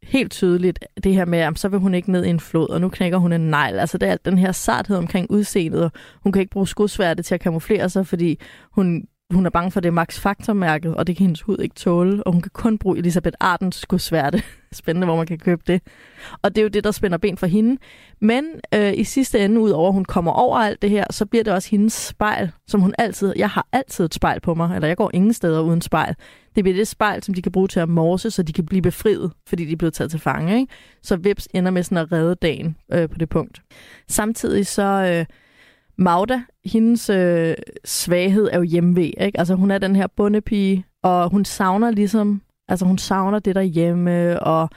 helt 0.08 0.32
tydeligt 0.32 0.84
det 1.04 1.14
her 1.14 1.24
med, 1.24 1.38
at 1.38 1.58
så 1.58 1.68
vil 1.68 1.80
hun 1.80 1.94
ikke 1.94 2.12
ned 2.12 2.24
i 2.24 2.28
en 2.28 2.40
flod, 2.40 2.68
og 2.68 2.80
nu 2.80 2.88
knækker 2.88 3.18
hun 3.18 3.32
en 3.32 3.50
negl. 3.50 3.78
Altså 3.78 3.98
det 3.98 4.06
er 4.06 4.12
alt 4.12 4.24
den 4.24 4.38
her 4.38 4.52
sarthed 4.52 4.96
omkring 4.96 5.30
udseendet, 5.30 5.84
og 5.84 5.92
hun 6.22 6.32
kan 6.32 6.40
ikke 6.40 6.52
bruge 6.52 6.68
skudsværte 6.68 7.22
til 7.22 7.34
at 7.34 7.40
kamuflere 7.40 7.88
sig, 7.88 8.06
fordi 8.06 8.40
hun 8.72 9.04
hun 9.34 9.46
er 9.46 9.50
bange 9.50 9.70
for 9.70 9.80
det 9.80 9.94
Max 9.94 10.20
Factor-mærket, 10.20 10.94
og 10.94 11.06
det 11.06 11.16
kan 11.16 11.24
hendes 11.24 11.42
hud 11.42 11.58
ikke 11.58 11.74
tåle, 11.74 12.22
og 12.26 12.32
hun 12.32 12.42
kan 12.42 12.50
kun 12.54 12.78
bruge 12.78 12.98
Elisabeth 12.98 13.36
Ardens 13.40 13.76
skudsværte. 13.76 14.42
Spændende, 14.72 15.06
hvor 15.06 15.16
man 15.16 15.26
kan 15.26 15.38
købe 15.38 15.62
det. 15.66 15.82
Og 16.42 16.54
det 16.54 16.60
er 16.60 16.62
jo 16.62 16.68
det, 16.68 16.84
der 16.84 16.90
spænder 16.90 17.18
ben 17.18 17.36
for 17.36 17.46
hende. 17.46 17.80
Men 18.20 18.44
øh, 18.74 18.92
i 18.96 19.04
sidste 19.04 19.38
ende, 19.38 19.60
udover 19.60 19.88
at 19.88 19.94
hun 19.94 20.04
kommer 20.04 20.32
over 20.32 20.58
alt 20.58 20.82
det 20.82 20.90
her, 20.90 21.04
så 21.10 21.26
bliver 21.26 21.44
det 21.44 21.52
også 21.52 21.70
hendes 21.70 21.92
spejl, 21.92 22.50
som 22.66 22.80
hun 22.80 22.94
altid... 22.98 23.32
Jeg 23.36 23.50
har 23.50 23.66
altid 23.72 24.04
et 24.04 24.14
spejl 24.14 24.40
på 24.40 24.54
mig, 24.54 24.74
eller 24.74 24.88
jeg 24.88 24.96
går 24.96 25.10
ingen 25.14 25.32
steder 25.32 25.60
uden 25.60 25.82
spejl. 25.82 26.14
Det 26.56 26.64
bliver 26.64 26.76
det 26.76 26.88
spejl, 26.88 27.22
som 27.22 27.34
de 27.34 27.42
kan 27.42 27.52
bruge 27.52 27.68
til 27.68 27.80
at 27.80 27.88
morse, 27.88 28.30
så 28.30 28.42
de 28.42 28.52
kan 28.52 28.66
blive 28.66 28.82
befriet, 28.82 29.32
fordi 29.46 29.64
de 29.64 29.72
er 29.72 29.76
blevet 29.76 29.94
taget 29.94 30.10
til 30.10 30.20
fange. 30.20 30.60
Ikke? 30.60 30.72
Så 31.02 31.16
Vips 31.16 31.48
ender 31.54 31.70
med 31.70 31.82
sådan 31.82 31.98
at 31.98 32.12
redde 32.12 32.34
dagen 32.34 32.76
øh, 32.92 33.08
på 33.08 33.18
det 33.18 33.28
punkt. 33.28 33.62
Samtidig 34.08 34.66
så... 34.66 34.82
Øh, 34.82 35.26
Magda, 35.98 36.42
hendes 36.64 37.11
øh, 37.11 37.54
svaghed 37.84 38.48
er 38.52 38.56
jo 38.56 38.62
hjemvej, 38.62 39.12
ikke? 39.20 39.38
Altså 39.38 39.54
hun 39.54 39.70
er 39.70 39.78
den 39.78 39.96
her 39.96 40.06
bundepige, 40.16 40.84
og 41.02 41.30
hun 41.30 41.44
savner 41.44 41.90
ligesom, 41.90 42.42
altså 42.68 42.87
hun 42.87 42.98
savner 42.98 43.38
det 43.38 43.54
der 43.54 43.62
hjemme, 43.62 44.40
og 44.40 44.70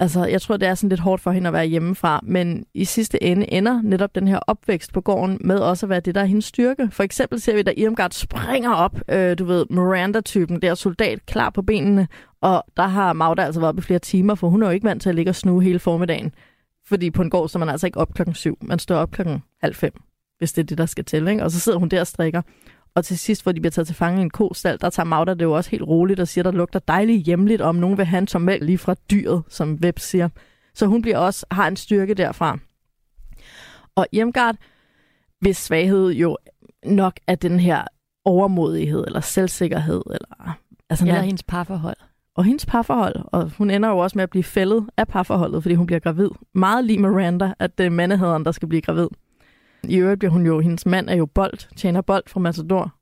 altså 0.00 0.24
jeg 0.24 0.42
tror, 0.42 0.56
det 0.56 0.68
er 0.68 0.74
sådan 0.74 0.88
lidt 0.88 1.00
hårdt 1.00 1.22
for 1.22 1.30
hende 1.30 1.48
at 1.48 1.52
være 1.52 1.66
hjemmefra, 1.66 2.20
men 2.22 2.66
i 2.74 2.84
sidste 2.84 3.22
ende 3.22 3.52
ender 3.52 3.82
netop 3.82 4.14
den 4.14 4.28
her 4.28 4.38
opvækst 4.38 4.92
på 4.92 5.00
gården 5.00 5.38
med 5.40 5.58
også 5.58 5.86
at 5.86 5.90
være 5.90 6.00
det, 6.00 6.14
der 6.14 6.20
er 6.20 6.24
hendes 6.24 6.44
styrke. 6.44 6.88
For 6.90 7.02
eksempel 7.02 7.40
ser 7.40 7.54
vi, 7.54 7.62
da 7.62 7.72
Irmgard 7.76 8.10
springer 8.10 8.72
op, 8.72 9.00
øh, 9.08 9.38
du 9.38 9.44
ved, 9.44 9.66
Miranda-typen, 9.70 10.62
der 10.62 10.74
soldat 10.74 11.26
klar 11.26 11.50
på 11.50 11.62
benene, 11.62 12.08
og 12.40 12.64
der 12.76 12.86
har 12.86 13.12
Magda 13.12 13.42
altså 13.42 13.60
været 13.60 13.68
oppe 13.68 13.80
i 13.80 13.82
flere 13.82 13.98
timer, 13.98 14.34
for 14.34 14.48
hun 14.48 14.62
er 14.62 14.66
jo 14.66 14.72
ikke 14.72 14.86
vant 14.86 15.02
til 15.02 15.08
at 15.08 15.14
ligge 15.14 15.30
og 15.30 15.34
snue 15.34 15.62
hele 15.62 15.78
formiddagen. 15.78 16.34
Fordi 16.86 17.10
på 17.10 17.22
en 17.22 17.30
gård, 17.30 17.48
så 17.48 17.58
man 17.58 17.68
altså 17.68 17.86
ikke 17.86 18.00
op 18.00 18.14
klokken 18.14 18.34
syv, 18.34 18.58
man 18.62 18.78
står 18.78 18.96
op 18.96 19.10
klokken 19.10 19.42
halv 19.62 19.74
fem 19.74 19.92
hvis 20.42 20.52
det 20.52 20.62
er 20.62 20.66
det, 20.66 20.78
der 20.78 20.86
skal 20.86 21.04
til. 21.04 21.28
Ikke? 21.28 21.42
Og 21.44 21.50
så 21.50 21.60
sidder 21.60 21.78
hun 21.78 21.88
der 21.88 22.00
og 22.00 22.06
strikker. 22.06 22.42
Og 22.94 23.04
til 23.04 23.18
sidst, 23.18 23.42
hvor 23.42 23.52
de 23.52 23.60
bliver 23.60 23.70
taget 23.70 23.86
til 23.86 23.96
fange 23.96 24.18
i 24.18 24.22
en 24.22 24.30
kostal, 24.30 24.78
der 24.80 24.90
tager 24.90 25.04
Magda 25.04 25.34
det 25.34 25.42
jo 25.42 25.52
også 25.52 25.70
helt 25.70 25.82
roligt 25.82 26.20
og 26.20 26.28
siger, 26.28 26.42
der 26.42 26.50
lugter 26.50 26.78
dejligt 26.78 27.22
hjemligt, 27.22 27.60
om 27.60 27.74
nogen 27.74 27.96
vil 27.98 28.04
have 28.06 28.18
en 28.18 28.26
tom 28.26 28.42
mælk 28.42 28.62
lige 28.62 28.78
fra 28.78 28.94
dyret, 29.10 29.42
som 29.48 29.78
Web 29.82 29.98
siger. 29.98 30.28
Så 30.74 30.86
hun 30.86 31.02
bliver 31.02 31.18
også 31.18 31.46
har 31.50 31.68
en 31.68 31.76
styrke 31.76 32.14
derfra. 32.14 32.58
Og 33.94 34.06
Irmgard, 34.12 34.56
hvis 35.40 35.56
svaghed 35.56 36.10
jo 36.10 36.36
nok 36.86 37.14
er 37.26 37.34
den 37.34 37.60
her 37.60 37.84
overmodighed 38.24 39.04
eller 39.06 39.20
selvsikkerhed. 39.20 40.02
Eller, 40.06 40.58
altså 40.90 41.04
Eller 41.04 41.14
når- 41.14 41.22
hendes 41.22 41.42
parforhold. 41.42 41.96
og 42.34 42.44
hendes 42.44 42.66
parforhold. 42.66 43.16
Og 43.26 43.50
hun 43.58 43.70
ender 43.70 43.88
jo 43.88 43.98
også 43.98 44.18
med 44.18 44.22
at 44.22 44.30
blive 44.30 44.44
fældet 44.44 44.86
af 44.96 45.08
parforholdet, 45.08 45.62
fordi 45.62 45.74
hun 45.74 45.86
bliver 45.86 46.00
gravid. 46.00 46.28
Meget 46.54 46.84
lige 46.84 46.98
Miranda, 46.98 47.54
at 47.58 47.78
det 47.78 47.86
er 47.86 47.90
mandehederen, 47.90 48.44
der 48.44 48.52
skal 48.52 48.68
blive 48.68 48.82
gravid. 48.82 49.08
I 49.88 49.96
øvrigt 49.96 50.18
bliver 50.18 50.32
hun 50.32 50.46
jo, 50.46 50.60
hendes 50.60 50.86
mand 50.86 51.10
er 51.10 51.14
jo 51.14 51.26
bold, 51.26 51.74
tjener 51.76 52.00
bold 52.00 52.24
fra 52.26 52.40
Matador. 52.40 52.94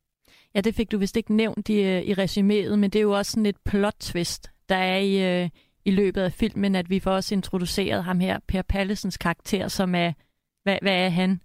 Ja, 0.55 0.61
det 0.61 0.75
fik 0.75 0.93
du 0.93 0.99
vist 0.99 1.17
ikke 1.17 1.35
nævnt 1.35 1.69
i, 1.69 1.81
øh, 1.83 2.03
i 2.03 2.13
resuméet, 2.13 2.77
men 2.77 2.91
det 2.91 2.97
er 2.97 3.03
jo 3.03 3.13
også 3.13 3.31
sådan 3.31 3.47
et 3.47 3.57
plot-twist, 3.65 4.51
der 4.69 4.77
er 4.77 4.99
i, 4.99 5.43
øh, 5.43 5.49
i 5.85 5.91
løbet 5.91 6.21
af 6.21 6.33
filmen, 6.33 6.75
at 6.75 6.91
vi 6.91 7.01
får 7.01 7.11
også 7.11 7.35
introduceret 7.35 8.05
ham 8.05 8.21
her, 8.21 8.39
Per 8.49 8.63
Pallesens 8.63 9.17
karakter, 9.17 9.69
som 9.69 9.95
er, 9.95 10.13
hvad, 10.63 10.79
hvad 10.83 11.05
er 11.05 11.09
han? 11.09 11.41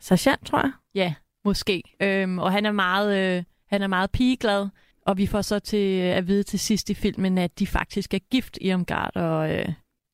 Sergeant, 0.00 0.46
tror 0.46 0.58
jeg. 0.58 0.72
Ja, 0.94 1.14
måske. 1.44 1.82
Øhm, 2.02 2.38
og 2.38 2.52
han 2.52 2.66
er 2.66 2.72
meget, 2.72 3.36
øh, 3.38 3.44
han 3.68 3.82
er 3.82 3.86
meget 3.86 4.10
pigeglad, 4.10 4.68
og 5.06 5.18
vi 5.18 5.26
får 5.26 5.42
så 5.42 5.58
til 5.58 6.00
at 6.00 6.28
vide 6.28 6.42
til 6.42 6.58
sidst 6.58 6.90
i 6.90 6.94
filmen, 6.94 7.38
at 7.38 7.58
de 7.58 7.66
faktisk 7.66 8.14
er 8.14 8.18
gift, 8.30 8.58
Irmgard 8.60 9.16
og, 9.16 9.54
øh, 9.54 9.68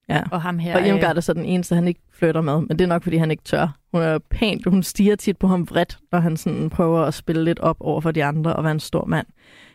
Ja. 0.09 0.23
og 0.31 0.43
ham 0.43 0.59
her. 0.59 0.77
Og 0.77 0.87
Irmgard 0.87 1.17
er 1.17 1.21
så 1.21 1.33
den 1.33 1.45
eneste, 1.45 1.75
han 1.75 1.89
ikke 1.89 2.01
flytter 2.13 2.41
med, 2.41 2.61
men 2.61 2.69
det 2.69 2.81
er 2.81 2.87
nok, 2.87 3.03
fordi 3.03 3.17
han 3.17 3.31
ikke 3.31 3.43
tør. 3.43 3.77
Hun 3.93 4.03
er 4.03 4.19
pænt, 4.31 4.65
hun 4.67 4.83
stiger 4.83 5.17
tit 5.17 5.37
på 5.37 5.47
ham 5.47 5.71
vredt, 5.71 5.99
når 6.13 6.19
han 6.21 6.37
sådan 6.37 6.71
prøver 6.71 7.01
at 7.01 7.15
spille 7.15 7.45
lidt 7.45 7.59
op 7.59 7.77
over 7.81 8.01
for 8.01 8.11
de 8.11 8.25
andre 8.25 8.57
og 8.57 8.65
være 8.65 8.73
en 8.73 8.81
stor 8.81 9.05
mand. 9.05 9.27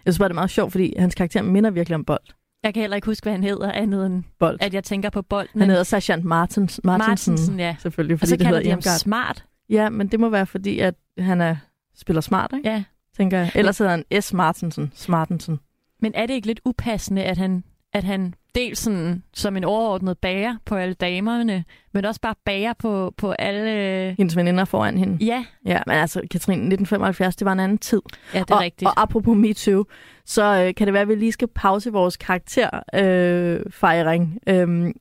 Jeg 0.05 0.13
synes 0.13 0.19
bare, 0.19 0.29
det 0.29 0.33
er 0.33 0.35
meget 0.35 0.49
sjovt, 0.49 0.71
fordi 0.71 0.93
hans 0.99 1.15
karakter 1.15 1.41
minder 1.41 1.69
virkelig 1.69 1.95
om 1.95 2.05
bold. 2.05 2.19
Jeg 2.63 2.73
kan 2.73 2.81
heller 2.81 2.95
ikke 2.95 3.05
huske, 3.05 3.23
hvad 3.25 3.33
han 3.33 3.43
hedder, 3.43 3.71
andet 3.71 4.05
end 4.05 4.23
bold. 4.39 4.57
at 4.61 4.73
jeg 4.73 4.83
tænker 4.83 5.09
på 5.09 5.21
bolden. 5.21 5.59
Han 5.61 5.69
hedder 5.69 5.83
Sergeant 5.83 6.25
Martins, 6.25 6.79
Martinsen, 6.83 7.31
Martinsen, 7.31 7.59
ja. 7.59 7.75
selvfølgelig, 7.79 8.13
Og 8.13 8.19
fordi 8.19 8.29
så 8.29 8.35
det 8.35 8.47
hedder 8.47 8.61
de 8.63 8.69
ham 8.69 8.81
smart. 8.81 9.45
Ja, 9.69 9.89
men 9.89 10.07
det 10.07 10.19
må 10.19 10.29
være, 10.29 10.45
fordi 10.45 10.79
at 10.79 10.95
han 11.19 11.41
er, 11.41 11.55
spiller 11.95 12.21
smart, 12.21 12.53
ikke? 12.57 12.69
Ja. 12.69 12.83
tænker 13.17 13.37
jeg. 13.37 13.51
Ellers 13.55 13.77
hedder 13.77 13.91
han 13.91 14.21
S. 14.21 14.33
Martinsen. 14.33 14.91
Smartensen. 14.95 15.59
Men 16.01 16.11
er 16.15 16.25
det 16.25 16.33
ikke 16.33 16.47
lidt 16.47 16.59
upassende, 16.65 17.23
at 17.23 17.37
han, 17.37 17.63
at 17.93 18.03
han 18.03 18.33
dels 18.57 18.79
sådan, 18.79 19.23
som 19.33 19.57
en 19.57 19.63
overordnet 19.63 20.17
bager 20.17 20.55
på 20.65 20.75
alle 20.75 20.93
damerne, 20.93 21.65
men 21.93 22.05
også 22.05 22.21
bare 22.21 22.35
bager 22.45 22.73
på, 22.79 23.13
på 23.17 23.31
alle... 23.31 24.15
Hendes 24.17 24.35
veninder 24.35 24.65
foran 24.65 24.97
hende. 24.97 25.25
Ja, 25.25 25.45
Ja, 25.65 25.81
men 25.87 25.95
altså, 25.95 26.21
Katrine, 26.31 26.61
1975, 26.61 27.35
det 27.35 27.45
var 27.45 27.53
en 27.53 27.59
anden 27.59 27.77
tid. 27.77 28.01
ja 28.33 28.39
det 28.39 28.51
er 28.51 28.55
og, 28.55 28.61
rigtigt. 28.61 28.87
Og 28.87 29.01
apropos 29.01 29.37
MeToo, 29.37 29.85
så 30.25 30.43
øh, 30.43 30.75
kan 30.75 30.87
det 30.87 30.93
være, 30.93 31.01
at 31.01 31.07
vi 31.07 31.15
lige 31.15 31.31
skal 31.31 31.47
pause 31.47 31.91
vores 31.91 32.17
karakterfejring 32.17 34.39
øh, 34.47 34.61
øh, 34.61 34.93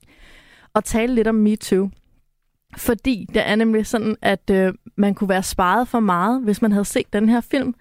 og 0.74 0.84
tale 0.84 1.14
lidt 1.14 1.28
om 1.28 1.34
MeToo. 1.34 1.90
Fordi 2.76 3.26
det 3.34 3.48
er 3.48 3.56
nemlig 3.56 3.86
sådan, 3.86 4.16
at 4.22 4.50
øh, 4.50 4.74
man 4.96 5.14
kunne 5.14 5.28
være 5.28 5.42
sparet 5.42 5.88
for 5.88 6.00
meget, 6.00 6.42
hvis 6.42 6.62
man 6.62 6.72
havde 6.72 6.84
set 6.84 7.12
den 7.12 7.28
her 7.28 7.40
film. 7.40 7.74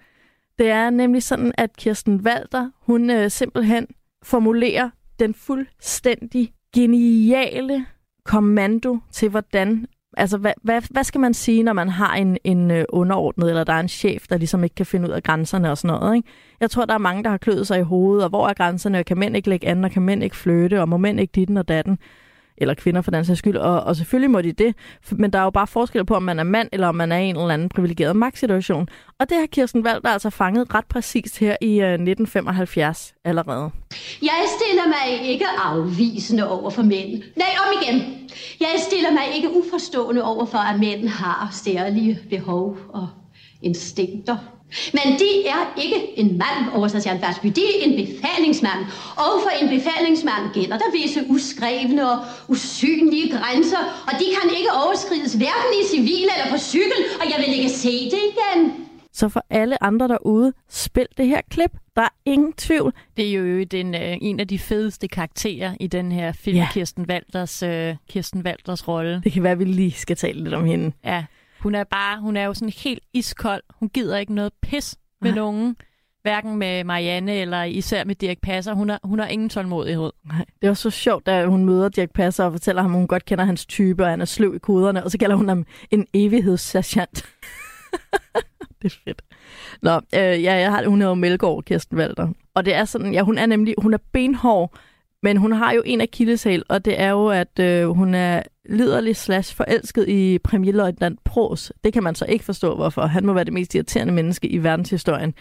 Det 0.58 0.70
er 0.70 0.90
nemlig 0.90 1.22
sådan, 1.22 1.52
at 1.58 1.76
Kirsten 1.76 2.20
Walter, 2.20 2.70
hun 2.80 3.10
øh, 3.10 3.30
simpelthen 3.30 3.86
formulerer 4.22 4.90
den 5.18 5.34
fuldstændig 5.34 6.52
geniale 6.74 7.86
kommando 8.24 8.98
til, 9.12 9.28
hvordan 9.28 9.86
Altså, 10.18 10.38
hvad, 10.38 10.52
hvad, 10.62 10.82
hvad 10.90 11.04
skal 11.04 11.20
man 11.20 11.34
sige, 11.34 11.62
når 11.62 11.72
man 11.72 11.88
har 11.88 12.14
en, 12.14 12.38
en 12.44 12.70
øh, 12.70 12.84
underordnet, 12.88 13.48
eller 13.48 13.64
der 13.64 13.72
er 13.72 13.80
en 13.80 13.88
chef, 13.88 14.26
der 14.30 14.38
ligesom 14.38 14.64
ikke 14.64 14.74
kan 14.74 14.86
finde 14.86 15.08
ud 15.08 15.12
af 15.12 15.22
grænserne 15.22 15.70
og 15.70 15.78
sådan 15.78 15.98
noget, 16.00 16.16
ikke? 16.16 16.28
Jeg 16.60 16.70
tror, 16.70 16.84
der 16.84 16.94
er 16.94 16.98
mange, 16.98 17.24
der 17.24 17.30
har 17.30 17.36
kløet 17.36 17.66
sig 17.66 17.78
i 17.78 17.82
hovedet, 17.82 18.24
og 18.24 18.28
hvor 18.28 18.48
er 18.48 18.54
grænserne, 18.54 18.98
og 18.98 19.04
kan 19.04 19.18
mænd 19.18 19.36
ikke 19.36 19.48
lægge 19.48 19.68
an, 19.68 19.84
og 19.84 19.90
kan 19.90 20.02
mænd 20.02 20.22
ikke 20.22 20.36
flytte, 20.36 20.80
og 20.80 20.88
må 20.88 20.96
mænd 20.96 21.20
ikke 21.20 21.32
ditten 21.32 21.56
og 21.56 21.68
datten, 21.68 21.98
eller 22.58 22.74
kvinder 22.74 23.02
for 23.02 23.10
den 23.10 23.24
sags 23.24 23.38
skyld, 23.38 23.56
og, 23.56 23.80
og 23.80 23.96
selvfølgelig 23.96 24.30
må 24.30 24.42
de 24.42 24.52
det, 24.52 24.74
men 25.12 25.32
der 25.32 25.38
er 25.38 25.42
jo 25.42 25.50
bare 25.50 25.66
forskel 25.66 26.04
på, 26.04 26.14
om 26.14 26.22
man 26.22 26.38
er 26.38 26.44
mand, 26.44 26.68
eller 26.72 26.88
om 26.88 26.94
man 26.94 27.12
er 27.12 27.18
i 27.18 27.24
en 27.24 27.36
eller 27.36 27.54
anden 27.54 27.68
privilegeret 27.68 28.16
magtsituation. 28.16 28.88
Og 29.18 29.28
det 29.28 29.36
har 29.36 29.46
Kirsten 29.46 29.84
Valder 29.84 30.08
altså 30.08 30.30
fanget 30.30 30.74
ret 30.74 30.86
præcist 30.86 31.38
her 31.38 31.56
i 31.60 31.80
øh, 31.80 31.92
1975 31.92 33.14
allerede. 33.24 33.70
Jeg 34.22 34.44
stiller 34.58 34.86
mig 34.86 35.30
ikke 35.30 35.46
afvisende 35.64 36.50
over 36.50 36.70
for 36.70 36.82
mænd. 36.82 37.22
Nej, 37.36 37.48
om 37.66 37.82
igen. 37.82 38.02
Jeg 38.60 38.68
stiller 38.78 39.10
mig 39.10 39.36
ikke 39.36 39.48
uforstående 39.56 40.24
over 40.24 40.46
for, 40.46 40.58
at 40.58 40.80
mænd 40.80 41.08
har 41.08 41.48
særlige 41.52 42.18
behov 42.30 42.78
og 42.88 43.08
instinkter. 43.62 44.55
Men 44.92 45.06
de 45.20 45.28
er 45.54 45.62
ikke 45.84 46.18
en 46.18 46.28
mand, 46.38 46.60
overstation 46.74 47.18
Basby. 47.20 47.46
De 47.46 47.62
er 47.66 47.84
en 47.86 47.94
befalingsmand. 48.06 48.80
Og 49.16 49.32
for 49.44 49.52
en 49.62 49.68
befalingsmand 49.68 50.42
gælder 50.54 50.78
der 50.78 50.90
visse 50.92 51.20
uskrevne 51.28 52.10
og 52.10 52.18
usynlige 52.48 53.28
grænser, 53.36 53.82
og 54.08 54.12
de 54.20 54.24
kan 54.36 54.50
ikke 54.58 54.70
overskrides 54.84 55.32
hverken 55.34 55.72
i 55.82 55.82
civil 55.94 56.26
eller 56.34 56.48
på 56.50 56.58
cykel, 56.58 57.00
og 57.20 57.24
jeg 57.30 57.38
vil 57.46 57.54
ikke 57.58 57.70
se 57.70 57.92
det 58.04 58.20
igen. 58.32 58.72
Så 59.12 59.28
for 59.28 59.44
alle 59.50 59.82
andre 59.82 60.08
derude, 60.08 60.52
spil 60.70 61.06
det 61.16 61.26
her 61.26 61.40
klip. 61.50 61.70
Der 61.96 62.02
er 62.02 62.08
ingen 62.24 62.52
tvivl. 62.52 62.92
Det 63.16 63.28
er 63.28 63.32
jo 63.32 63.64
den, 63.64 63.94
øh, 63.94 64.16
en 64.20 64.40
af 64.40 64.48
de 64.48 64.58
fedeste 64.58 65.08
karakterer 65.08 65.74
i 65.80 65.86
den 65.86 66.12
her 66.12 66.32
film, 66.32 66.56
Ja. 66.56 66.68
Kirsten 66.72 67.06
Walters, 67.08 67.62
øh, 67.62 67.94
Kirsten 68.08 68.42
Walters 68.42 68.88
rolle. 68.88 69.20
Det 69.24 69.32
kan 69.32 69.42
være, 69.42 69.52
at 69.52 69.58
vi 69.58 69.64
lige 69.64 69.92
skal 69.92 70.16
tale 70.16 70.42
lidt 70.44 70.54
om 70.54 70.64
hende. 70.64 70.92
Ja, 71.04 71.24
hun 71.66 71.74
er 71.74 71.84
bare, 71.84 72.20
hun 72.20 72.36
er 72.36 72.44
jo 72.44 72.54
sådan 72.54 72.72
helt 72.84 73.02
iskold. 73.12 73.62
Hun 73.74 73.88
gider 73.88 74.16
ikke 74.18 74.34
noget 74.34 74.52
pis 74.62 74.96
med 75.20 75.30
Nej. 75.30 75.36
nogen. 75.36 75.76
Hverken 76.22 76.56
med 76.56 76.84
Marianne 76.84 77.34
eller 77.34 77.62
især 77.62 78.04
med 78.04 78.14
Dirk 78.14 78.36
Passer. 78.42 78.74
Hun 78.74 78.88
har, 78.88 79.00
hun 79.04 79.18
har 79.18 79.26
ingen 79.26 79.48
tålmodighed. 79.48 80.12
Nej, 80.24 80.44
det 80.62 80.68
var 80.68 80.74
så 80.74 80.90
sjovt, 80.90 81.26
da 81.26 81.46
hun 81.46 81.64
møder 81.64 81.88
Dirk 81.88 82.10
Passer 82.10 82.44
og 82.44 82.52
fortæller 82.52 82.82
ham, 82.82 82.90
at 82.90 82.98
hun 82.98 83.06
godt 83.06 83.24
kender 83.24 83.44
hans 83.44 83.66
type, 83.66 84.02
og 84.04 84.10
han 84.10 84.20
er 84.20 84.24
sløv 84.24 84.54
i 84.54 84.58
koderne, 84.58 85.04
og 85.04 85.10
så 85.10 85.18
kalder 85.18 85.36
hun 85.36 85.48
ham 85.48 85.66
en 85.90 86.06
evighedssergeant. 86.14 87.16
det 88.82 88.92
er 88.92 88.96
fedt. 89.04 89.22
Nå, 89.82 89.94
øh, 89.96 90.42
ja, 90.42 90.54
jeg 90.54 90.70
har, 90.70 90.88
hun 90.88 91.02
er 91.02 91.06
jo 91.06 91.14
Melgaard, 91.14 91.64
Kirsten 91.64 91.98
Walter. 91.98 92.28
Og 92.54 92.64
det 92.64 92.74
er 92.74 92.84
sådan, 92.84 93.12
ja, 93.12 93.22
hun 93.22 93.38
er 93.38 93.46
nemlig, 93.46 93.74
hun 93.78 93.94
er 93.94 93.98
benhård, 94.12 94.78
men 95.22 95.36
hun 95.36 95.52
har 95.52 95.72
jo 95.72 95.82
en 95.86 96.00
af 96.00 96.10
kildeshæl, 96.10 96.62
og 96.68 96.84
det 96.84 97.00
er 97.00 97.10
jo, 97.10 97.28
at 97.28 97.58
øh, 97.60 97.88
hun 97.88 98.14
er 98.14 98.42
liderlig 98.68 99.16
slash 99.16 99.56
forelsket 99.56 100.08
i 100.08 100.38
premierløjtnant 100.38 101.24
Pros. 101.24 101.72
Det 101.84 101.92
kan 101.92 102.02
man 102.02 102.14
så 102.14 102.24
ikke 102.24 102.44
forstå, 102.44 102.74
hvorfor. 102.74 103.02
Han 103.02 103.26
må 103.26 103.32
være 103.32 103.44
det 103.44 103.52
mest 103.52 103.74
irriterende 103.74 104.12
menneske 104.12 104.48
i 104.48 104.58
verdenshistorien. 104.58 105.34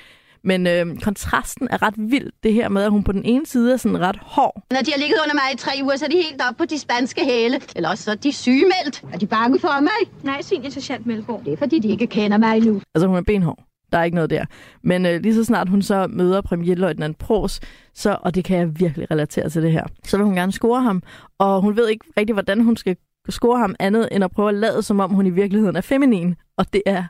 Men 0.43 0.67
øh, 0.67 0.99
kontrasten 1.01 1.67
er 1.71 1.81
ret 1.81 1.93
vild, 1.97 2.31
det 2.43 2.53
her 2.53 2.69
med, 2.69 2.83
at 2.83 2.91
hun 2.91 3.03
på 3.03 3.11
den 3.11 3.25
ene 3.25 3.45
side 3.45 3.73
er 3.73 3.77
sådan 3.77 3.99
ret 3.99 4.17
hård, 4.21 4.63
Når 4.71 4.79
de 4.79 4.91
har 4.91 4.99
ligget 4.99 5.17
under 5.23 5.33
mig 5.33 5.53
i 5.53 5.57
tre 5.57 5.71
uger, 5.83 5.95
så 5.95 6.05
er 6.05 6.09
de 6.09 6.15
helt 6.15 6.41
op 6.49 6.57
på 6.57 6.65
de 6.65 6.79
spanske 6.79 7.25
hæle. 7.25 7.61
Eller 7.75 7.89
også 7.89 8.03
så 8.03 8.11
er 8.11 8.15
de 8.15 8.31
sygemeldt. 8.31 9.03
Er 9.13 9.17
de 9.17 9.27
bange 9.27 9.59
for 9.59 9.81
mig? 9.81 10.23
Nej, 10.23 10.41
senior 10.41 10.69
sergeant 10.69 11.05
Melgaard. 11.05 11.43
Det 11.45 11.53
er 11.53 11.57
fordi, 11.57 11.79
de 11.79 11.87
ikke 11.87 12.07
kender 12.07 12.37
mig 12.37 12.59
nu. 12.59 12.81
Altså, 12.95 13.07
hun 13.07 13.17
er 13.17 13.21
benhård. 13.21 13.63
Der 13.91 13.97
er 13.97 14.03
ikke 14.03 14.15
noget 14.15 14.29
der. 14.29 14.45
Men 14.83 15.05
øh, 15.05 15.21
lige 15.21 15.35
så 15.35 15.43
snart 15.43 15.69
hun 15.69 15.81
så 15.81 16.07
møder 16.09 16.41
premierløjtnant 16.41 17.17
Pros, 17.17 17.59
så, 17.93 18.17
og 18.21 18.35
det 18.35 18.43
kan 18.43 18.57
jeg 18.57 18.79
virkelig 18.79 19.11
relatere 19.11 19.49
til 19.49 19.61
det 19.61 19.71
her, 19.71 19.83
så 20.03 20.17
vil 20.17 20.25
hun 20.25 20.35
gerne 20.35 20.51
score 20.51 20.81
ham. 20.81 21.03
Og 21.39 21.61
hun 21.61 21.77
ved 21.77 21.89
ikke 21.89 22.05
rigtig, 22.17 22.33
hvordan 22.33 22.61
hun 22.61 22.77
skal 22.77 22.95
score 23.29 23.59
ham 23.59 23.75
andet, 23.79 24.09
end 24.11 24.23
at 24.23 24.31
prøve 24.31 24.49
at 24.49 24.55
lade, 24.55 24.83
som 24.83 24.99
om 24.99 25.11
hun 25.11 25.25
i 25.25 25.29
virkeligheden 25.29 25.75
er 25.75 25.81
feminin. 25.81 26.35
Og 26.57 26.73
det 26.73 26.81
er 26.85 27.03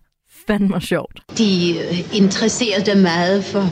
fandme 0.48 0.82
sjovt. 0.82 1.22
De 1.38 1.78
øh, 1.80 2.18
interesserede 2.18 3.02
meget 3.02 3.44
for 3.44 3.64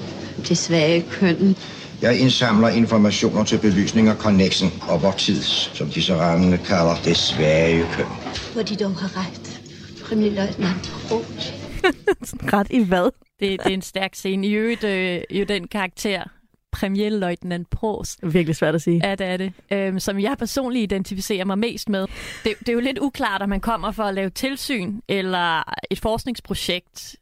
det 0.48 0.58
svage 0.58 1.06
køn. 1.12 1.56
Jeg 2.02 2.20
indsamler 2.20 2.68
informationer 2.68 3.44
til 3.44 3.58
belysning 3.58 4.08
af 4.08 4.16
Connexen 4.16 4.70
og 4.90 5.04
vor 5.04 5.12
tids, 5.12 5.72
som 5.74 5.88
de 5.88 6.02
så 6.02 6.16
rammende 6.16 6.58
kalder 6.58 6.96
det 7.06 7.18
svage 7.18 7.86
køn. 7.94 8.06
Hvor 8.54 8.62
de 8.62 8.76
dog 8.76 8.96
har 8.96 9.18
ret. 9.18 9.62
Premierløjtnant 10.06 10.92
Roth. 11.12 11.53
Ret 12.54 12.68
i 12.70 12.84
hvad? 12.84 13.04
Det, 13.40 13.60
det 13.60 13.60
er 13.60 13.70
en 13.70 13.82
stærk 13.82 14.16
scene. 14.16 14.48
I 14.48 14.52
øvrigt 14.54 14.84
øh, 14.84 15.22
jo 15.32 15.44
den 15.46 15.68
karakter, 15.68 16.24
premierløjtnant 16.72 17.70
Pros, 17.70 18.18
virkelig 18.24 18.56
svært 18.56 18.76
at 18.76 18.82
sige. 18.82 19.02
Ja, 19.08 19.16
det 19.16 19.28
er 19.28 19.38
det. 19.38 19.54
Øhm, 19.72 20.00
som 20.00 20.20
jeg 20.20 20.36
personligt 20.40 20.84
identificerer 20.84 21.46
mig 21.46 21.60
mest 21.60 21.90
med. 21.90 22.02
Det, 22.44 22.54
det 22.60 22.70
er 22.70 22.74
jo 22.74 22.80
lidt 22.80 23.00
uklart, 23.00 23.42
om 23.42 23.50
man 23.50 23.62
kommer 23.62 23.92
for 23.92 24.04
at 24.04 24.14
lave 24.14 24.30
tilsyn 24.30 25.00
eller 25.08 25.64
et 25.90 26.00
forskningsprojekt. 26.00 27.16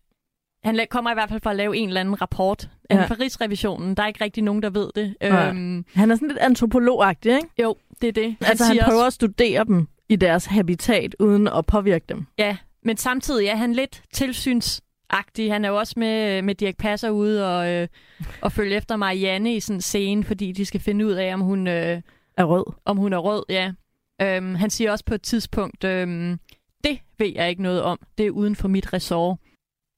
Han 0.64 0.80
kommer 0.90 1.12
i 1.12 1.14
hvert 1.14 1.30
fald 1.30 1.42
for 1.44 1.50
at 1.50 1.56
lave 1.56 1.78
en 1.78 1.88
eller 1.88 2.02
anden 2.02 2.22
rapport. 2.22 2.70
Ja. 2.90 2.96
Ja. 2.96 3.06
For 3.06 3.20
Rigsrevisionen, 3.20 3.96
der 3.98 4.04
er 4.04 4.08
ikke 4.08 4.24
rigtig 4.24 4.44
nogen, 4.44 4.64
der 4.64 4.70
ved 4.70 4.90
det. 4.96 5.16
Nej. 5.22 5.50
Øhm, 5.50 5.86
Han 5.94 6.12
er 6.12 6.16
sådan 6.16 6.28
lidt 6.28 6.40
antropologagtig, 6.40 7.36
ikke? 7.36 7.48
jo, 7.62 7.76
det 8.02 8.08
er 8.08 8.12
det. 8.12 8.36
Han 8.42 8.50
Altså, 8.50 8.66
han 8.66 8.80
prøver 8.86 9.04
også, 9.04 9.06
at 9.08 9.14
studere 9.14 9.64
dem 9.64 9.88
i 10.10 10.16
deres 10.16 10.46
habitat, 10.46 11.16
uden 11.20 11.48
at 11.48 11.66
påvirke 11.66 12.06
dem. 12.10 12.26
Ja, 12.38 12.58
men 12.84 12.98
samtidig 12.98 13.48
er 13.48 13.56
han 13.56 13.74
lidt 13.74 14.04
tilsynsagtig. 14.14 15.52
Han 15.52 15.66
er 15.66 15.70
jo 15.70 15.78
også 15.78 15.94
med, 15.98 16.42
med 16.42 16.56
Dirk 16.56 16.78
Passer 16.78 17.10
ude 17.10 17.58
og, 17.58 17.72
øh, 17.72 17.88
og 18.42 18.52
følge 18.52 18.76
efter 18.76 18.96
Marianne 18.96 19.56
i 19.56 19.60
sådan 19.60 19.78
en 19.78 19.82
scene, 19.82 20.24
fordi 20.24 20.52
de 20.52 20.66
skal 20.66 20.80
finde 20.80 21.06
ud 21.06 21.12
af, 21.12 21.34
om 21.34 21.42
hun... 21.42 21.68
Øh, 21.68 22.02
Er 22.38 22.44
rød. 22.44 22.66
om 22.86 22.98
hun 22.98 23.14
er 23.14 23.18
rød, 23.18 23.44
ja. 23.50 23.72
Øhm, 24.22 24.56
han 24.56 24.70
siger 24.70 24.92
også 24.92 25.06
på 25.06 25.14
et 25.14 25.22
tidspunkt, 25.22 25.84
øhm, 25.84 26.40
det 26.84 27.00
ved 27.20 27.32
jeg 27.36 27.50
ikke 27.50 27.62
noget 27.64 27.82
om. 27.82 28.00
Det 28.18 28.26
er 28.26 28.32
uden 28.32 28.56
for 28.56 28.68
mit 28.68 28.94
ressort. 28.94 29.38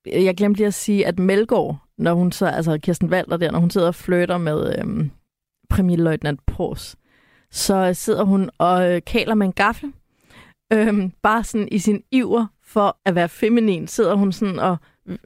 jeg 0.06 0.36
glemte 0.38 0.58
lige 0.60 0.68
at 0.68 0.74
sige, 0.74 1.08
at 1.08 1.20
Melgaard, 1.20 1.78
når 1.98 2.14
hun 2.14 2.32
så, 2.32 2.46
altså 2.46 2.78
Kirsten 2.78 3.10
Walter 3.10 3.38
der, 3.38 3.52
når 3.52 3.60
hun 3.60 3.70
sidder 3.70 3.88
og 3.88 3.96
flytter 3.96 4.38
med 4.38 4.76
øhm, 4.80 5.12
premierløjtnant 5.70 6.46
Pors, 6.46 6.96
så 7.52 7.94
sidder 7.94 8.24
hun 8.24 8.50
og 8.58 8.92
øh, 8.92 9.02
kaler 9.06 9.36
med 9.36 9.48
en 9.48 9.54
gaffel. 9.54 9.94
Øhm, 10.74 11.12
bare 11.22 11.44
sådan 11.44 11.68
i 11.72 11.80
sin 11.80 12.04
iver 12.12 12.46
for 12.74 12.98
at 13.06 13.16
være 13.16 13.30
feminin, 13.30 13.88
sidder 13.88 14.16
hun 14.16 14.32
sådan 14.32 14.60
og 14.60 14.78
øh, 15.08 15.18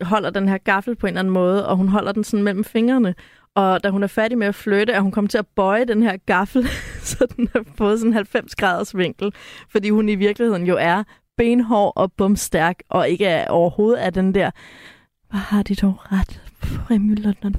holder 0.00 0.30
den 0.30 0.48
her 0.48 0.58
gaffel 0.58 0.96
på 0.96 1.06
en 1.06 1.08
eller 1.08 1.20
anden 1.20 1.34
måde, 1.34 1.68
og 1.68 1.76
hun 1.76 1.88
holder 1.88 2.12
den 2.12 2.24
sådan 2.24 2.44
mellem 2.44 2.64
fingrene. 2.64 3.14
Og 3.54 3.84
da 3.84 3.90
hun 3.90 4.02
er 4.02 4.06
færdig 4.06 4.38
med 4.38 4.46
at 4.46 4.54
flytte, 4.54 4.92
er 4.92 5.00
hun 5.00 5.12
kommet 5.12 5.30
til 5.30 5.38
at 5.38 5.46
bøje 5.46 5.84
den 5.84 6.02
her 6.02 6.16
gaffel, 6.26 6.68
så 7.10 7.26
den 7.36 7.48
har 7.52 7.64
fået 7.78 7.98
sådan 7.98 8.10
en 8.10 8.14
90 8.14 8.54
graders 8.54 8.96
vinkel, 8.96 9.32
fordi 9.68 9.90
hun 9.90 10.08
i 10.08 10.14
virkeligheden 10.14 10.66
jo 10.66 10.76
er 10.80 11.02
benhård 11.36 11.92
og 11.96 12.12
bumstærk, 12.12 12.82
og 12.88 13.08
ikke 13.08 13.26
er, 13.26 13.48
overhovedet 13.48 14.04
er 14.04 14.10
den 14.10 14.34
der, 14.34 14.50
hvad 15.30 15.40
har 15.40 15.62
de 15.62 15.74
dog 15.74 15.98
ret, 16.12 16.42
Premierløjtnant 16.60 17.56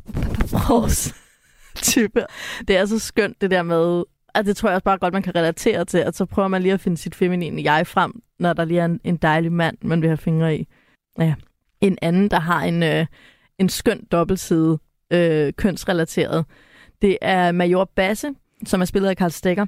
Pros 0.52 1.16
type. 1.92 2.26
Det 2.68 2.78
er 2.78 2.86
så 2.86 3.00
skønt 3.00 3.42
det 3.42 3.52
der 3.52 3.64
med, 3.64 4.04
at 4.34 4.46
det 4.46 4.58
tror 4.58 4.70
jeg 4.70 4.76
også 4.76 4.84
bare 4.84 4.98
godt, 4.98 5.14
man 5.14 5.24
kan 5.24 5.36
relatere 5.36 5.86
til, 5.86 6.00
at 6.00 6.16
så 6.16 6.26
prøver 6.26 6.48
man 6.48 6.62
lige 6.62 6.74
at 6.74 6.80
finde 6.80 6.98
sit 6.98 7.16
feminine 7.16 7.64
jeg 7.64 7.88
frem, 7.88 8.22
når 8.40 8.54
der 8.54 8.66
lige 8.66 8.80
er 8.80 8.86
en, 8.86 9.00
en 9.04 9.18
dejlig 9.18 9.52
mand, 9.52 9.78
man 9.82 10.02
vil 10.02 10.10
have 10.10 10.18
fingre 10.18 10.58
i. 10.58 10.68
Ja. 11.20 11.34
En 11.82 11.98
anden, 12.02 12.30
der 12.32 12.40
har 12.40 12.62
en, 12.64 12.84
øh, 12.84 13.06
en 13.60 13.70
skøn 13.70 14.08
dobbeltside, 14.12 14.80
øh, 15.14 15.54
kønsrelateret, 15.54 16.46
det 17.02 17.18
er 17.22 17.52
Major 17.52 17.90
Basse, 17.96 18.28
som 18.66 18.82
er 18.82 18.86
spillet 18.86 19.10
af 19.10 19.18
Karl 19.18 19.32
Stegger. 19.32 19.66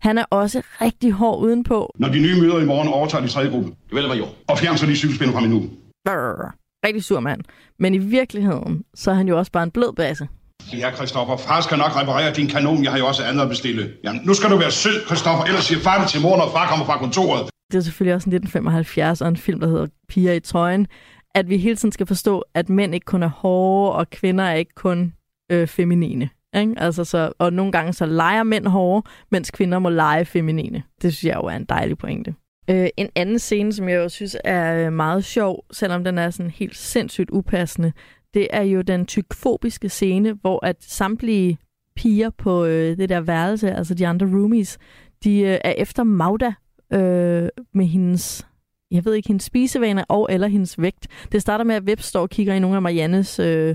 Han 0.00 0.18
er 0.18 0.24
også 0.30 0.62
rigtig 0.80 1.12
hård 1.12 1.40
udenpå, 1.42 1.92
Når 1.98 2.08
de 2.08 2.18
nye 2.20 2.40
møder 2.40 2.60
i 2.60 2.64
morgen 2.64 2.88
overtager 2.88 3.22
de 3.24 3.30
tredje 3.30 3.50
gruppe. 3.50 3.72
Vel, 3.92 4.08
major. 4.08 4.28
Og 4.48 4.58
fjern 4.58 4.78
så 4.78 4.86
de 4.86 4.96
cykelspænder 4.96 5.32
fra 5.34 5.40
min 5.40 5.50
hue. 5.50 5.70
Brrr. 6.04 6.54
rigtig 6.86 7.04
sur 7.04 7.20
mand. 7.20 7.40
Men 7.78 7.94
i 7.94 7.98
virkeligheden, 7.98 8.84
så 8.94 9.10
er 9.10 9.14
han 9.14 9.28
jo 9.28 9.38
også 9.38 9.52
bare 9.52 9.62
en 9.62 9.70
blød 9.70 9.92
basse. 9.96 10.28
Ja, 10.72 10.90
Christoffer, 10.96 11.36
far 11.36 11.60
skal 11.60 11.78
nok 11.78 11.96
reparere 12.00 12.32
din 12.34 12.48
kanon. 12.48 12.84
Jeg 12.84 12.90
har 12.92 12.98
jo 12.98 13.06
også 13.06 13.22
andet 13.24 13.42
at 13.42 13.48
bestille. 13.48 13.90
Jamen, 14.04 14.20
nu 14.24 14.34
skal 14.34 14.50
du 14.50 14.56
være 14.56 14.70
sød, 14.70 15.06
Christoffer, 15.06 15.44
ellers 15.44 15.64
siger 15.64 15.80
far 15.80 16.00
det 16.00 16.08
til 16.10 16.20
mor, 16.20 16.36
når 16.36 16.48
far 16.56 16.66
kommer 16.68 16.86
fra 16.86 16.98
kontoret. 16.98 17.42
Det 17.74 17.80
er 17.80 17.84
selvfølgelig 17.84 18.14
også 18.14 18.30
en 18.30 18.34
1975 18.34 19.20
og 19.20 19.28
en 19.28 19.36
film, 19.36 19.60
der 19.60 19.68
hedder 19.68 19.86
Piger 20.08 20.32
i 20.32 20.40
trøjen. 20.40 20.86
At 21.34 21.48
vi 21.48 21.56
hele 21.56 21.76
tiden 21.76 21.92
skal 21.92 22.06
forstå, 22.06 22.44
at 22.54 22.68
mænd 22.68 22.94
ikke 22.94 23.04
kun 23.04 23.22
er 23.22 23.28
hårde, 23.28 23.92
og 23.92 24.10
kvinder 24.10 24.44
er 24.44 24.54
ikke 24.54 24.74
kun 24.74 25.12
øh, 25.52 25.66
feminine. 25.66 26.30
Ikke? 26.56 26.74
Altså, 26.76 27.04
så, 27.04 27.32
og 27.38 27.52
nogle 27.52 27.72
gange 27.72 27.92
så 27.92 28.06
leger 28.06 28.42
mænd 28.42 28.66
hårde, 28.66 29.08
mens 29.30 29.50
kvinder 29.50 29.78
må 29.78 29.88
lege 29.88 30.24
feminine. 30.24 30.82
Det 31.02 31.14
synes 31.14 31.24
jeg 31.24 31.36
jo 31.36 31.46
er 31.46 31.56
en 31.56 31.64
dejlig 31.64 31.98
pointe. 31.98 32.34
Øh, 32.70 32.88
en 32.96 33.08
anden 33.14 33.38
scene, 33.38 33.72
som 33.72 33.88
jeg 33.88 33.96
jo 33.96 34.08
synes 34.08 34.36
er 34.44 34.86
øh, 34.86 34.92
meget 34.92 35.24
sjov, 35.24 35.64
selvom 35.72 36.04
den 36.04 36.18
er 36.18 36.30
sådan 36.30 36.50
helt 36.50 36.76
sindssygt 36.76 37.30
upassende, 37.30 37.92
det 38.34 38.48
er 38.50 38.62
jo 38.62 38.82
den 38.82 39.06
tykfobiske 39.06 39.88
scene, 39.88 40.32
hvor 40.32 40.66
at 40.66 40.76
samtlige 40.80 41.58
piger 41.96 42.30
på 42.30 42.64
øh, 42.64 42.96
det 42.96 43.08
der 43.08 43.20
værelse, 43.20 43.72
altså 43.72 43.94
de 43.94 44.06
andre 44.06 44.26
roomies, 44.26 44.78
de 45.24 45.40
øh, 45.40 45.58
er 45.64 45.74
efter 45.76 46.02
Magda 46.02 46.54
øh, 46.92 47.48
med 47.74 47.86
hendes, 47.86 48.46
jeg 48.90 49.04
ved 49.04 49.14
ikke, 49.14 49.28
hendes 49.28 49.44
spisevaner 49.44 50.04
og 50.08 50.28
eller 50.30 50.48
hendes 50.48 50.80
vægt. 50.80 51.06
Det 51.32 51.42
starter 51.42 51.64
med, 51.64 51.74
at 51.74 51.82
Web 51.82 52.00
står 52.00 52.20
og 52.20 52.30
kigger 52.30 52.54
i 52.54 52.58
nogle 52.58 52.76
af 52.76 52.82
Mariannes 52.82 53.38
øh, 53.38 53.74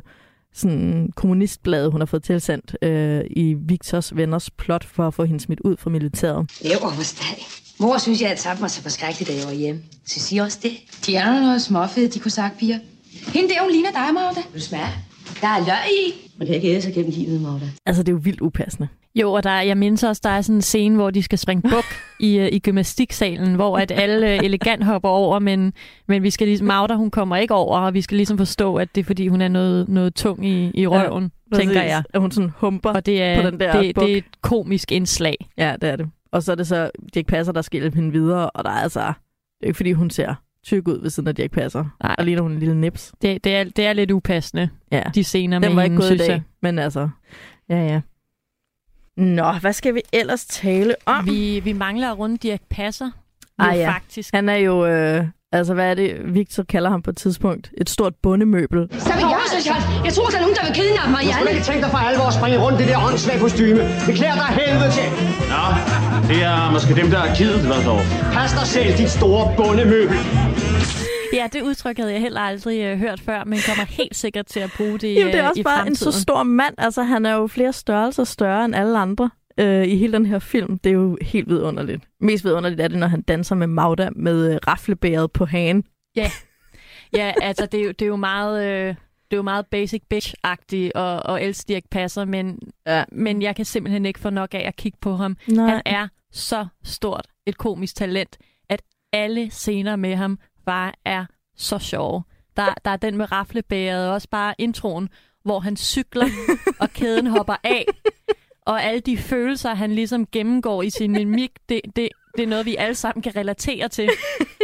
sådan 0.53 1.11
kommunistblade, 1.15 1.91
hun 1.91 2.01
har 2.01 2.05
fået 2.05 2.23
tilsendt 2.23 2.75
øh, 2.81 3.21
i 3.29 3.53
Victors 3.53 4.15
venners 4.15 4.49
plot 4.51 4.85
for 4.85 5.07
at 5.07 5.13
få 5.13 5.23
hende 5.23 5.39
smidt 5.39 5.59
ud 5.59 5.77
fra 5.77 5.89
militæret. 5.89 6.51
Leverpostej. 6.61 7.39
Mor 7.79 7.97
synes, 7.97 8.21
jeg 8.21 8.29
alt 8.29 8.39
sammen 8.39 8.61
var 8.61 8.67
så 8.67 8.81
forskrækkeligt, 8.81 9.29
da 9.29 9.35
jeg 9.35 9.45
var 9.45 9.53
hjemme. 9.53 9.81
Synes 10.07 10.31
I 10.31 10.37
også 10.37 10.59
det? 10.63 10.71
De 11.05 11.15
er 11.15 11.25
der 11.25 11.41
noget 11.41 11.61
småfede, 11.61 12.07
de 12.07 12.19
kunne 12.19 12.31
sagt, 12.31 12.57
piger. 12.59 12.79
Hende 13.33 13.49
der, 13.49 13.61
hun 13.61 13.71
ligner 13.71 13.91
dig, 13.91 14.13
Magda. 14.13 14.41
Vil 14.51 14.61
du 14.61 14.65
smage? 14.65 14.87
Der 15.41 15.47
er 15.47 15.59
løg 15.65 15.89
i. 16.07 16.31
Man 16.37 16.47
kan 16.47 16.55
ikke 16.55 16.67
æde 16.67 16.81
sig 16.81 16.93
gennem 16.93 17.11
livet, 17.11 17.41
Magda. 17.41 17.65
Altså, 17.85 18.03
det 18.03 18.09
er 18.09 18.13
jo 18.13 18.19
vildt 18.23 18.41
upassende. 18.41 18.87
Jo, 19.21 19.31
og 19.31 19.43
der, 19.43 19.61
jeg 19.61 19.77
mindes 19.77 20.03
også, 20.03 20.21
der 20.23 20.29
er 20.29 20.41
sådan 20.41 20.55
en 20.55 20.61
scene, 20.61 20.95
hvor 20.95 21.09
de 21.11 21.23
skal 21.23 21.37
springe 21.37 21.61
buk 21.61 21.85
i, 22.19 22.37
øh, 22.37 22.49
i 22.51 22.59
gymnastiksalen, 22.59 23.55
hvor 23.55 23.77
at 23.77 23.91
alle 23.91 24.33
øh, 24.33 24.39
elegant 24.43 24.83
hopper 24.83 25.09
over, 25.09 25.39
men, 25.39 25.73
men 26.07 26.23
vi 26.23 26.29
skal 26.29 26.47
ligesom, 26.47 26.67
Magda, 26.67 26.93
hun 26.95 27.11
kommer 27.11 27.35
ikke 27.35 27.53
over, 27.53 27.79
og 27.79 27.93
vi 27.93 28.01
skal 28.01 28.15
ligesom 28.15 28.37
forstå, 28.37 28.75
at 28.75 28.95
det 28.95 29.01
er, 29.01 29.05
fordi 29.05 29.27
hun 29.27 29.41
er 29.41 29.47
noget, 29.47 29.89
noget 29.89 30.15
tung 30.15 30.45
i, 30.45 30.71
i 30.73 30.87
røven, 30.87 31.31
ja, 31.51 31.57
tænker 31.57 31.73
Præcis. 31.75 31.89
jeg. 31.89 32.03
At 32.13 32.21
hun 32.21 32.31
sådan 32.31 32.51
humper 32.57 32.89
Og 32.89 33.05
det 33.05 33.23
er, 33.23 33.41
på 33.41 33.49
den 33.49 33.59
der 33.59 33.81
det, 33.81 33.95
buk. 33.95 34.03
det 34.03 34.13
er 34.13 34.17
et 34.17 34.41
komisk 34.41 34.91
indslag. 34.91 35.35
Ja, 35.57 35.75
det 35.81 35.89
er 35.89 35.95
det. 35.95 36.09
Og 36.31 36.43
så 36.43 36.51
er 36.51 36.55
det 36.55 36.67
så 36.67 36.91
Dirk 37.13 37.25
Passer, 37.25 37.53
der 37.53 37.61
skal 37.61 37.79
hjælpe 37.79 37.95
hende 37.95 38.11
videre, 38.11 38.49
og 38.49 38.63
der 38.63 38.69
er 38.69 38.81
altså... 38.81 38.99
Det 38.99 39.63
er 39.63 39.67
ikke, 39.67 39.77
fordi 39.77 39.91
hun 39.91 40.09
ser 40.09 40.35
tyk 40.65 40.87
ud 40.87 41.01
ved 41.01 41.09
siden 41.09 41.27
af 41.27 41.35
Dirk 41.35 41.51
Passer. 41.51 41.85
Nej. 42.03 42.15
Og 42.17 42.25
ligner 42.25 42.41
hun 42.41 42.51
en 42.51 42.59
lille 42.59 42.75
nips. 42.81 43.11
Det, 43.21 43.43
det, 43.43 43.55
er, 43.55 43.63
det 43.63 43.85
er 43.85 43.93
lidt 43.93 44.11
upassende, 44.11 44.69
Ja, 44.91 45.03
de 45.15 45.23
scener 45.23 45.59
den 45.59 45.69
med 45.69 45.75
var 45.75 45.83
ikke 45.83 45.93
hende, 45.93 46.07
gået 46.07 46.15
i 46.15 46.17
dag. 46.17 46.29
jeg. 46.29 46.41
Men 46.61 46.79
altså... 46.79 47.09
Ja, 47.69 47.85
ja. 47.85 48.01
Nå, 49.19 49.51
hvad 49.61 49.73
skal 49.73 49.95
vi 49.95 50.01
ellers 50.13 50.45
tale 50.45 50.95
om? 51.05 51.25
Vi, 51.25 51.61
vi 51.63 51.73
mangler 51.73 52.11
at 52.11 52.19
runde 52.19 52.37
Dirk 52.37 52.61
Passer. 52.69 53.09
Ah, 53.59 53.77
ja. 53.77 53.89
faktisk. 53.91 54.33
Han 54.33 54.49
er 54.49 54.55
jo... 54.55 54.85
Øh, 54.85 55.23
altså, 55.51 55.73
hvad 55.73 55.89
er 55.91 55.93
det, 55.93 56.15
Victor 56.25 56.63
kalder 56.63 56.89
ham 56.89 57.01
på 57.01 57.09
et 57.09 57.17
tidspunkt? 57.17 57.71
Et 57.77 57.89
stort 57.89 58.13
bundemøbel. 58.23 58.87
Så 58.91 59.13
vil 59.13 59.21
jeg, 59.21 59.39
så 59.63 59.73
jeg, 60.05 60.13
tror, 60.13 60.25
der 60.27 60.37
er 60.37 60.41
nogen, 60.41 60.55
der 60.55 60.65
vil 60.67 60.73
kidnappe 60.75 61.11
Du 61.11 61.17
skulle 61.17 61.33
Marianne. 61.33 61.51
ikke 61.51 61.63
tænke 61.63 61.81
dig 61.83 61.91
for 61.91 61.97
alvor 61.97 62.27
at 62.31 62.33
springe 62.33 62.57
rundt 62.65 62.77
i 62.79 62.83
det 62.83 62.91
der 62.91 62.99
åndssvage 63.07 63.39
kostyme. 63.39 63.79
Det 64.07 64.13
klæder 64.19 64.35
dig 64.43 64.49
helvede 64.61 64.91
til. 64.97 65.07
Nå, 65.53 65.63
det 66.29 66.39
er 66.51 66.71
måske 66.75 66.91
dem, 67.01 67.07
der 67.13 67.19
er 67.27 67.35
kidet, 67.35 67.61
hvad 67.69 67.81
så? 67.87 67.95
Pas 68.37 68.51
dig 68.59 68.67
selv, 68.75 68.97
dit 69.01 69.09
store 69.19 69.43
bundemøbel. 69.57 70.17
Ja, 71.33 71.47
det 71.53 71.61
udtryk 71.61 71.97
havde 71.97 72.11
jeg 72.11 72.21
heller 72.21 72.41
aldrig 72.41 72.81
øh, 72.83 72.97
hørt 72.97 73.19
før, 73.19 73.43
men 73.43 73.59
kommer 73.67 73.85
helt 73.85 74.15
sikkert 74.15 74.45
til 74.45 74.59
at 74.59 74.71
bruge 74.77 74.97
det, 74.99 75.15
Jamen, 75.15 75.27
det 75.33 75.39
er 75.39 75.43
øh, 75.43 75.49
også 75.49 75.59
i 75.59 75.63
bare 75.63 75.77
fremtiden. 75.77 75.91
en 76.09 76.13
så 76.13 76.21
stor 76.21 76.43
mand. 76.43 76.75
Altså, 76.77 77.03
han 77.03 77.25
er 77.25 77.33
jo 77.33 77.47
flere 77.47 77.73
størrelser 77.73 78.23
større 78.23 78.65
end 78.65 78.75
alle 78.75 78.97
andre 78.99 79.29
øh, 79.59 79.87
i 79.87 79.95
hele 79.97 80.13
den 80.13 80.25
her 80.25 80.39
film. 80.39 80.77
Det 80.77 80.89
er 80.89 80.93
jo 80.93 81.17
helt 81.21 81.49
vidunderligt. 81.49 82.03
Mest 82.21 82.45
vidunderligt 82.45 82.81
er 82.81 82.87
det, 82.87 82.97
når 82.97 83.07
han 83.07 83.21
danser 83.21 83.55
med 83.55 83.67
Magda 83.67 84.09
med 84.15 84.53
øh, 84.53 84.59
raflebæret 84.67 85.31
på 85.31 85.45
hagen. 85.45 85.83
Ja, 87.13 87.33
altså 87.41 87.65
det 87.65 87.79
er 87.79 87.83
jo, 87.83 87.89
det 87.91 88.01
er 88.01 88.07
jo 88.07 88.15
meget... 88.15 88.65
Øh, 88.65 88.95
det 89.31 89.35
er 89.35 89.37
jo 89.37 89.43
meget 89.43 89.65
basic 89.65 90.01
bitch-agtigt 90.13 90.91
og, 90.95 91.19
og 91.25 91.43
elske 91.43 91.67
Dirk 91.67 91.83
Passer, 91.91 92.25
men, 92.25 92.59
Ja. 92.87 93.03
men 93.11 93.41
jeg 93.41 93.55
kan 93.55 93.65
simpelthen 93.65 94.05
ikke 94.05 94.19
få 94.19 94.29
nok 94.29 94.53
af 94.53 94.63
at 94.67 94.75
kigge 94.75 94.97
på 95.01 95.15
ham. 95.15 95.37
Nej. 95.47 95.67
Han 95.69 95.81
er 95.85 96.07
så 96.31 96.65
stort 96.83 97.27
et 97.45 97.57
komisk 97.57 97.95
talent, 97.95 98.37
at 98.69 98.81
alle 99.13 99.49
scener 99.51 99.95
med 99.95 100.15
ham 100.15 100.39
bare 100.69 100.91
er 101.05 101.25
så 101.57 101.79
sjove. 101.79 102.23
Der, 102.57 102.73
der 102.85 102.91
er 102.91 102.97
den 102.97 103.17
med 103.17 103.31
raflebæret, 103.31 104.07
og 104.07 104.13
også 104.13 104.27
bare 104.31 104.53
introen, 104.57 105.09
hvor 105.43 105.59
han 105.59 105.77
cykler, 105.77 106.27
og 106.81 106.89
kæden 106.89 107.27
hopper 107.27 107.55
af. 107.63 107.85
Og 108.61 108.83
alle 108.83 108.99
de 108.99 109.17
følelser, 109.17 109.73
han 109.73 109.91
ligesom 109.91 110.27
gennemgår 110.31 110.83
i 110.83 110.89
sin 110.89 111.11
mimik, 111.11 111.51
det, 111.69 111.81
det, 111.95 112.09
det 112.37 112.43
er 112.43 112.47
noget, 112.47 112.65
vi 112.65 112.75
alle 112.75 112.95
sammen 112.95 113.21
kan 113.21 113.35
relatere 113.35 113.87
til. 113.87 114.09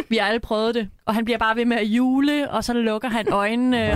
Vi 0.09 0.17
har 0.17 0.27
alle 0.27 0.39
prøvet 0.39 0.75
det. 0.75 0.89
Og 1.05 1.15
han 1.15 1.25
bliver 1.25 1.37
bare 1.37 1.55
ved 1.55 1.65
med 1.65 1.77
at 1.77 1.85
jule, 1.85 2.51
og 2.51 2.63
så 2.63 2.73
lukker 2.73 3.09
han 3.09 3.33
øjnene. 3.33 3.91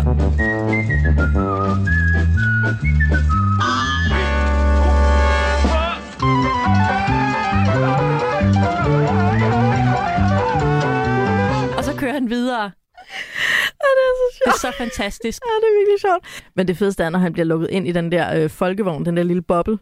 Han 12.19 12.29
videre. 12.29 12.71
Ja, 13.81 13.89
det 13.97 14.03
er 14.09 14.15
så 14.19 14.25
Det 14.29 14.37
sjovt. 14.37 14.55
er 14.55 14.59
så 14.71 14.77
fantastisk. 14.77 15.41
Ja, 15.45 15.51
det 15.61 15.67
er 15.73 15.79
virkelig 15.79 15.99
sjovt. 16.01 16.43
Men 16.55 16.67
det 16.67 16.77
fedeste 16.77 17.03
er, 17.03 17.09
når 17.09 17.19
han 17.19 17.33
bliver 17.33 17.45
lukket 17.45 17.69
ind 17.69 17.87
i 17.87 17.91
den 17.91 18.11
der 18.11 18.43
øh, 18.43 18.49
folkevogn, 18.49 19.05
den 19.05 19.17
der 19.17 19.23
lille 19.23 19.41
boble. 19.41 19.77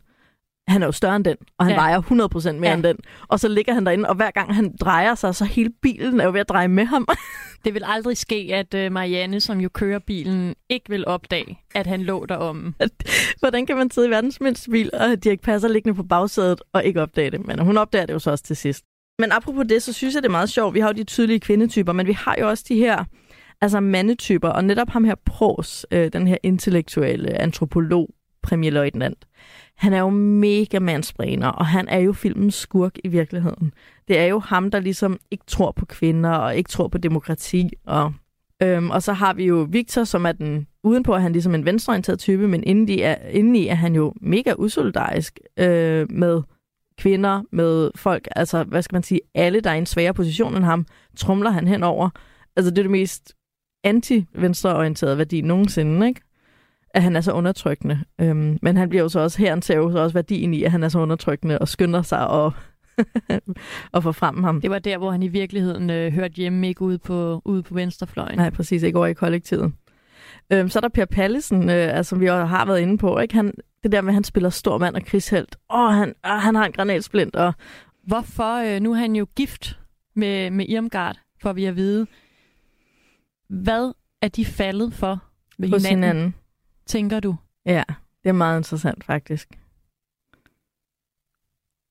Han 0.67 0.81
er 0.81 0.85
jo 0.85 0.91
større 0.91 1.15
end 1.15 1.25
den, 1.25 1.37
og 1.59 1.65
han 1.65 1.73
Ja. 1.75 1.79
vejer 1.81 2.01
100% 2.01 2.59
mere 2.59 2.69
Ja. 2.69 2.73
end 2.75 2.83
den. 2.83 2.97
Og 3.27 3.39
så 3.39 3.47
ligger 3.47 3.73
han 3.73 3.85
derinde, 3.85 4.09
og 4.09 4.15
hver 4.15 4.31
gang 4.31 4.55
han 4.55 4.75
drejer 4.81 5.15
sig, 5.15 5.35
så 5.35 5.45
hele 5.45 5.69
bilen 5.81 6.19
er 6.19 6.25
jo 6.25 6.31
ved 6.31 6.39
at 6.39 6.49
dreje 6.49 6.67
med 6.67 6.85
ham. 6.85 7.07
Det 7.65 7.73
vil 7.73 7.83
aldrig 7.85 8.17
ske, 8.17 8.49
at 8.53 8.73
øh, 8.73 8.91
Marianne, 8.91 9.39
som 9.39 9.59
jo 9.61 9.69
kører 9.69 9.99
bilen, 9.99 10.55
ikke 10.69 10.89
vil 10.89 11.07
opdage, 11.07 11.59
at 11.75 11.87
han 11.87 12.03
lå 12.03 12.25
derom. 12.25 12.75
Hvordan 13.39 13.65
kan 13.65 13.77
man 13.77 13.91
sidde 13.91 14.07
i 14.07 14.11
verdens 14.11 14.41
mindste 14.41 14.71
bil, 14.71 14.89
og 14.93 15.23
Dirk 15.23 15.39
Passer 15.41 15.69
liggende 15.69 15.95
på 15.95 16.03
bagsædet 16.03 16.61
og 16.73 16.83
ikke 16.85 17.01
opdage 17.01 17.31
det? 17.31 17.47
Men 17.47 17.59
hun 17.59 17.77
opdager 17.77 18.05
det 18.05 18.13
jo 18.13 18.19
så 18.19 18.31
også 18.31 18.43
til 18.43 18.55
sidst. 18.55 18.83
Men 19.19 19.31
apropos 19.31 19.65
det, 19.69 19.83
så 19.83 19.93
synes 19.93 20.15
jeg, 20.15 20.23
det 20.23 20.27
er 20.27 20.31
meget 20.31 20.49
sjovt. 20.49 20.73
Vi 20.73 20.79
har 20.79 20.87
jo 20.87 20.93
de 20.93 21.03
tydelige 21.03 21.39
kvindetyper, 21.39 21.93
men 21.93 22.07
vi 22.07 22.13
har 22.13 22.35
jo 22.39 22.49
også 22.49 22.65
de 22.67 22.75
her 22.75 23.03
altså 23.61 23.79
mandetyper, 23.79 24.49
og 24.49 24.63
netop 24.63 24.89
ham 24.89 25.03
her 25.03 25.15
Pros, 25.25 25.85
øh, 25.91 26.13
den 26.13 26.27
her 26.27 26.37
intellektuelle 26.43 27.41
antropolog, 27.41 28.09
premierløjtnant, 28.43 29.25
han 29.77 29.93
er 29.93 29.99
jo 29.99 30.09
mega 30.09 30.79
mansplainer, 30.79 31.47
og 31.47 31.65
han 31.65 31.87
er 31.87 31.99
jo 31.99 32.13
filmens 32.13 32.55
skurk 32.55 32.91
i 33.03 33.07
virkeligheden. 33.07 33.73
Det 34.07 34.19
er 34.19 34.25
jo 34.25 34.39
ham, 34.39 34.71
der 34.71 34.79
ligesom 34.79 35.19
ikke 35.31 35.43
tror 35.47 35.71
på 35.71 35.85
kvinder, 35.85 36.31
og 36.31 36.55
ikke 36.55 36.69
tror 36.69 36.87
på 36.87 36.97
demokrati, 36.97 37.69
og 37.85 38.13
Øhm, 38.63 38.89
og 38.89 39.03
så 39.03 39.13
har 39.13 39.33
vi 39.33 39.45
jo 39.45 39.67
Victor, 39.69 40.03
som 40.03 40.25
er 40.25 40.31
den, 40.31 40.67
udenpå 40.83 41.13
er 41.13 41.19
han 41.19 41.31
ligesom 41.31 41.55
en 41.55 41.65
venstreorienteret 41.65 42.19
type, 42.19 42.47
men 42.47 42.63
indeni 42.63 43.01
er, 43.01 43.15
indeni 43.15 43.67
er 43.67 43.75
han 43.75 43.95
jo 43.95 44.13
mega 44.21 44.53
usolidarisk 44.57 45.39
øh, 45.57 46.11
med 46.11 46.41
kvinder, 46.97 47.41
med 47.51 47.91
folk, 47.95 48.27
altså 48.35 48.63
hvad 48.63 48.81
skal 48.81 48.95
man 48.95 49.03
sige, 49.03 49.21
alle, 49.35 49.61
der 49.61 49.69
er 49.69 49.75
i 49.75 49.77
en 49.77 49.85
sværere 49.85 50.13
position 50.13 50.55
end 50.55 50.63
ham, 50.63 50.85
trumler 51.17 51.49
han 51.49 51.67
henover. 51.67 52.09
Altså 52.55 52.71
det 52.71 52.77
er 52.77 52.83
det 52.83 52.91
mest 52.91 53.33
anti-venstreorienterede 53.83 55.17
værdi 55.17 55.41
nogensinde, 55.41 56.07
ikke? 56.07 56.21
At 56.89 57.03
han 57.03 57.15
er 57.15 57.21
så 57.21 57.31
undertrykkende. 57.31 57.99
Øhm, 58.21 58.59
men 58.61 58.77
han 58.77 58.89
bliver 58.89 59.03
jo 59.03 59.09
så 59.09 59.19
også, 59.19 59.37
her 59.37 59.61
ser 59.61 59.77
jo 59.77 59.91
så 59.91 59.99
også 59.99 60.13
værdien 60.13 60.53
i, 60.53 60.63
at 60.63 60.71
han 60.71 60.83
er 60.83 60.89
så 60.89 60.99
undertrykkende 60.99 61.59
og 61.59 61.67
skynder 61.67 62.01
sig 62.01 62.27
og, 62.27 62.53
og 63.93 64.03
få 64.03 64.11
frem 64.11 64.43
ham. 64.43 64.61
Det 64.61 64.69
var 64.69 64.79
der, 64.79 64.97
hvor 64.97 65.11
han 65.11 65.23
i 65.23 65.27
virkeligheden 65.27 65.89
øh, 65.89 66.13
hørte 66.13 66.33
hjemme, 66.33 66.67
ikke 66.67 66.81
ude 66.81 66.97
på, 66.97 67.41
ude 67.45 67.63
på 67.63 67.73
venstrefløjen. 67.73 68.37
Nej, 68.37 68.49
præcis. 68.49 68.83
Ikke 68.83 68.97
over 68.97 69.07
i 69.07 69.13
kollektivet. 69.13 69.73
Øhm, 70.53 70.69
så 70.69 70.79
er 70.79 70.81
der 70.81 70.89
Per 70.89 71.05
Pallesen, 71.05 71.69
øh, 71.69 71.97
altså, 71.97 72.09
som 72.09 72.19
vi 72.19 72.27
også 72.29 72.45
har 72.45 72.65
været 72.65 72.79
inde 72.79 72.97
på. 72.97 73.19
Ikke? 73.19 73.33
Han, 73.33 73.53
det 73.83 73.91
der 73.91 74.01
med, 74.01 74.09
at 74.09 74.13
han 74.13 74.23
spiller 74.23 74.49
stor 74.49 74.77
mand 74.77 74.95
og 74.95 75.05
krigshelt. 75.05 75.55
Åh, 75.69 75.93
han, 75.93 76.09
øh, 76.09 76.31
han 76.31 76.55
har 76.55 76.65
en 76.65 76.71
granatsplint. 76.71 77.35
Og, 77.35 77.53
Hvorfor? 78.03 78.55
Øh, 78.55 78.79
nu 78.79 78.91
er 78.91 78.97
han 78.97 79.15
jo 79.15 79.27
gift 79.35 79.79
med, 80.15 80.51
med 80.51 80.65
Irmgard, 80.69 81.17
får 81.41 81.53
vi 81.53 81.65
at 81.65 81.75
vide. 81.75 82.07
Hvad 83.49 83.93
er 84.21 84.27
de 84.27 84.45
faldet 84.45 84.93
for 84.93 85.23
med 85.57 85.69
hos 85.69 85.85
hinanden, 85.85 86.09
hinanden. 86.09 86.35
tænker 86.85 87.19
du? 87.19 87.35
Ja, 87.65 87.83
det 88.23 88.29
er 88.29 88.33
meget 88.33 88.59
interessant, 88.59 89.03
faktisk. 89.03 89.49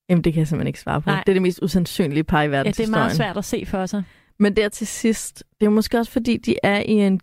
Jamen, 0.09 0.23
det 0.23 0.33
kan 0.33 0.39
jeg 0.39 0.47
simpelthen 0.47 0.67
ikke 0.67 0.79
svare 0.79 1.01
på. 1.01 1.09
Nej. 1.09 1.23
Det 1.25 1.31
er 1.31 1.33
det 1.33 1.41
mest 1.41 1.59
usandsynlige 1.61 2.23
par 2.23 2.41
i 2.41 2.49
Ja, 2.49 2.63
det 2.63 2.79
er 2.79 2.89
meget 2.89 3.15
svært 3.15 3.37
at 3.37 3.45
se 3.45 3.65
for 3.65 3.85
sig. 3.85 4.03
Men 4.39 4.55
der 4.55 4.69
til 4.69 4.87
sidst, 4.87 5.43
det 5.59 5.65
er 5.65 5.69
måske 5.69 5.97
også 5.97 6.11
fordi, 6.11 6.37
de 6.37 6.55
er 6.63 6.79
i 6.79 6.91
en... 6.91 7.21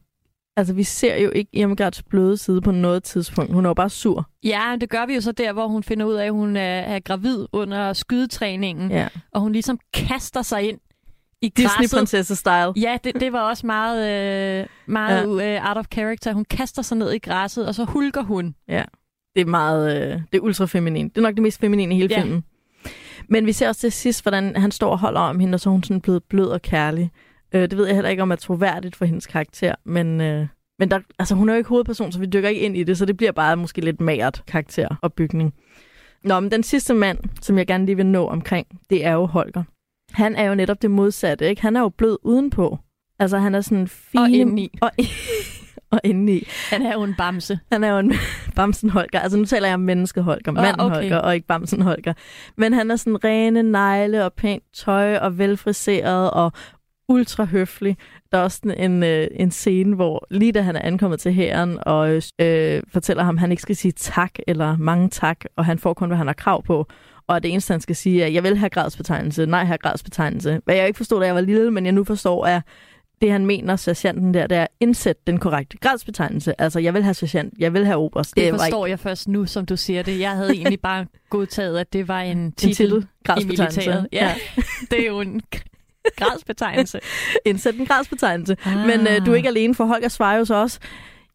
Altså, 0.56 0.74
vi 0.74 0.82
ser 0.82 1.16
jo 1.16 1.30
ikke 1.30 1.50
Irmgards 1.52 2.02
bløde 2.02 2.36
side 2.36 2.60
på 2.60 2.70
noget 2.70 3.02
tidspunkt. 3.04 3.52
Hun 3.52 3.64
er 3.64 3.70
jo 3.70 3.74
bare 3.74 3.90
sur. 3.90 4.28
Ja, 4.44 4.76
det 4.80 4.90
gør 4.90 5.06
vi 5.06 5.14
jo 5.14 5.20
så 5.20 5.32
der, 5.32 5.52
hvor 5.52 5.66
hun 5.68 5.82
finder 5.82 6.06
ud 6.06 6.14
af, 6.14 6.24
at 6.26 6.32
hun 6.32 6.56
er, 6.56 6.80
er 6.80 7.00
gravid 7.00 7.46
under 7.52 7.92
skydetræningen, 7.92 8.90
Ja. 8.90 9.08
og 9.32 9.40
hun 9.40 9.52
ligesom 9.52 9.78
kaster 9.94 10.42
sig 10.42 10.62
ind 10.68 10.78
i. 11.42 11.48
Disney-prinsesse-style. 11.48 12.72
Ja, 12.80 12.98
det, 13.04 13.20
det 13.20 13.32
var 13.32 13.40
også 13.40 13.66
meget, 13.66 13.98
øh, 14.60 14.66
meget 14.86 15.40
ja. 15.42 15.60
uh, 15.60 15.68
out 15.68 15.76
of 15.76 15.84
character. 15.92 16.32
Hun 16.32 16.44
kaster 16.44 16.82
sig 16.82 16.96
ned 16.98 17.12
i 17.12 17.18
græsset, 17.18 17.66
og 17.66 17.74
så 17.74 17.84
hulker 17.84 18.22
hun. 18.22 18.54
Ja, 18.68 18.84
det 19.34 19.40
er 19.40 19.46
meget, 19.46 19.96
øh, 19.96 20.12
det 20.32 20.38
er 20.38 20.40
ultra 20.40 20.66
feminin. 20.66 21.08
Det 21.08 21.18
er 21.18 21.22
nok 21.22 21.34
det 21.34 21.42
mest 21.42 21.60
feminine 21.60 21.94
i 21.94 21.98
hele 21.98 22.14
ja. 22.14 22.20
filmen. 22.22 22.44
Men 23.28 23.46
vi 23.46 23.52
ser 23.52 23.68
også 23.68 23.80
til 23.80 23.92
sidst, 23.92 24.22
hvordan 24.24 24.56
han 24.56 24.70
står 24.70 24.90
og 24.90 24.98
holder 24.98 25.20
om 25.20 25.40
hende, 25.40 25.56
og 25.56 25.60
så 25.60 25.68
er 25.68 25.72
hun 25.72 25.82
sådan 25.82 26.00
blevet 26.00 26.22
blød 26.28 26.46
og 26.46 26.62
kærlig. 26.62 27.10
Øh, 27.54 27.62
det 27.62 27.76
ved 27.76 27.86
jeg 27.86 27.94
heller 27.94 28.10
ikke, 28.10 28.22
om 28.22 28.30
er 28.30 28.36
troværdigt 28.36 28.96
for 28.96 29.04
hendes 29.04 29.26
karakter, 29.26 29.74
men 29.84 30.20
øh, 30.20 30.46
Men 30.78 30.90
der, 30.90 31.00
altså, 31.18 31.34
hun 31.34 31.48
er 31.48 31.52
jo 31.52 31.58
ikke 31.58 31.68
hovedperson, 31.68 32.12
så 32.12 32.18
vi 32.18 32.26
dykker 32.26 32.48
ikke 32.48 32.60
ind 32.60 32.76
i 32.76 32.82
det, 32.84 32.98
så 32.98 33.04
det 33.04 33.16
bliver 33.16 33.32
bare 33.32 33.56
måske 33.56 33.80
lidt 33.80 34.00
magert 34.00 34.42
karakter 34.46 34.88
og 35.02 35.12
bygning. 35.12 35.54
Nå, 36.24 36.40
men 36.40 36.50
den 36.50 36.62
sidste 36.62 36.94
mand, 36.94 37.18
som 37.40 37.58
jeg 37.58 37.66
gerne 37.66 37.86
lige 37.86 37.96
vil 37.96 38.06
nå 38.06 38.26
omkring, 38.26 38.66
det 38.90 39.04
er 39.06 39.12
jo 39.12 39.26
Holger. 39.26 39.62
Han 40.12 40.36
er 40.36 40.44
jo 40.44 40.54
netop 40.54 40.82
det 40.82 40.90
modsatte, 40.90 41.48
ikke? 41.48 41.62
Han 41.62 41.76
er 41.76 41.80
jo 41.80 41.88
blød 41.88 42.18
udenpå. 42.22 42.78
Altså, 43.18 43.38
han 43.38 43.54
er 43.54 43.60
sådan 43.60 43.88
fin... 43.88 44.20
Og 44.20 44.30
indeni. 44.30 44.70
Og, 44.80 44.90
og 45.90 46.00
indeni. 46.04 46.42
Han 46.70 46.82
er 46.82 46.92
jo 46.92 47.02
en 47.02 47.14
bamse. 47.18 47.58
Han 47.72 47.84
er 47.84 47.88
jo 47.88 47.98
en 47.98 48.12
Bamsen 48.56 48.90
Holger. 48.90 49.20
Altså, 49.20 49.38
nu 49.38 49.44
taler 49.44 49.68
jeg 49.68 49.74
om 49.74 49.80
menneske 49.80 50.20
Holger, 50.22 50.48
Ah, 50.48 50.54
manden 50.54 50.80
okay. 50.80 50.94
Holger, 50.94 51.18
og 51.18 51.34
ikke 51.34 51.46
Bamsen 51.46 51.82
Holger. 51.82 52.12
Men 52.56 52.72
han 52.72 52.90
er 52.90 52.96
sådan 52.96 53.24
rene 53.24 53.62
negle 53.62 54.24
og 54.24 54.32
pænt 54.32 54.64
tøj 54.74 55.16
og 55.16 55.38
velfriseret 55.38 56.30
og 56.30 56.52
ultra 57.08 57.44
høflig. 57.44 57.96
Der 58.32 58.38
er 58.38 58.42
også 58.42 58.74
en, 58.76 59.02
øh, 59.02 59.26
en 59.34 59.50
scene, 59.50 59.94
hvor 59.94 60.26
lige 60.30 60.52
da 60.52 60.62
han 60.62 60.76
er 60.76 60.80
ankommet 60.80 61.20
til 61.20 61.32
hæren 61.32 61.78
og 61.82 62.22
øh, 62.38 62.82
fortæller 62.92 63.22
ham, 63.22 63.34
at 63.34 63.40
han 63.40 63.50
ikke 63.50 63.62
skal 63.62 63.76
sige 63.76 63.92
tak 63.92 64.30
eller 64.46 64.76
mange 64.76 65.08
tak, 65.08 65.44
og 65.56 65.64
han 65.64 65.78
får 65.78 65.94
kun, 65.94 66.08
hvad 66.08 66.16
han 66.16 66.26
har 66.26 66.34
krav 66.34 66.62
på. 66.62 66.86
Og 67.26 67.42
det 67.42 67.52
eneste, 67.52 67.72
han 67.72 67.80
skal 67.80 67.96
sige, 67.96 68.22
er, 68.22 68.26
jeg 68.26 68.42
vil 68.42 68.56
have 68.56 68.70
gradsbetegnelse, 68.70 69.46
nej, 69.46 69.64
have 69.64 69.78
gradsbetegnelse. 69.78 70.60
Hvad 70.64 70.74
jeg 70.74 70.86
ikke 70.86 70.96
forstod, 70.96 71.20
da 71.20 71.26
jeg 71.26 71.34
var 71.34 71.40
lille, 71.40 71.70
men 71.70 71.84
jeg 71.84 71.92
nu 71.92 72.04
forstår, 72.04 72.46
er, 72.46 72.60
det 73.20 73.32
han 73.32 73.46
mener, 73.46 73.76
sergeanten 73.76 74.34
der, 74.34 74.46
det 74.46 74.58
er 74.58 74.66
indsæt 74.80 75.26
den 75.26 75.38
korrekte 75.38 75.76
gradsbetegnelse. 75.76 76.60
Altså, 76.60 76.80
jeg 76.80 76.94
vil 76.94 77.02
have 77.02 77.14
sergeant, 77.14 77.54
jeg 77.58 77.72
vil 77.72 77.86
have 77.86 77.98
oberst. 77.98 78.36
Det 78.36 78.52
var 78.52 78.58
forstår 78.58 78.86
jeg 78.86 78.98
først 78.98 79.28
nu, 79.28 79.46
som 79.46 79.66
du 79.66 79.76
siger 79.76 80.02
det. 80.02 80.20
Jeg 80.20 80.30
havde 80.30 80.50
egentlig 80.50 80.80
bare 80.80 81.06
godtaget, 81.30 81.78
at 81.78 81.92
det 81.92 82.08
var 82.08 82.20
en 82.20 82.52
titel, 82.52 82.74
titel, 82.74 83.06
i 83.40 83.44
militæret. 83.44 84.08
Ja, 84.12 84.34
det 84.90 85.00
er 85.00 85.06
jo 85.06 85.20
en 85.20 85.40
gradsbetegnelse. 86.18 87.00
indsæt 87.44 87.74
en 87.74 87.86
gradsbetegnelse. 87.86 88.56
Ah. 88.64 88.86
Men 88.86 89.00
øh, 89.00 89.26
du 89.26 89.32
er 89.32 89.36
ikke 89.36 89.48
alene, 89.48 89.74
for 89.74 89.84
Holger 89.84 90.08
svarer 90.08 90.38
jo 90.38 90.44
så 90.44 90.54
også, 90.54 90.78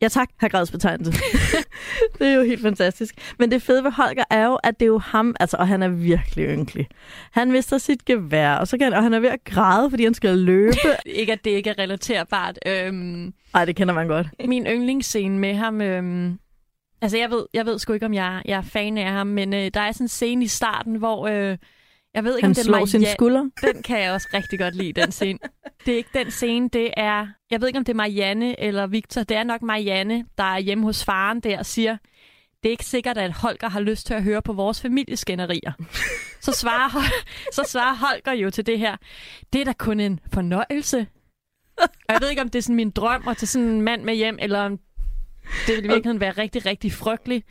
ja 0.01 0.07
tak, 0.07 0.29
har 0.37 0.47
gradsbetegnelse. 0.47 1.11
det 2.19 2.27
er 2.27 2.33
jo 2.33 2.43
helt 2.43 2.61
fantastisk. 2.61 3.15
Men 3.39 3.51
det 3.51 3.61
fede 3.61 3.83
ved 3.83 3.91
Holger 3.91 4.23
er 4.29 4.45
jo, 4.45 4.55
at 4.55 4.79
det 4.79 4.85
er 4.85 4.87
jo 4.87 4.97
ham, 4.97 5.35
altså, 5.39 5.57
og 5.57 5.67
han 5.67 5.83
er 5.83 5.87
virkelig 5.87 6.45
ynkelig. 6.45 6.87
Han 7.31 7.51
mister 7.51 7.77
sit 7.77 8.05
gevær, 8.05 8.55
og, 8.55 8.67
så 8.67 8.77
kan, 8.77 8.93
og 8.93 9.03
han 9.03 9.13
er 9.13 9.19
ved 9.19 9.29
at 9.29 9.43
græde, 9.43 9.89
fordi 9.89 10.03
han 10.03 10.13
skal 10.13 10.37
løbe. 10.37 10.75
ikke 11.05 11.33
at 11.33 11.45
det 11.45 11.51
ikke 11.51 11.69
er 11.69 11.79
relaterbart. 11.79 12.59
Øhm, 12.65 13.33
Ej, 13.53 13.65
det 13.65 13.75
kender 13.75 13.93
man 13.93 14.07
godt. 14.07 14.27
min 14.47 14.65
yndlingsscene 14.65 15.39
med 15.39 15.55
ham... 15.55 15.81
Øhm, 15.81 16.39
altså, 17.01 17.17
jeg 17.17 17.29
ved, 17.29 17.45
jeg 17.53 17.65
ved 17.65 17.79
sgu 17.79 17.93
ikke, 17.93 18.05
om 18.05 18.13
jeg, 18.13 18.41
jeg 18.45 18.57
er 18.57 18.61
fan 18.61 18.97
af 18.97 19.11
ham, 19.11 19.27
men 19.27 19.53
øh, 19.53 19.71
der 19.73 19.81
er 19.81 19.91
sådan 19.91 20.03
en 20.03 20.07
scene 20.07 20.45
i 20.45 20.47
starten, 20.47 20.95
hvor... 20.95 21.27
Øh, 21.27 21.57
jeg 22.13 22.23
ved 22.23 22.35
ikke, 22.37 22.45
Han 22.45 22.49
om 22.49 22.59
er 22.59 22.63
slår 22.63 22.79
Maria- 22.99 23.13
skuldre. 23.13 23.51
Den 23.73 23.83
kan 23.83 23.99
jeg 23.99 24.11
også 24.11 24.27
rigtig 24.33 24.59
godt 24.59 24.75
lide, 24.75 25.01
den 25.01 25.11
scene. 25.11 25.39
Det 25.85 25.93
er 25.93 25.97
ikke 25.97 26.09
den 26.13 26.31
scene, 26.31 26.69
det 26.69 26.93
er... 26.97 27.27
Jeg 27.51 27.61
ved 27.61 27.67
ikke, 27.67 27.77
om 27.79 27.85
det 27.85 27.93
er 27.93 27.97
Marianne 27.97 28.59
eller 28.59 28.87
Victor. 28.87 29.23
Det 29.23 29.37
er 29.37 29.43
nok 29.43 29.61
Marianne, 29.61 30.25
der 30.37 30.43
er 30.43 30.59
hjemme 30.59 30.83
hos 30.83 31.05
faren 31.05 31.39
der 31.39 31.59
og 31.59 31.65
siger, 31.65 31.97
det 32.63 32.69
er 32.69 32.71
ikke 32.71 32.85
sikkert, 32.85 33.17
at 33.17 33.31
Holger 33.31 33.69
har 33.69 33.79
lyst 33.79 34.07
til 34.07 34.13
at 34.13 34.23
høre 34.23 34.41
på 34.41 34.53
vores 34.53 34.81
familieskænderier. 34.81 35.71
Så 36.41 36.51
svarer, 36.51 37.03
så 37.51 37.63
svarer 37.67 37.95
Holger 37.95 38.33
jo 38.33 38.49
til 38.49 38.65
det 38.65 38.79
her. 38.79 38.97
Det 39.53 39.61
er 39.61 39.65
da 39.65 39.73
kun 39.73 39.99
en 39.99 40.19
fornøjelse. 40.33 41.07
Og 41.77 41.89
jeg 42.13 42.17
ved 42.21 42.29
ikke, 42.29 42.41
om 42.41 42.49
det 42.49 42.59
er 42.59 42.63
sådan 42.63 42.75
min 42.75 42.91
drøm 42.91 43.27
at 43.27 43.37
tage 43.37 43.47
sådan 43.47 43.67
en 43.67 43.81
mand 43.81 44.03
med 44.03 44.15
hjem, 44.15 44.37
eller 44.41 44.59
om 44.59 44.79
det 45.67 45.75
vil 45.75 45.85
i 45.85 45.87
virkeligheden 45.87 46.19
være 46.19 46.31
rigtig, 46.31 46.65
rigtig 46.65 46.93
frygteligt. 46.93 47.47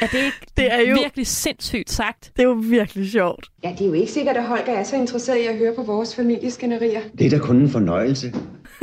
Er 0.00 0.06
det 0.06 0.18
ikke 0.18 0.46
Det 0.56 0.72
er 0.72 0.80
jo- 0.80 0.94
virkelig 0.94 1.26
sindssygt 1.26 1.90
sagt? 1.90 2.32
Det 2.36 2.42
er 2.42 2.46
jo 2.46 2.52
virkelig 2.62 3.10
sjovt. 3.10 3.48
Ja, 3.64 3.70
det 3.78 3.80
er 3.80 3.86
jo 3.86 3.92
ikke 3.92 4.12
sikkert, 4.12 4.36
at 4.36 4.44
Holger 4.44 4.72
er 4.72 4.82
så 4.84 4.96
interesseret 4.96 5.38
i 5.38 5.46
at 5.46 5.58
høre 5.58 5.74
på 5.74 5.82
vores 5.82 6.16
familieskænderier. 6.16 7.00
Det 7.18 7.26
er 7.26 7.30
da 7.30 7.38
kun 7.38 7.56
en 7.56 7.68
fornøjelse. 7.70 8.32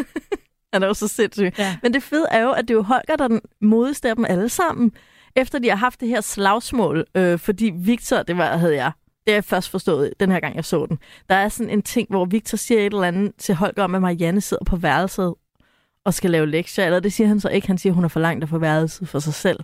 Han 0.74 0.84
er 0.84 0.88
jo 0.88 0.94
så 0.94 1.08
sindssyg. 1.08 1.52
Ja. 1.58 1.78
Men 1.84 1.94
det 1.94 2.04
fede 2.04 2.26
er 2.32 2.42
jo, 2.42 2.52
at 2.52 2.62
det 2.68 2.70
er 2.70 2.76
jo 2.76 2.82
Holger, 2.82 3.16
der 3.16 3.24
er 3.24 3.40
af 4.06 4.16
dem 4.16 4.26
alle 4.30 4.50
sammen. 4.50 4.92
Efter 5.36 5.60
de 5.60 5.70
har 5.70 5.76
haft 5.76 6.00
det 6.00 6.08
her 6.08 6.22
slagsmål, 6.22 7.06
øh, 7.16 7.40
fordi 7.40 7.72
Victor, 7.76 8.24
det 8.24 8.38
var, 8.38 8.58
havde 8.58 8.76
jeg, 8.76 8.92
det 9.06 9.32
har 9.32 9.34
jeg 9.36 9.44
først 9.44 9.70
forstået, 9.70 10.14
den 10.20 10.32
her 10.32 10.40
gang 10.40 10.56
jeg 10.56 10.66
så 10.66 10.86
den. 10.86 10.98
Der 11.30 11.36
er 11.36 11.50
sådan 11.50 11.70
en 11.70 11.82
ting, 11.82 12.08
hvor 12.10 12.26
Victor 12.26 12.56
siger 12.56 12.80
et 12.80 12.86
eller 12.86 13.04
andet 13.08 13.32
til 13.38 13.56
Holger 13.56 13.84
om, 13.84 13.96
at 13.96 14.02
Marianne 14.02 14.42
sidder 14.42 14.64
på 14.66 14.76
værelset 14.76 15.34
og 16.06 16.14
skal 16.14 16.30
lave 16.32 16.48
lektier, 16.48 16.86
eller 16.86 17.00
det 17.00 17.14
siger 17.14 17.28
han 17.28 17.40
så 17.40 17.50
ikke. 17.50 17.68
Han 17.68 17.78
siger, 17.78 17.92
at 17.94 17.96
hun 17.96 18.04
er 18.04 18.08
for 18.08 18.20
langt 18.20 18.44
at 18.44 18.50
få 18.50 18.58
værelset 18.58 19.10
for 19.10 19.20
sig 19.20 19.34
selv. 19.34 19.60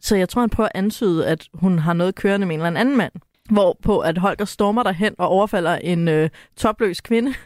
Så 0.00 0.16
jeg 0.16 0.28
tror, 0.28 0.40
han 0.42 0.50
prøver 0.50 0.68
at 0.74 0.78
antyde, 0.78 1.26
at 1.26 1.48
hun 1.54 1.78
har 1.78 1.92
noget 1.92 2.14
kørende 2.14 2.46
med 2.46 2.54
en 2.54 2.60
eller 2.66 2.80
anden 2.80 2.96
mand. 2.96 3.12
Hvorpå 3.50 3.98
at 3.98 4.18
Holger 4.18 4.44
stormer 4.44 4.82
derhen 4.82 5.14
og 5.18 5.28
overfalder 5.28 5.76
en 5.76 6.08
øh, 6.08 6.30
topløs 6.56 7.00
kvinde. 7.00 7.34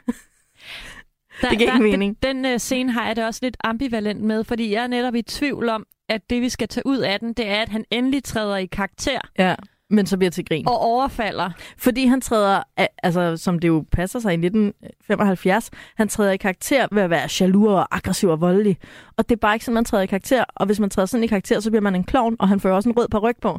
Der, 1.42 1.48
Det 1.48 1.58
giver 1.58 1.70
der, 1.70 1.76
ikke 1.78 1.90
mening. 1.90 2.16
Den, 2.22 2.44
den 2.44 2.54
uh, 2.54 2.58
scene 2.58 2.92
har 2.92 3.06
jeg 3.06 3.16
det 3.16 3.24
også 3.24 3.40
lidt 3.42 3.56
ambivalent 3.64 4.20
med, 4.20 4.44
fordi 4.44 4.72
jeg 4.72 4.82
er 4.82 4.86
netop 4.86 5.14
i 5.14 5.22
tvivl 5.22 5.68
om, 5.68 5.86
at 6.08 6.30
det 6.30 6.42
vi 6.42 6.48
skal 6.48 6.68
tage 6.68 6.86
ud 6.86 6.98
af 6.98 7.20
den, 7.20 7.32
det 7.32 7.48
er, 7.48 7.62
at 7.62 7.68
han 7.68 7.84
endelig 7.90 8.24
træder 8.24 8.56
i 8.56 8.66
karakter 8.66 9.20
Ja, 9.38 9.54
men 9.90 10.06
så 10.06 10.16
bliver 10.16 10.30
til 10.30 10.44
grin. 10.44 10.68
og 10.68 10.80
overfalder. 10.80 11.50
Fordi 11.78 12.06
han 12.06 12.20
træder, 12.20 12.62
altså 13.02 13.36
som 13.36 13.58
det 13.58 13.68
jo 13.68 13.84
passer 13.92 14.18
sig 14.18 14.30
i 14.30 14.34
1975, 14.34 15.70
han 15.96 16.08
træder 16.08 16.32
i 16.32 16.36
karakter 16.36 16.86
ved 16.92 17.02
at 17.02 17.10
være 17.10 17.28
jaloux 17.40 17.68
og 17.68 17.96
aggressiv 17.96 18.28
og 18.28 18.40
voldelig. 18.40 18.78
Og 19.16 19.28
det 19.28 19.34
er 19.34 19.40
bare 19.40 19.54
ikke 19.54 19.64
sådan, 19.64 19.74
man 19.74 19.84
træder 19.84 20.02
i 20.02 20.06
karakter. 20.06 20.44
Og 20.54 20.66
hvis 20.66 20.80
man 20.80 20.90
træder 20.90 21.06
sådan 21.06 21.24
i 21.24 21.26
karakter, 21.26 21.60
så 21.60 21.70
bliver 21.70 21.82
man 21.82 21.94
en 21.94 22.04
klovn, 22.04 22.36
og 22.38 22.48
han 22.48 22.60
får 22.60 22.70
også 22.70 22.88
en 22.88 22.96
rød 22.98 23.22
ryg 23.22 23.36
på. 23.42 23.58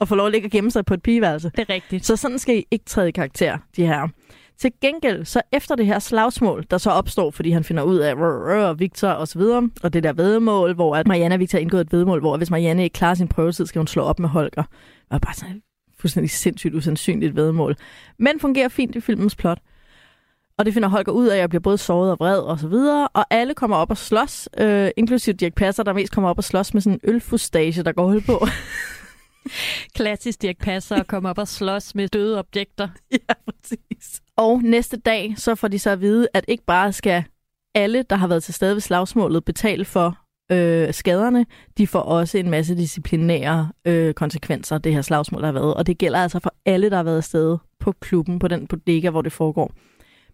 Og 0.00 0.08
får 0.08 0.16
lov 0.16 0.26
at 0.26 0.32
ligge 0.32 0.46
og 0.46 0.50
gemme 0.50 0.70
sig 0.70 0.84
på 0.84 0.94
et 0.94 1.02
pigeværelse. 1.02 1.50
Det 1.56 1.60
er 1.68 1.74
rigtigt. 1.74 2.06
Så 2.06 2.16
sådan 2.16 2.38
skal 2.38 2.58
I 2.58 2.64
ikke 2.70 2.84
træde 2.84 3.08
i 3.08 3.12
karakter, 3.12 3.58
de 3.76 3.86
her. 3.86 4.08
Til 4.60 4.72
gengæld, 4.80 5.24
så 5.24 5.42
efter 5.52 5.74
det 5.74 5.86
her 5.86 5.98
slagsmål, 5.98 6.66
der 6.70 6.78
så 6.78 6.90
opstår, 6.90 7.30
fordi 7.30 7.50
han 7.50 7.64
finder 7.64 7.82
ud 7.82 7.96
af 7.96 8.14
rrr, 8.14 8.72
Victor 8.72 9.08
og 9.08 9.28
så 9.28 9.38
videre, 9.38 9.70
og 9.82 9.92
det 9.92 10.02
der 10.02 10.12
vedmål, 10.12 10.74
hvor 10.74 10.96
at 10.96 11.06
Marianne 11.06 11.34
og 11.34 11.40
Victor 11.40 11.58
har 11.58 11.60
indgået 11.60 11.80
et 11.80 11.92
vedmål, 11.92 12.20
hvor 12.20 12.36
hvis 12.36 12.50
Marianne 12.50 12.84
ikke 12.84 12.94
klarer 12.94 13.14
sin 13.14 13.28
prøvetid, 13.28 13.66
skal 13.66 13.78
hun 13.78 13.86
slå 13.86 14.02
op 14.02 14.18
med 14.18 14.28
Holger. 14.28 14.62
Og 15.10 15.20
bare 15.20 15.34
sådan 15.34 15.62
fuldstændig 16.00 16.30
sindssygt 16.30 16.74
usandsynligt 16.74 17.36
vedmål. 17.36 17.76
Men 18.18 18.40
fungerer 18.40 18.68
fint 18.68 18.96
i 18.96 19.00
filmens 19.00 19.36
plot. 19.36 19.58
Og 20.58 20.66
det 20.66 20.74
finder 20.74 20.88
Holger 20.88 21.12
ud 21.12 21.26
af, 21.26 21.34
at 21.34 21.40
jeg 21.40 21.48
bliver 21.48 21.62
både 21.62 21.78
såret 21.78 22.10
og 22.10 22.16
vred 22.20 22.38
og 22.38 22.58
så 22.58 22.68
videre. 22.68 23.08
Og 23.08 23.24
alle 23.30 23.54
kommer 23.54 23.76
op 23.76 23.90
og 23.90 23.96
slås, 23.96 24.48
øh, 24.58 24.90
inklusive 24.96 25.36
Dirk 25.36 25.54
Passer, 25.54 25.82
der 25.82 25.92
mest 25.92 26.12
kommer 26.12 26.30
op 26.30 26.38
og 26.38 26.44
slås 26.44 26.74
med 26.74 26.82
sådan 26.82 27.00
en 27.04 27.10
ølfustage, 27.14 27.82
der 27.82 27.92
går 27.92 28.06
hul 28.06 28.22
på. 28.22 28.46
Klassisk 29.96 30.42
Dirk 30.42 30.58
Passer 30.58 30.96
at 30.96 31.06
komme 31.06 31.28
op 31.28 31.38
og 31.38 31.48
slås 31.48 31.94
med 31.94 32.08
døde 32.08 32.38
objekter. 32.38 32.88
ja, 33.12 33.34
præcis. 33.46 34.22
Og 34.38 34.62
næste 34.62 34.96
dag, 34.96 35.34
så 35.36 35.54
får 35.54 35.68
de 35.68 35.78
så 35.78 35.90
at 35.90 36.00
vide, 36.00 36.28
at 36.34 36.44
ikke 36.48 36.64
bare 36.64 36.92
skal 36.92 37.24
alle, 37.74 38.02
der 38.02 38.16
har 38.16 38.26
været 38.26 38.42
til 38.42 38.54
stede 38.54 38.74
ved 38.74 38.80
slagsmålet, 38.80 39.44
betale 39.44 39.84
for 39.84 40.18
øh, 40.52 40.94
skaderne. 40.94 41.46
De 41.78 41.86
får 41.86 42.00
også 42.00 42.38
en 42.38 42.50
masse 42.50 42.76
disciplinære 42.76 43.72
øh, 43.84 44.14
konsekvenser, 44.14 44.78
det 44.78 44.94
her 44.94 45.02
slagsmål, 45.02 45.40
der 45.40 45.46
har 45.46 45.52
været. 45.52 45.74
Og 45.74 45.86
det 45.86 45.98
gælder 45.98 46.18
altså 46.18 46.38
for 46.38 46.54
alle, 46.66 46.90
der 46.90 46.96
har 46.96 47.02
været 47.02 47.16
afsted 47.16 47.58
på 47.80 47.92
klubben, 47.92 48.38
på 48.38 48.48
den 48.48 48.66
bodega, 48.66 49.10
hvor 49.10 49.22
det 49.22 49.32
foregår. 49.32 49.72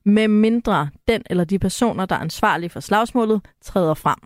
Med 0.04 0.28
mindre 0.28 0.90
den 1.08 1.22
eller 1.30 1.44
de 1.44 1.58
personer, 1.58 2.06
der 2.06 2.14
er 2.14 2.20
ansvarlige 2.20 2.70
for 2.70 2.80
slagsmålet, 2.80 3.40
træder 3.62 3.94
frem. 3.94 4.18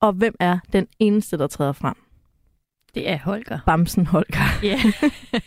Og 0.00 0.12
hvem 0.12 0.34
er 0.40 0.58
den 0.72 0.86
eneste, 0.98 1.38
der 1.38 1.46
træder 1.46 1.72
frem? 1.72 2.03
Det 2.94 3.10
er 3.10 3.18
Holger. 3.24 3.58
Bamsen 3.66 4.06
Holger. 4.06 4.58
Ja. 4.62 4.80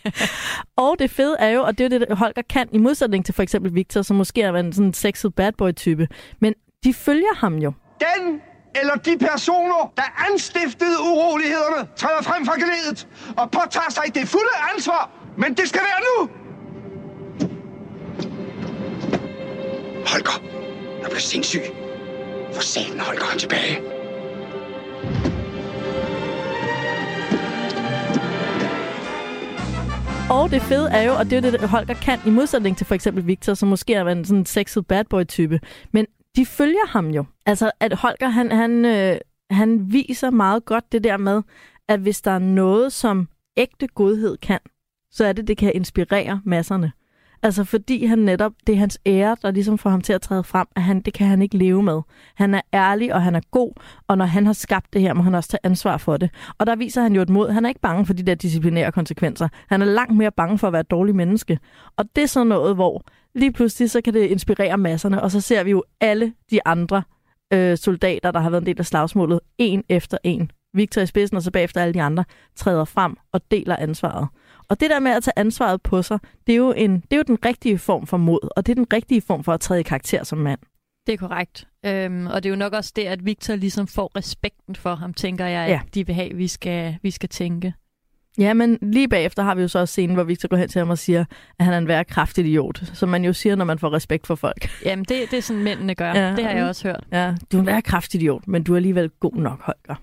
Og 0.84 0.96
det 0.98 1.10
fede 1.10 1.36
er 1.38 1.48
jo, 1.48 1.62
og 1.62 1.78
det 1.78 1.92
er 1.92 1.98
jo 1.98 2.06
det, 2.08 2.18
Holger 2.18 2.42
kan, 2.50 2.68
i 2.72 2.78
modsætning 2.78 3.24
til 3.24 3.34
for 3.34 3.42
eksempel 3.42 3.74
Victor, 3.74 4.02
som 4.02 4.16
måske 4.16 4.42
er 4.42 4.52
en 4.52 4.72
sådan 4.72 4.94
sexet 4.94 5.34
bad 5.34 5.52
boy-type. 5.52 6.08
Men 6.40 6.54
de 6.84 6.94
følger 6.94 7.34
ham 7.36 7.56
jo. 7.56 7.72
Den 8.00 8.40
eller 8.74 8.94
de 8.94 9.18
personer, 9.18 9.92
der 9.96 10.24
anstiftede 10.32 10.96
urolighederne, 11.00 11.88
træder 11.96 12.22
frem 12.22 12.46
fra 12.46 12.54
glædet 12.54 13.08
og 13.36 13.50
påtager 13.50 13.90
sig 13.90 14.14
det 14.14 14.28
fulde 14.28 14.54
ansvar. 14.74 15.10
Men 15.36 15.54
det 15.54 15.68
skal 15.68 15.80
være 15.80 16.00
nu! 16.08 16.30
Holger, 20.06 20.42
jeg 21.00 21.06
bliver 21.06 21.20
sindssyg. 21.20 21.60
For 22.54 22.62
satan, 22.62 23.00
Holger, 23.00 23.24
ham 23.24 23.38
tilbage. 23.38 23.98
Og 30.30 30.50
det 30.50 30.62
fede 30.62 30.90
er 30.90 31.02
jo, 31.02 31.12
og 31.12 31.24
det 31.24 31.32
er 31.32 31.50
jo 31.50 31.58
det, 31.58 31.68
Holger 31.68 31.94
kan, 31.94 32.18
i 32.26 32.30
modsætning 32.30 32.76
til 32.76 32.86
for 32.86 32.94
eksempel 32.94 33.26
Victor, 33.26 33.54
som 33.54 33.68
måske 33.68 33.94
er 33.94 34.04
en 34.04 34.24
sådan 34.24 34.46
sexet 34.46 34.86
bad 34.86 35.04
boy-type. 35.04 35.60
Men 35.92 36.06
de 36.36 36.46
følger 36.46 36.86
ham 36.88 37.10
jo. 37.10 37.24
Altså, 37.46 37.70
at 37.80 37.92
Holger, 37.92 38.28
han, 38.28 38.52
han, 38.52 38.84
øh, 38.84 39.18
han 39.50 39.92
viser 39.92 40.30
meget 40.30 40.64
godt 40.64 40.92
det 40.92 41.04
der 41.04 41.16
med, 41.16 41.42
at 41.88 42.00
hvis 42.00 42.20
der 42.20 42.30
er 42.30 42.38
noget, 42.38 42.92
som 42.92 43.28
ægte 43.56 43.86
godhed 43.86 44.36
kan, 44.36 44.58
så 45.10 45.24
er 45.24 45.32
det, 45.32 45.48
det 45.48 45.56
kan 45.56 45.72
inspirere 45.74 46.40
masserne. 46.44 46.92
Altså 47.42 47.64
fordi 47.64 48.04
han 48.04 48.18
netop, 48.18 48.52
det 48.66 48.74
er 48.74 48.78
hans 48.78 48.98
ære, 49.06 49.36
der 49.42 49.50
ligesom 49.50 49.78
får 49.78 49.90
ham 49.90 50.00
til 50.00 50.12
at 50.12 50.20
træde 50.20 50.44
frem, 50.44 50.66
at 50.76 50.82
han, 50.82 51.00
det 51.00 51.14
kan 51.14 51.26
han 51.26 51.42
ikke 51.42 51.56
leve 51.56 51.82
med. 51.82 52.00
Han 52.34 52.54
er 52.54 52.60
ærlig, 52.74 53.14
og 53.14 53.22
han 53.22 53.34
er 53.34 53.40
god, 53.50 53.72
og 54.08 54.18
når 54.18 54.24
han 54.24 54.46
har 54.46 54.52
skabt 54.52 54.92
det 54.92 55.00
her, 55.00 55.14
må 55.14 55.22
han 55.22 55.34
også 55.34 55.48
tage 55.48 55.60
ansvar 55.62 55.96
for 55.96 56.16
det. 56.16 56.30
Og 56.58 56.66
der 56.66 56.76
viser 56.76 57.02
han 57.02 57.14
jo 57.14 57.22
et 57.22 57.28
mod. 57.28 57.50
Han 57.50 57.64
er 57.64 57.68
ikke 57.68 57.80
bange 57.80 58.06
for 58.06 58.12
de 58.12 58.22
der 58.22 58.34
disciplinære 58.34 58.92
konsekvenser. 58.92 59.48
Han 59.68 59.82
er 59.82 59.86
langt 59.86 60.16
mere 60.16 60.30
bange 60.30 60.58
for 60.58 60.66
at 60.66 60.72
være 60.72 60.80
et 60.80 60.90
dårligt 60.90 61.16
menneske. 61.16 61.58
Og 61.96 62.04
det 62.16 62.22
er 62.22 62.26
sådan 62.26 62.46
noget, 62.46 62.74
hvor 62.74 63.04
lige 63.34 63.52
pludselig 63.52 63.90
så 63.90 64.00
kan 64.00 64.14
det 64.14 64.20
inspirere 64.20 64.78
masserne, 64.78 65.22
og 65.22 65.30
så 65.30 65.40
ser 65.40 65.64
vi 65.64 65.70
jo 65.70 65.84
alle 66.00 66.32
de 66.50 66.60
andre 66.64 67.02
øh, 67.52 67.76
soldater, 67.76 68.30
der 68.30 68.40
har 68.40 68.50
været 68.50 68.62
en 68.62 68.66
del 68.66 68.78
af 68.78 68.86
slagsmålet, 68.86 69.40
en 69.58 69.84
efter 69.88 70.18
en. 70.24 70.50
Victor 70.74 71.00
i 71.00 71.06
spidsen, 71.06 71.36
og 71.36 71.42
så 71.42 71.50
bagefter 71.50 71.82
alle 71.82 71.94
de 71.94 72.02
andre, 72.02 72.24
træder 72.56 72.84
frem 72.84 73.16
og 73.32 73.40
deler 73.50 73.76
ansvaret. 73.76 74.28
Og 74.70 74.80
det 74.80 74.90
der 74.90 75.00
med 75.00 75.10
at 75.10 75.22
tage 75.22 75.38
ansvaret 75.38 75.82
på 75.82 76.02
sig, 76.02 76.18
det 76.46 76.52
er 76.52 76.56
jo, 76.56 76.72
en, 76.76 76.94
det 77.00 77.12
er 77.12 77.16
jo 77.16 77.22
den 77.26 77.38
rigtige 77.44 77.78
form 77.78 78.06
for 78.06 78.16
mod, 78.16 78.48
og 78.56 78.66
det 78.66 78.72
er 78.72 78.74
den 78.76 78.92
rigtige 78.92 79.20
form 79.20 79.44
for 79.44 79.52
at 79.52 79.60
træde 79.60 79.80
i 79.80 79.82
karakter 79.82 80.24
som 80.24 80.38
mand. 80.38 80.60
Det 81.06 81.12
er 81.12 81.16
korrekt. 81.16 81.68
Øhm, 81.86 82.26
og 82.26 82.42
det 82.42 82.48
er 82.48 82.50
jo 82.50 82.56
nok 82.56 82.72
også 82.72 82.92
det, 82.96 83.02
at 83.04 83.24
Victor 83.26 83.54
ligesom 83.56 83.86
får 83.86 84.12
respekten 84.16 84.76
for 84.76 84.94
ham, 84.94 85.14
tænker 85.14 85.46
jeg, 85.46 85.62
at 85.64 85.70
Ja. 85.70 85.80
de 85.94 86.06
vil 86.06 86.14
have, 86.14 86.34
vi 86.34 86.48
skal, 86.48 86.96
vi 87.02 87.10
skal 87.10 87.28
tænke. 87.28 87.74
Ja, 88.38 88.54
men 88.54 88.78
lige 88.82 89.08
bagefter 89.08 89.42
har 89.42 89.54
vi 89.54 89.62
jo 89.62 89.68
så 89.68 89.78
også 89.78 89.92
scenen, 89.92 90.14
hvor 90.14 90.24
Victor 90.24 90.48
går 90.48 90.56
hen 90.56 90.68
til 90.68 90.78
ham 90.78 90.90
og 90.90 90.98
siger, 90.98 91.24
at 91.58 91.64
han 91.64 91.74
er 91.74 91.78
en 91.78 91.88
værre 91.88 92.04
kraftig 92.04 92.44
idiot, 92.44 92.82
som 92.94 93.08
man 93.08 93.24
jo 93.24 93.32
siger, 93.32 93.56
når 93.56 93.64
man 93.64 93.78
får 93.78 93.92
respekt 93.92 94.26
for 94.26 94.34
folk. 94.34 94.68
Jamen, 94.84 95.04
det, 95.04 95.30
det 95.30 95.36
er 95.36 95.42
sådan, 95.42 95.62
mændene 95.62 95.94
gør. 95.94 96.12
Ja. 96.14 96.36
Det 96.36 96.44
har 96.44 96.50
jeg 96.52 96.64
også 96.64 96.88
hørt. 96.88 97.04
Ja, 97.12 97.34
du 97.52 97.56
er 97.56 97.60
en 97.60 97.66
værre 97.66 97.82
kraftig 97.82 98.20
idiot, 98.20 98.48
men 98.48 98.62
du 98.64 98.72
er 98.72 98.76
alligevel 98.76 99.10
god 99.20 99.34
nok, 99.34 99.62
Holger. 99.62 100.02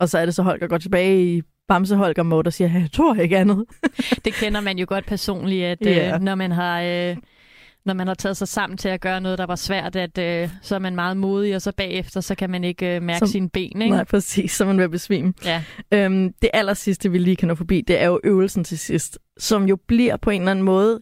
Og 0.00 0.08
så 0.08 0.18
er 0.18 0.24
det 0.24 0.34
så, 0.34 0.42
Holger 0.42 0.66
går 0.66 0.78
tilbage 0.78 1.36
i 1.36 1.42
Bamse 1.68 1.96
Holger 1.96 2.22
mode 2.22 2.46
og 2.48 2.52
siger, 2.52 2.70
jeg 2.72 2.88
tror 2.92 3.14
ikke 3.14 3.38
andet. 3.38 3.64
Det 4.24 4.34
kender 4.34 4.60
man 4.60 4.78
jo 4.78 4.86
godt 4.88 5.06
personligt, 5.06 5.64
at 5.64 5.78
Ja. 5.84 6.14
øh, 6.14 6.20
når 6.20 6.34
man 6.34 6.52
har... 6.52 6.80
Øh, 6.82 7.16
når 7.84 7.94
man 7.94 8.06
har 8.06 8.14
taget 8.14 8.36
sig 8.36 8.48
sammen 8.48 8.76
til 8.76 8.88
at 8.88 9.00
gøre 9.00 9.20
noget, 9.20 9.38
der 9.38 9.46
var 9.46 9.56
svært, 9.56 9.96
at 9.96 10.18
øh, 10.18 10.48
så 10.62 10.74
er 10.74 10.78
man 10.78 10.94
meget 10.94 11.16
modig, 11.16 11.54
og 11.54 11.62
så 11.62 11.72
bagefter, 11.76 12.20
så 12.20 12.34
kan 12.34 12.50
man 12.50 12.64
ikke 12.64 12.96
øh, 12.96 13.02
mærke 13.02 13.18
Som- 13.18 13.28
sine 13.28 13.48
ben, 13.48 13.82
ikke? 13.82 13.94
Nej, 13.94 14.04
præcis, 14.04 14.52
så 14.52 14.64
man 14.64 14.80
at 14.80 14.90
besvime. 14.90 15.32
Ja. 15.44 15.62
Øhm, 15.92 16.32
det 16.42 16.50
aller 16.52 16.74
sidste, 16.74 17.10
vi 17.10 17.18
lige 17.18 17.36
kan 17.36 17.48
nå 17.48 17.54
forbi, 17.54 17.80
det 17.80 18.00
er 18.02 18.06
jo 18.06 18.20
øvelsen 18.24 18.64
til 18.64 18.78
sidst, 18.78 19.18
som 19.38 19.64
jo 19.68 19.76
bliver 19.86 20.16
på 20.16 20.30
en 20.30 20.40
eller 20.40 20.50
anden 20.50 20.64
måde, 20.64 21.00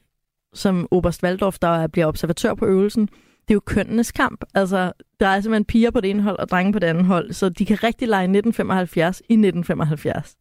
som 0.54 0.88
Oberst 0.90 1.22
Waldorf, 1.22 1.58
der 1.58 1.86
bliver 1.86 2.06
observatør 2.06 2.54
på 2.54 2.66
øvelsen, 2.66 3.06
det 3.48 3.50
er 3.50 3.54
jo 3.54 3.60
kønnenes 3.60 4.12
kamp. 4.12 4.44
Altså, 4.54 4.92
der 5.20 5.26
er 5.28 5.40
simpelthen 5.40 5.64
piger 5.64 5.90
på 5.90 6.00
det 6.00 6.10
ene 6.10 6.22
hold 6.22 6.38
og 6.38 6.48
drenge 6.48 6.72
på 6.72 6.78
det 6.78 6.86
andet 6.86 7.04
hold, 7.04 7.32
så 7.32 7.48
de 7.48 7.66
kan 7.66 7.82
rigtig 7.82 8.08
lege 8.08 8.22
1975 8.24 9.20
i 9.28 9.32
1975. 9.32 10.34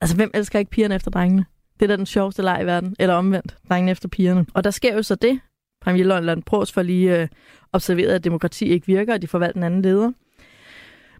Altså, 0.00 0.16
hvem 0.16 0.30
elsker 0.34 0.58
ikke 0.58 0.70
pigerne 0.70 0.94
efter 0.94 1.10
drengene? 1.10 1.44
Det 1.80 1.86
er 1.86 1.86
da 1.86 1.96
den 1.96 2.06
sjoveste 2.06 2.42
leg 2.42 2.58
i 2.62 2.66
verden, 2.66 2.96
eller 2.98 3.14
omvendt, 3.14 3.56
drengene 3.68 3.90
efter 3.90 4.08
pigerne. 4.08 4.46
Og 4.54 4.64
der 4.64 4.70
sker 4.70 4.94
jo 4.94 5.02
så 5.02 5.14
det, 5.14 5.40
premierløjtnant 5.80 6.44
Pros 6.44 6.72
for 6.72 6.82
lige 6.82 7.20
øh, 7.20 7.28
observeret, 7.72 8.12
at 8.12 8.24
demokrati 8.24 8.64
ikke 8.64 8.86
virker, 8.86 9.14
og 9.14 9.22
de 9.22 9.26
får 9.26 9.38
valgt 9.38 9.56
en 9.56 9.62
anden 9.62 9.82
leder. 9.82 10.12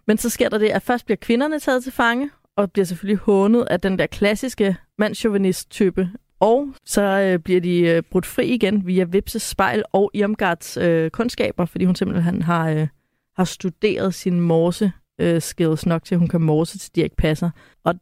Men 0.06 0.18
så 0.18 0.30
sker 0.30 0.48
der 0.48 0.58
det, 0.58 0.68
at 0.68 0.82
først 0.82 1.04
bliver 1.04 1.16
kvinderne 1.16 1.58
taget 1.58 1.82
til 1.82 1.92
fange, 1.92 2.30
og 2.56 2.72
bliver 2.72 2.86
selvfølgelig 2.86 3.18
hånet 3.18 3.66
af 3.70 3.80
den 3.80 3.98
der 3.98 4.06
klassiske 4.06 4.76
mandschauvinist-type. 4.98 6.10
Og 6.40 6.68
så 6.84 7.02
øh, 7.02 7.38
bliver 7.38 7.60
de 7.60 7.80
øh, 7.80 8.02
brudt 8.02 8.26
fri 8.26 8.46
igen 8.46 8.86
via 8.86 9.04
Vipses 9.04 9.42
spejl 9.42 9.82
og 9.92 10.10
Irmgards 10.14 10.76
øh, 10.76 11.10
kundskaber, 11.10 11.64
fordi 11.64 11.84
hun 11.84 11.94
simpelthen 11.94 12.42
har, 12.42 12.70
øh, 12.70 12.88
har 13.36 13.44
studeret 13.44 14.14
sin 14.14 14.40
morse 14.40 14.92
øh, 15.20 15.42
skills 15.42 15.86
nok 15.86 16.04
til, 16.04 16.14
at 16.14 16.18
hun 16.18 16.28
kan 16.28 16.40
morse 16.40 16.78
til 16.78 16.94
Dirk 16.96 17.10
Passer. 17.18 17.50
Og 17.84 17.94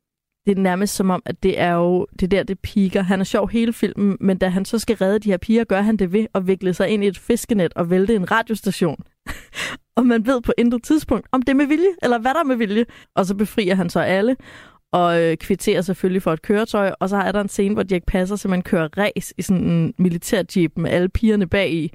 det 0.47 0.59
er 0.59 0.63
nærmest 0.63 0.95
som 0.95 1.11
om, 1.11 1.23
at 1.25 1.43
det 1.43 1.61
er 1.61 1.73
jo 1.73 2.07
det 2.21 2.31
der, 2.31 2.43
det 2.43 2.59
piker. 2.59 3.03
Han 3.03 3.21
er 3.21 3.25
sjov 3.25 3.51
hele 3.51 3.73
filmen, 3.73 4.17
men 4.21 4.39
da 4.39 4.49
han 4.49 4.65
så 4.65 4.79
skal 4.79 4.97
redde 4.97 5.19
de 5.19 5.31
her 5.31 5.37
piger, 5.37 5.65
gør 5.65 5.81
han 5.81 5.97
det 5.97 6.13
ved 6.13 6.27
at 6.35 6.47
vikle 6.47 6.75
sig 6.75 6.89
ind 6.89 7.05
i 7.05 7.07
et 7.07 7.19
fiskenet 7.19 7.73
og 7.75 7.91
vælte 7.91 8.15
en 8.15 8.31
radiostation. 8.31 9.05
og 9.97 10.07
man 10.07 10.27
ved 10.27 10.41
på 10.41 10.53
intet 10.59 10.83
tidspunkt, 10.83 11.29
om 11.33 11.43
det 11.43 11.49
er 11.49 11.57
med 11.57 11.67
vilje, 11.67 11.95
eller 12.03 12.19
hvad 12.19 12.35
der 12.35 12.41
er 12.41 12.45
med 12.45 12.57
vilje. 12.57 12.85
Og 13.15 13.27
så 13.27 13.35
befrier 13.35 13.75
han 13.75 13.91
så 13.91 14.01
alle, 14.01 14.37
og 14.93 15.23
øh, 15.23 15.37
kvitterer 15.37 15.83
selvfølgelig 15.83 16.23
for 16.23 16.33
et 16.33 16.43
køretøj. 16.43 16.95
Og 17.01 17.09
så 17.09 17.17
er 17.17 17.33
der 17.33 17.41
en 17.41 17.49
scene, 17.49 17.75
hvor 17.75 17.83
Dirk 17.83 18.03
Passer 18.07 18.37
simpelthen 18.37 18.63
kører 18.63 18.89
race 18.99 19.35
i 19.39 19.43
sådan 19.43 19.71
en 19.71 19.95
militærjeep 19.99 20.73
med 20.77 20.91
alle 20.91 21.09
pigerne 21.09 21.47
bag 21.47 21.73
i. 21.73 21.93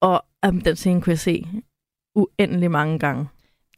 Og 0.00 0.24
um, 0.48 0.60
den 0.60 0.76
scene 0.76 1.02
kunne 1.02 1.10
jeg 1.10 1.18
se 1.18 1.46
uendelig 2.14 2.70
mange 2.70 2.98
gange. 2.98 3.28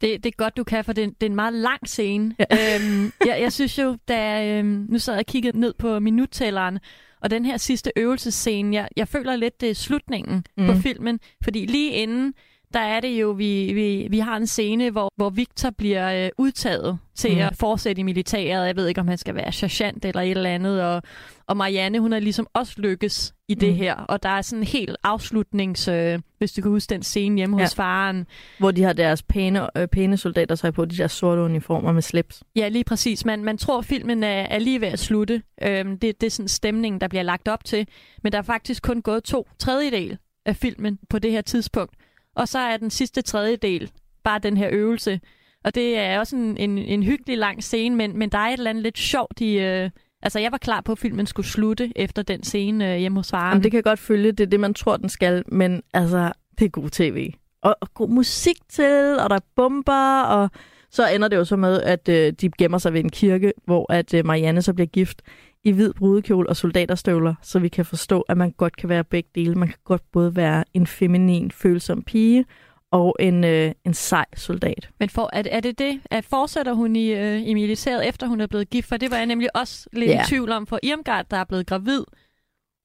Det, 0.01 0.23
det 0.23 0.25
er 0.25 0.37
godt, 0.37 0.57
du 0.57 0.63
kan, 0.63 0.85
for 0.85 0.93
det, 0.93 1.21
det 1.21 1.27
er 1.27 1.29
en 1.29 1.35
meget 1.35 1.53
lang 1.53 1.87
scene. 1.87 2.35
Ja. 2.39 2.45
Øhm, 2.75 3.11
jeg, 3.25 3.41
jeg 3.41 3.53
synes 3.53 3.77
jo, 3.77 3.97
da 4.07 4.47
øhm, 4.47 4.85
nu 4.89 4.99
sad 4.99 5.13
jeg 5.13 5.19
og 5.19 5.25
kiggede 5.25 5.59
ned 5.59 5.73
på 5.73 5.99
minuttælleren, 5.99 6.79
og 7.21 7.29
den 7.29 7.45
her 7.45 7.57
sidste 7.57 7.91
øvelsescene, 7.95 8.75
jeg, 8.75 8.87
jeg 8.95 9.07
føler 9.07 9.35
lidt, 9.35 9.61
det 9.61 9.69
er 9.69 9.73
slutningen 9.73 10.45
mm. 10.57 10.65
på 10.67 10.73
filmen. 10.73 11.19
Fordi 11.43 11.65
lige 11.65 11.91
inden, 11.91 12.33
der 12.73 12.79
er 12.79 12.99
det 12.99 13.07
jo, 13.21 13.29
vi, 13.31 13.73
vi, 13.73 14.07
vi 14.09 14.19
har 14.19 14.37
en 14.37 14.47
scene, 14.47 14.89
hvor, 14.89 15.09
hvor 15.15 15.29
Victor 15.29 15.69
bliver 15.69 16.25
øh, 16.25 16.29
udtaget 16.37 16.99
til 17.15 17.33
Mm. 17.35 17.41
at 17.41 17.55
fortsætte 17.55 17.99
i 17.99 18.03
militæret. 18.03 18.67
Jeg 18.67 18.75
ved 18.75 18.87
ikke, 18.87 19.01
om 19.01 19.07
han 19.07 19.17
skal 19.17 19.35
være 19.35 19.51
sergeant 19.51 20.05
eller 20.05 20.21
et 20.21 20.29
eller 20.31 20.49
andet. 20.49 20.83
Og, 20.83 21.01
og 21.47 21.57
Marianne, 21.57 21.99
hun 21.99 22.13
er 22.13 22.19
ligesom 22.19 22.47
også 22.53 22.73
lykkes 22.77 23.33
i 23.47 23.53
det 23.53 23.69
Mm. 23.69 23.75
her. 23.75 23.95
Og 23.95 24.23
der 24.23 24.29
er 24.29 24.41
sådan 24.41 24.59
en 24.59 24.67
helt 24.67 24.97
afslutnings... 25.03 25.87
Øh, 25.87 26.19
hvis 26.37 26.51
du 26.53 26.61
kan 26.61 26.71
huske 26.71 26.89
den 26.89 27.03
scene 27.03 27.37
hjemme 27.37 27.57
Ja. 27.57 27.63
hos 27.63 27.75
faren. 27.75 28.27
Hvor 28.59 28.71
de 28.71 28.83
har 28.83 28.93
deres 28.93 29.23
pæne, 29.23 29.77
øh, 29.77 29.87
pæne 29.87 30.17
soldater 30.17 30.55
sig 30.55 30.73
på 30.73 30.85
de 30.85 30.97
der 30.97 31.07
sorte 31.07 31.41
uniformer 31.41 31.91
med 31.91 32.01
slips. 32.01 32.43
Ja, 32.55 32.67
lige 32.67 32.83
præcis. 32.83 33.25
Man, 33.25 33.43
man 33.43 33.57
tror, 33.57 33.81
filmen 33.81 34.23
er, 34.23 34.27
er 34.41 34.59
lige 34.59 34.81
ved 34.81 34.87
at 34.87 34.99
slutte. 34.99 35.41
Øhm, 35.63 35.99
det, 35.99 36.21
det 36.21 36.27
er 36.27 36.31
sådan 36.31 36.47
stemningen, 36.47 37.01
der 37.01 37.07
bliver 37.07 37.23
lagt 37.23 37.47
op 37.47 37.63
til. 37.65 37.87
Men 38.23 38.31
der 38.31 38.37
er 38.37 38.41
faktisk 38.43 38.83
kun 38.83 39.01
gået 39.01 39.23
to 39.23 39.47
tredjedel 39.59 40.17
af 40.45 40.55
filmen 40.55 40.99
på 41.09 41.19
det 41.19 41.31
her 41.31 41.41
tidspunkt. 41.41 41.93
Og 42.35 42.47
så 42.47 42.59
er 42.59 42.77
den 42.77 42.89
sidste 42.89 43.21
tredjedel 43.21 43.91
bare 44.23 44.39
den 44.39 44.57
her 44.57 44.69
øvelse. 44.71 45.19
Og 45.63 45.75
det 45.75 45.97
er 45.97 46.19
også 46.19 46.35
en, 46.35 46.57
en, 46.57 46.77
en 46.77 47.03
hyggelig 47.03 47.37
lang 47.37 47.63
scene, 47.63 47.95
men, 47.95 48.17
men 48.17 48.29
der 48.29 48.37
er 48.37 48.47
et 48.47 48.53
eller 48.53 48.69
andet 48.69 48.83
lidt 48.83 48.97
sjovt 48.97 49.41
i... 49.41 49.59
Øh, 49.59 49.89
altså, 50.21 50.39
jeg 50.39 50.51
var 50.51 50.57
klar 50.57 50.81
på, 50.81 50.91
at 50.91 50.99
filmen 50.99 51.25
skulle 51.25 51.47
slutte 51.47 51.91
efter 51.95 52.21
den 52.21 52.43
scene 52.43 52.93
øh, 52.93 52.99
hjemme 52.99 53.19
hos 53.19 53.29
faren. 53.29 53.51
Jamen, 53.51 53.63
det 53.63 53.71
kan 53.71 53.77
jeg 53.77 53.83
godt 53.83 53.99
følge, 53.99 54.31
det 54.31 54.39
er 54.39 54.49
det, 54.49 54.59
man 54.59 54.73
tror, 54.73 54.97
den 54.97 55.09
skal, 55.09 55.43
men 55.47 55.81
altså, 55.93 56.31
det 56.59 56.65
er 56.65 56.69
god 56.69 56.89
tv. 56.89 57.33
Og, 57.61 57.77
og 57.81 57.93
god 57.93 58.09
musik 58.09 58.57
til, 58.69 59.17
og 59.19 59.29
der 59.29 59.35
er 59.35 59.45
bomber, 59.55 60.21
og 60.21 60.49
så 60.91 61.09
ender 61.09 61.27
det 61.27 61.37
jo 61.37 61.45
så 61.45 61.55
med, 61.55 61.81
at 61.81 62.09
øh, 62.09 62.33
de 62.41 62.49
gemmer 62.57 62.77
sig 62.77 62.93
ved 62.93 62.99
en 62.99 63.09
kirke, 63.09 63.53
hvor 63.65 63.93
at 63.93 64.13
øh, 64.13 64.25
Marianne 64.25 64.61
så 64.61 64.73
bliver 64.73 64.87
gift 64.87 65.21
i 65.63 65.71
hvid 65.71 65.93
brudekjole 65.93 66.49
og 66.49 66.55
soldaterstøvler, 66.55 67.35
så 67.41 67.59
vi 67.59 67.67
kan 67.67 67.85
forstå, 67.85 68.21
at 68.21 68.37
man 68.37 68.51
godt 68.51 68.75
kan 68.77 68.89
være 68.89 69.03
begge 69.03 69.29
dele. 69.35 69.55
Man 69.55 69.67
kan 69.67 69.77
godt 69.83 70.01
både 70.11 70.35
være 70.35 70.63
en 70.73 70.87
feminin, 70.87 71.51
følsom 71.51 72.01
pige 72.03 72.45
og 72.91 73.15
en, 73.19 73.43
øh, 73.43 73.71
en 73.85 73.93
sej 73.93 74.25
soldat. 74.35 74.89
Men 74.99 75.09
for, 75.09 75.29
er, 75.33 75.43
er 75.51 75.59
det 75.59 75.79
det? 75.79 76.01
At 76.11 76.25
fortsætter 76.25 76.73
hun 76.73 76.95
i, 76.95 77.07
øh, 77.13 77.47
i 77.47 77.53
militæret, 77.53 78.07
efter 78.07 78.27
hun 78.27 78.41
er 78.41 78.47
blevet 78.47 78.69
gift? 78.69 78.87
For 78.87 78.97
det 78.97 79.11
var 79.11 79.17
jeg 79.17 79.25
nemlig 79.25 79.55
også 79.55 79.89
lidt 79.93 80.11
Ja. 80.11 80.21
i 80.23 80.25
tvivl 80.27 80.51
om 80.51 80.67
for 80.67 80.79
Irmgard, 80.83 81.25
der 81.31 81.37
er 81.37 81.43
blevet 81.43 81.67
gravid. 81.67 82.03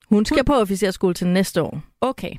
Hun 0.09 0.25
skal 0.25 0.45
på 0.45 0.55
officerskole 0.55 1.15
til 1.15 1.27
næste 1.27 1.63
år. 1.63 1.81
Okay. 2.01 2.33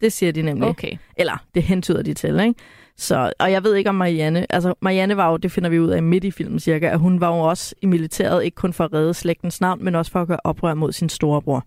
Det 0.00 0.12
siger 0.12 0.32
de 0.32 0.42
nemlig. 0.42 0.68
Okay. 0.68 0.96
Eller 1.16 1.44
det 1.54 1.62
hentyder 1.62 2.02
de 2.02 2.14
til, 2.14 2.40
ikke? 2.40 2.60
Så, 3.00 3.32
og 3.38 3.52
jeg 3.52 3.64
ved 3.64 3.74
ikke 3.74 3.90
om 3.90 3.94
Marianne, 3.96 4.52
altså 4.52 4.74
Marianne 4.80 5.16
var 5.16 5.30
jo, 5.30 5.36
det 5.36 5.52
finder 5.52 5.70
vi 5.70 5.80
ud 5.80 5.88
af 5.88 6.02
midt 6.02 6.24
i 6.24 6.30
filmen 6.30 6.60
cirka, 6.60 6.88
at 6.88 6.98
hun 6.98 7.20
var 7.20 7.36
jo 7.36 7.40
også 7.40 7.74
i 7.82 7.86
militæret, 7.86 8.44
ikke 8.44 8.54
kun 8.54 8.72
for 8.72 8.84
at 8.84 8.92
redde 8.92 9.14
slægtens 9.14 9.60
navn, 9.60 9.84
men 9.84 9.94
også 9.94 10.12
for 10.12 10.22
at 10.22 10.28
gøre 10.28 10.38
oprør 10.44 10.74
mod 10.74 10.92
sin 10.92 11.08
storebror. 11.08 11.66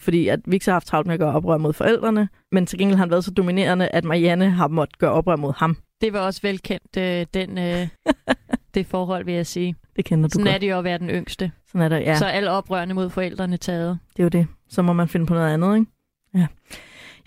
Fordi 0.00 0.28
at 0.28 0.40
Victor 0.46 0.72
har 0.72 0.74
haft 0.74 0.86
travlt 0.86 1.06
med 1.06 1.14
at 1.14 1.20
gøre 1.20 1.32
oprør 1.32 1.56
mod 1.56 1.72
forældrene, 1.72 2.28
men 2.52 2.66
til 2.66 2.78
gengæld 2.78 2.96
har 2.96 3.02
han 3.02 3.10
været 3.10 3.24
så 3.24 3.30
dominerende, 3.30 3.88
at 3.88 4.04
Marianne 4.04 4.50
har 4.50 4.68
måttet 4.68 4.98
gøre 4.98 5.10
oprør 5.10 5.36
mod 5.36 5.52
ham. 5.56 5.76
Det 6.00 6.12
var 6.12 6.20
også 6.20 6.40
velkendt, 6.42 6.96
øh, 6.98 7.26
den, 7.34 7.58
øh, 7.58 7.88
det 8.74 8.86
forhold, 8.86 9.24
vil 9.24 9.34
jeg 9.34 9.46
sige. 9.46 9.74
Det 9.96 10.04
kender 10.04 10.28
du 10.28 10.32
Sådan 10.32 10.44
godt. 10.44 10.54
er 10.54 10.58
det 10.58 10.70
jo 10.70 10.78
at 10.78 10.84
være 10.84 10.98
den 10.98 11.10
yngste. 11.10 11.52
Sådan 11.68 11.80
er 11.80 11.88
det, 11.88 12.00
ja. 12.00 12.18
Så 12.18 12.26
alle 12.26 12.50
oprørende 12.50 12.94
mod 12.94 13.10
forældrene 13.10 13.56
taget. 13.56 13.98
Det 14.16 14.18
er 14.18 14.24
jo 14.24 14.28
det. 14.28 14.46
Så 14.68 14.82
må 14.82 14.92
man 14.92 15.08
finde 15.08 15.26
på 15.26 15.34
noget 15.34 15.54
andet, 15.54 15.76
ikke? 15.78 15.90
Ja. 16.34 16.46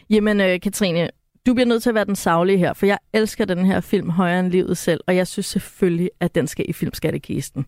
Jamen, 0.09 0.41
øh, 0.41 0.59
Katrine, 0.59 1.09
du 1.47 1.53
bliver 1.53 1.67
nødt 1.67 1.83
til 1.83 1.89
at 1.89 1.95
være 1.95 2.05
den 2.05 2.15
savlige 2.15 2.57
her, 2.57 2.73
for 2.73 2.85
jeg 2.85 2.97
elsker 3.13 3.45
den 3.45 3.65
her 3.65 3.81
film 3.81 4.09
højere 4.09 4.39
end 4.39 4.51
livet 4.51 4.77
selv, 4.77 5.01
og 5.07 5.15
jeg 5.15 5.27
synes 5.27 5.45
selvfølgelig, 5.45 6.09
at 6.19 6.35
den 6.35 6.47
skal 6.47 6.65
i 6.69 6.73
filmskattekisten. 6.73 7.65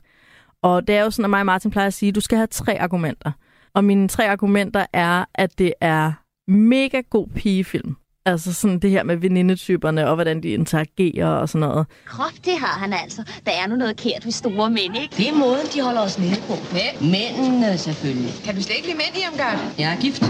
Og 0.62 0.88
det 0.88 0.96
er 0.96 1.04
jo 1.04 1.12
sådan, 1.12 1.26
at 1.26 1.30
mig 1.30 1.40
og 1.40 1.46
Martin 1.46 1.72
plejer 1.72 1.88
at 1.88 1.94
sige, 1.94 2.10
at 2.10 2.16
du 2.16 2.22
skal 2.22 2.38
have 2.38 2.48
tre 2.48 2.80
argumenter. 2.80 3.32
Og 3.74 3.84
mine 3.84 4.08
tre 4.08 4.30
argumenter 4.30 4.86
er, 4.94 5.26
at 5.36 5.60
det 5.60 5.74
er 5.82 6.12
mega 6.52 7.02
god 7.10 7.28
pigefilm. 7.28 7.96
Altså 8.26 8.54
sådan 8.54 8.80
det 8.80 8.90
her 8.90 9.04
med 9.04 9.18
venindetyperne, 9.18 10.08
og 10.08 10.16
hvordan 10.16 10.44
de 10.44 10.48
interagerer 10.50 11.28
og 11.28 11.50
sådan 11.50 11.68
noget. 11.68 11.86
Krop, 12.06 12.32
det 12.46 12.54
har 12.58 12.80
han 12.80 12.94
altså. 12.94 13.24
Der 13.46 13.52
er 13.52 13.68
nu 13.68 13.76
noget 13.76 13.98
kært 13.98 14.26
ved 14.26 14.32
store 14.32 14.70
mænd, 14.70 14.98
ikke? 15.02 15.16
Det 15.18 15.30
er 15.30 15.34
måden, 15.34 15.66
de 15.74 15.82
holder 15.82 16.02
os 16.02 16.20
nede 16.20 16.36
på. 16.48 16.54
Hvem? 16.72 17.12
Mændene 17.12 17.78
selvfølgelig. 17.78 18.32
Kan 18.46 18.56
du 18.56 18.62
slet 18.62 18.76
ikke 18.76 18.88
lide 18.88 18.98
mænd 18.98 19.24
i 19.24 19.28
omgang? 19.32 19.60
Jeg 19.78 19.94
er 19.94 20.00
gift. 20.02 20.24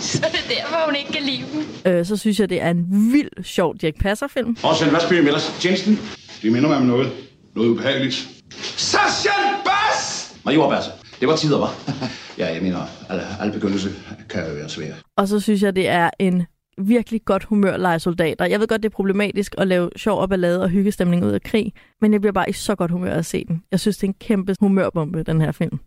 Så 0.00 0.26
det 0.32 0.40
er 0.44 0.54
derfor, 0.54 0.86
hun 0.86 0.96
ikke 0.96 1.12
kan 1.12 1.22
lide 1.22 1.44
dem. 1.52 1.92
Øh, 1.92 2.06
så 2.06 2.16
synes 2.16 2.40
jeg, 2.40 2.48
det 2.48 2.62
er 2.62 2.70
en 2.70 3.12
vild, 3.12 3.44
sjov 3.44 3.74
Dirk 3.80 3.94
Passer-film. 4.00 4.56
Og 4.62 4.76
Svend 4.76 4.90
Vasby 4.90 5.12
ellers. 5.12 5.64
Jensen. 5.64 5.98
Det 6.42 6.52
minder 6.52 6.68
mig 6.68 6.76
om 6.78 6.82
noget. 6.82 7.12
Noget 7.54 7.68
ubehageligt. 7.70 8.28
Sergeant 8.76 9.64
Bass! 9.64 10.34
Major 10.44 10.70
Basse. 10.70 10.90
Det 11.20 11.28
var 11.28 11.36
tider, 11.36 11.58
var. 11.58 11.74
ja, 12.38 12.52
jeg 12.54 12.62
mener, 12.62 12.80
alle, 13.08 13.22
alle 13.40 13.52
begyndelse 13.52 13.90
kan 14.30 14.48
jo 14.48 14.54
være 14.54 14.68
svære. 14.68 14.94
Og 15.16 15.28
så 15.28 15.40
synes 15.40 15.62
jeg, 15.62 15.76
det 15.76 15.88
er 15.88 16.10
en 16.18 16.46
virkelig 16.78 17.24
godt 17.24 17.44
humør 17.44 17.76
lege 17.76 17.98
soldater. 17.98 18.44
Jeg 18.44 18.60
ved 18.60 18.66
godt, 18.68 18.82
det 18.82 18.88
er 18.88 18.94
problematisk 18.96 19.54
at 19.58 19.68
lave 19.68 19.90
sjov 19.96 20.20
og 20.20 20.28
ballade 20.28 20.62
og 20.62 20.68
hyggestemning 20.68 21.24
ud 21.24 21.30
af 21.30 21.42
krig, 21.42 21.72
men 22.00 22.12
jeg 22.12 22.20
bliver 22.20 22.32
bare 22.32 22.50
i 22.50 22.52
så 22.52 22.74
godt 22.74 22.90
humør 22.90 23.14
at 23.14 23.26
se 23.26 23.44
den. 23.44 23.62
Jeg 23.70 23.80
synes, 23.80 23.96
det 23.96 24.04
er 24.04 24.08
en 24.08 24.14
kæmpe 24.20 24.54
humørbombe, 24.60 25.22
den 25.22 25.40
her 25.40 25.52
film. 25.52 25.78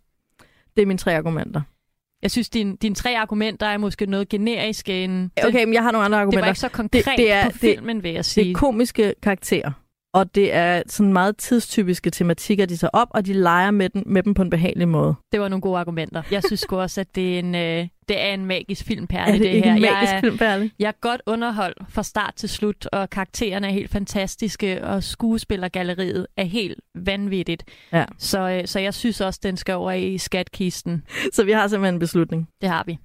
Det 0.76 0.82
er 0.82 0.86
mine 0.86 0.98
tre 0.98 1.16
argumenter. 1.16 1.60
Jeg 2.22 2.30
synes, 2.30 2.50
din, 2.50 2.76
dine 2.76 2.94
tre 2.94 3.18
argumenter 3.18 3.66
er 3.66 3.78
måske 3.78 4.06
noget 4.06 4.28
generiske 4.28 5.04
end... 5.04 5.30
Okay, 5.44 5.64
men 5.64 5.74
jeg 5.74 5.82
har 5.82 5.92
nogle 5.92 6.04
andre 6.04 6.18
argumenter. 6.18 6.40
Det 6.40 6.42
var 6.42 6.50
ikke 6.50 6.60
så 6.60 6.68
konkret 6.68 7.04
det, 7.04 7.12
det 7.16 7.32
er, 7.32 7.50
på 7.50 7.58
filmen, 7.58 8.02
vil 8.02 8.12
jeg 8.12 8.24
sige. 8.24 8.44
Det 8.44 8.50
er 8.50 8.54
komiske 8.54 9.14
karakterer, 9.22 9.72
og 10.12 10.34
det 10.34 10.54
er 10.54 10.82
sådan 10.86 11.12
meget 11.12 11.36
tidstypiske 11.36 12.10
tematikker, 12.10 12.66
de 12.66 12.76
tager 12.76 12.90
op, 12.92 13.08
og 13.10 13.26
de 13.26 13.32
leger 13.32 13.70
med, 13.70 13.88
den, 13.90 14.02
med 14.06 14.22
dem 14.22 14.34
på 14.34 14.42
en 14.42 14.50
behagelig 14.50 14.88
måde. 14.88 15.14
Det 15.32 15.40
var 15.40 15.48
nogle 15.48 15.60
gode 15.60 15.78
argumenter. 15.78 16.22
Jeg 16.30 16.42
synes 16.46 16.64
også, 16.70 17.00
at 17.00 17.14
det 17.14 17.34
er 17.34 17.38
en, 17.38 17.54
øh, 17.54 17.88
det 18.08 18.20
er 18.20 18.34
en 18.34 18.46
magisk 18.46 18.84
filmperle, 18.84 19.32
Er 19.32 19.32
det 19.32 19.40
det 19.40 19.64
her. 19.64 19.74
en 19.74 19.82
Jeg 19.82 19.92
magisk 19.92 20.12
er, 20.12 20.20
filmperle? 20.20 20.70
Jeg 20.78 20.88
er 20.88 20.92
godt 21.00 21.22
underholdt 21.26 21.78
fra 21.88 22.02
start 22.02 22.34
til 22.36 22.48
slut, 22.48 22.86
og 22.86 23.10
karaktererne 23.10 23.66
er 23.66 23.70
helt 23.72 23.90
fantastiske, 23.90 24.84
og 24.84 25.02
skuespillergalleriet 25.02 26.26
er 26.36 26.44
helt 26.44 26.80
vanvittigt. 26.94 27.64
Ja. 27.92 28.04
Så, 28.18 28.48
øh, 28.50 28.66
så 28.66 28.80
jeg 28.80 28.94
synes 28.94 29.20
også, 29.20 29.40
den 29.42 29.56
skal 29.56 29.74
over 29.74 29.92
i 29.92 30.18
skatkisten. 30.18 31.02
Så 31.34 31.44
vi 31.44 31.52
har 31.52 31.68
simpelthen 31.68 31.94
en 31.94 31.98
beslutning. 32.00 32.48
Det 32.60 32.68
har 32.68 32.84
vi. 32.86 32.98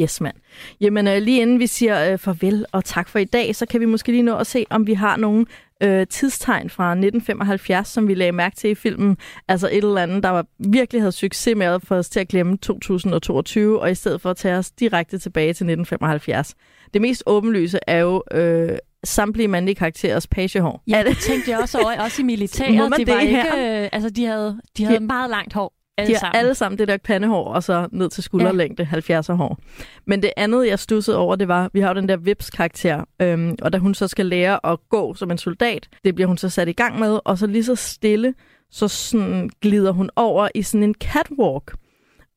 Yes, 0.00 0.20
mand. 0.20 0.36
Jamen, 0.80 1.08
øh, 1.08 1.22
lige 1.22 1.42
inden 1.42 1.58
vi 1.60 1.66
siger 1.66 2.12
øh, 2.12 2.18
farvel 2.18 2.66
og 2.72 2.84
tak 2.84 3.08
for 3.08 3.18
i 3.18 3.24
dag, 3.24 3.56
så 3.56 3.66
kan 3.66 3.80
vi 3.80 3.84
måske 3.84 4.12
lige 4.12 4.22
nå 4.22 4.36
at 4.36 4.46
se, 4.46 4.66
om 4.70 4.86
vi 4.86 4.94
har 4.94 5.16
nogle 5.16 5.46
øh, 5.82 6.06
tidstegn 6.06 6.70
fra 6.70 6.90
1975, 6.90 7.88
som 7.88 8.08
vi 8.08 8.14
lagde 8.14 8.32
mærke 8.32 8.56
til 8.56 8.70
i 8.70 8.74
filmen. 8.74 9.16
Altså 9.48 9.68
et 9.68 9.76
eller 9.76 10.02
andet, 10.02 10.22
der 10.22 10.28
var, 10.28 10.46
virkelig 10.58 11.02
havde 11.02 11.12
succes 11.12 11.56
med 11.56 11.66
at 11.66 11.82
få 11.82 11.94
os 11.94 12.08
til 12.08 12.20
at 12.20 12.28
glemme 12.28 12.56
2022, 12.56 13.80
og 13.80 13.90
i 13.90 13.94
stedet 13.94 14.20
for 14.20 14.30
at 14.30 14.36
tage 14.36 14.56
os 14.56 14.70
direkte 14.70 15.18
tilbage 15.18 15.46
til 15.46 15.50
1975. 15.50 16.54
Det 16.94 17.02
mest 17.02 17.22
åbenlyse 17.26 17.78
er 17.86 17.98
jo 17.98 18.22
øh, 18.32 18.78
samtlige 19.04 19.48
mandlige 19.48 19.74
karakterers 19.74 20.26
pagehår. 20.26 20.82
Ja, 20.88 21.02
det 21.06 21.18
tænkte 21.18 21.50
jeg 21.50 21.58
også 21.58 21.78
over, 21.78 22.00
også 22.00 22.22
i 22.22 22.24
militæret. 22.32 22.74
Må 22.74 22.88
man 22.88 23.00
de 23.00 23.06
var 23.06 23.14
det 23.14 23.26
ikke, 23.26 23.42
her? 23.42 23.82
øh, 23.82 23.88
altså, 23.92 24.10
de 24.10 24.24
havde, 24.24 24.60
de 24.76 24.84
havde 24.84 25.00
meget 25.00 25.30
langt 25.30 25.52
hår. 25.52 25.79
Alle 26.00 26.08
de 26.08 26.14
har 26.14 26.20
sammen. 26.20 26.38
alle 26.38 26.54
sammen 26.54 26.78
det 26.78 26.88
der 26.88 26.96
pandehår, 26.96 27.44
og 27.44 27.62
så 27.62 27.88
ned 27.92 28.10
til 28.10 28.22
skulderlængde, 28.22 28.88
ja. 28.92 29.20
70'er 29.20 29.32
hår. 29.32 29.58
Men 30.06 30.22
det 30.22 30.30
andet, 30.36 30.66
jeg 30.66 30.78
stussede 30.78 31.16
over, 31.16 31.36
det 31.36 31.48
var, 31.48 31.70
vi 31.72 31.80
har 31.80 31.88
jo 31.88 31.94
den 31.94 32.08
der 32.08 32.16
Vips-karakter, 32.16 33.04
øhm, 33.22 33.56
og 33.62 33.72
da 33.72 33.78
hun 33.78 33.94
så 33.94 34.08
skal 34.08 34.26
lære 34.26 34.66
at 34.66 34.78
gå 34.88 35.14
som 35.14 35.30
en 35.30 35.38
soldat, 35.38 35.88
det 36.04 36.14
bliver 36.14 36.28
hun 36.28 36.38
så 36.38 36.48
sat 36.48 36.68
i 36.68 36.72
gang 36.72 36.98
med, 36.98 37.18
og 37.24 37.38
så 37.38 37.46
lige 37.46 37.64
så 37.64 37.74
stille, 37.74 38.34
så 38.70 38.88
sådan 38.88 39.50
glider 39.60 39.92
hun 39.92 40.10
over 40.16 40.48
i 40.54 40.62
sådan 40.62 40.84
en 40.84 40.94
catwalk. 40.94 41.74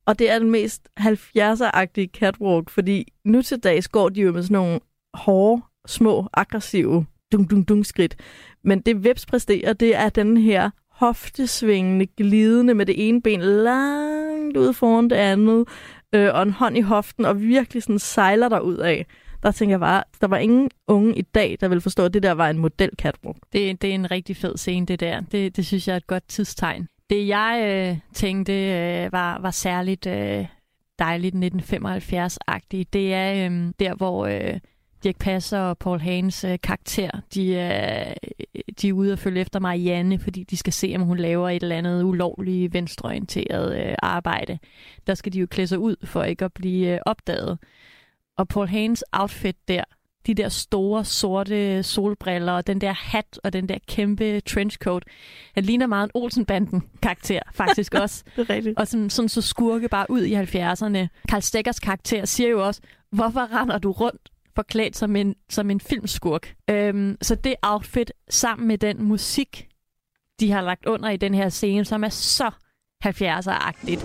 Og 0.05 0.19
det 0.19 0.31
er 0.31 0.39
den 0.39 0.51
mest 0.51 0.87
70'er-agtige 0.99 2.07
catwalk, 2.13 2.69
fordi 2.69 3.13
nu 3.25 3.41
til 3.41 3.59
dags 3.59 3.87
går 3.87 4.09
de 4.09 4.21
jo 4.21 4.31
med 4.31 4.43
sådan 4.43 4.55
nogle 4.55 4.79
hårde, 5.13 5.61
små, 5.87 6.27
aggressive 6.33 7.05
dung-dung-dung-skridt. 7.31 8.15
Men 8.63 8.81
det 8.81 9.03
Vips 9.03 9.25
præsterer, 9.25 9.73
det 9.73 9.95
er 9.95 10.09
den 10.09 10.37
her 10.37 10.69
hoftesvingende, 10.93 12.07
glidende 12.17 12.73
med 12.73 12.85
det 12.85 13.07
ene 13.07 13.21
ben 13.21 13.41
langt 13.41 14.57
ud 14.57 14.73
foran 14.73 15.09
det 15.09 15.15
andet, 15.15 15.67
øh, 16.13 16.33
og 16.33 16.43
en 16.43 16.51
hånd 16.51 16.77
i 16.77 16.81
hoften, 16.81 17.25
og 17.25 17.41
virkelig 17.41 17.83
sådan 17.83 17.99
sejler 17.99 18.49
der 18.49 18.59
ud 18.59 18.77
af. 18.77 19.05
Der 19.43 19.51
tænker 19.51 19.73
jeg 19.73 19.79
bare, 19.79 20.03
der 20.21 20.27
var 20.27 20.37
ingen 20.37 20.69
unge 20.87 21.15
i 21.15 21.21
dag, 21.21 21.57
der 21.61 21.67
ville 21.67 21.81
forstå, 21.81 22.05
at 22.05 22.13
det 22.13 22.23
der 22.23 22.31
var 22.31 22.49
en 22.49 22.57
model 22.57 22.89
catwalk. 23.01 23.37
Det, 23.53 23.81
det 23.81 23.89
er 23.89 23.93
en 23.95 24.11
rigtig 24.11 24.37
fed 24.37 24.57
scene, 24.57 24.85
det 24.85 24.99
der. 24.99 25.21
Det, 25.31 25.55
det 25.55 25.65
synes 25.65 25.87
jeg 25.87 25.93
er 25.93 25.97
et 25.97 26.07
godt 26.07 26.27
tidstegn. 26.27 26.87
Det 27.09 27.27
jeg 27.27 27.63
øh, 27.65 27.97
tænkte 28.13 28.53
øh, 28.53 29.11
var, 29.11 29.39
var 29.41 29.51
særligt 29.51 30.07
øh, 30.07 30.45
dejligt 30.99 31.35
1975-agtigt, 31.35 32.93
det 32.93 33.13
er 33.13 33.49
øh, 33.49 33.73
der, 33.79 33.95
hvor 33.95 34.25
øh, 34.25 34.59
Dirk 35.03 35.17
Passer 35.19 35.59
og 35.59 35.77
Paul 35.77 35.99
Hagens 35.99 36.43
øh, 36.43 36.57
karakter, 36.63 37.09
de, 37.33 37.57
er, 37.57 38.13
de 38.81 38.87
er 38.87 38.93
ude 38.93 39.13
og 39.13 39.19
følge 39.19 39.41
efter 39.41 39.59
Marianne, 39.59 40.19
fordi 40.19 40.43
de 40.43 40.57
skal 40.57 40.73
se, 40.73 40.93
om 40.95 41.01
hun 41.01 41.17
laver 41.17 41.49
et 41.49 41.63
eller 41.63 41.77
andet 41.77 42.03
ulovligt 42.03 42.73
venstreorienteret 42.73 43.85
øh, 43.85 43.95
arbejde. 43.99 44.59
Der 45.07 45.13
skal 45.13 45.33
de 45.33 45.39
jo 45.39 45.47
klæde 45.49 45.67
sig 45.67 45.79
ud 45.79 45.95
for 46.03 46.23
ikke 46.23 46.45
at 46.45 46.53
blive 46.53 46.93
øh, 46.93 46.99
opdaget. 47.05 47.57
Og 48.37 48.47
Paul 48.47 48.67
Hagens 48.67 49.03
outfit 49.11 49.67
der, 49.67 49.83
de 50.27 50.33
der 50.33 50.49
store 50.49 51.05
sorte 51.05 51.83
solbriller, 51.83 52.51
og 52.51 52.67
den 52.67 52.81
der 52.81 52.93
hat 52.93 53.39
og 53.43 53.53
den 53.53 53.69
der 53.69 53.77
kæmpe 53.87 54.39
trenchcoat. 54.39 55.03
Han 55.55 55.63
ligner 55.63 55.87
meget 55.87 56.03
en 56.05 56.11
Olsenbanden 56.13 56.83
karakter 57.01 57.39
faktisk 57.53 57.93
også. 58.01 58.23
det 58.35 58.49
er 58.49 58.55
rigtigt. 58.55 58.79
Og 58.79 58.87
sådan, 58.87 59.09
sådan 59.09 59.29
så 59.29 59.41
skurke 59.41 59.89
bare 59.89 60.05
ud 60.09 60.21
i 60.21 60.35
70'erne. 60.35 61.07
Karl 61.29 61.41
Steggers 61.41 61.79
karakter 61.79 62.25
siger 62.25 62.49
jo 62.49 62.65
også, 62.65 62.81
hvorfor 63.11 63.61
render 63.61 63.77
du 63.77 63.91
rundt 63.91 64.29
forklædt 64.55 64.97
som 64.97 65.15
en, 65.15 65.35
som 65.49 65.69
en 65.69 65.79
filmskurk? 65.79 66.55
Øhm, 66.69 67.17
så 67.21 67.35
det 67.35 67.55
outfit 67.61 68.11
sammen 68.29 68.67
med 68.67 68.77
den 68.77 69.03
musik, 69.03 69.67
de 70.39 70.51
har 70.51 70.61
lagt 70.61 70.85
under 70.85 71.09
i 71.09 71.17
den 71.17 71.33
her 71.33 71.49
scene, 71.49 71.85
som 71.85 72.03
er 72.03 72.09
så 72.09 72.51
70'er-agtigt. 73.05 74.03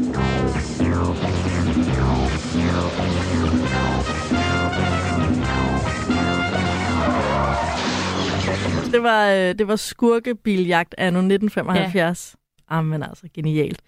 Det 8.92 9.03
var, 9.03 9.30
øh, 9.30 9.55
det 9.59 9.68
var 9.68 9.76
skurkebiljagt 9.76 10.94
af 10.99 11.07
1975. 11.07 12.36
Ja. 12.70 12.76
Jamen 12.76 13.03
altså, 13.03 13.28
genialt. 13.34 13.82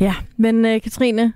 Ja, 0.00 0.14
men 0.36 0.64
øh, 0.64 0.80
Katrine, 0.80 1.32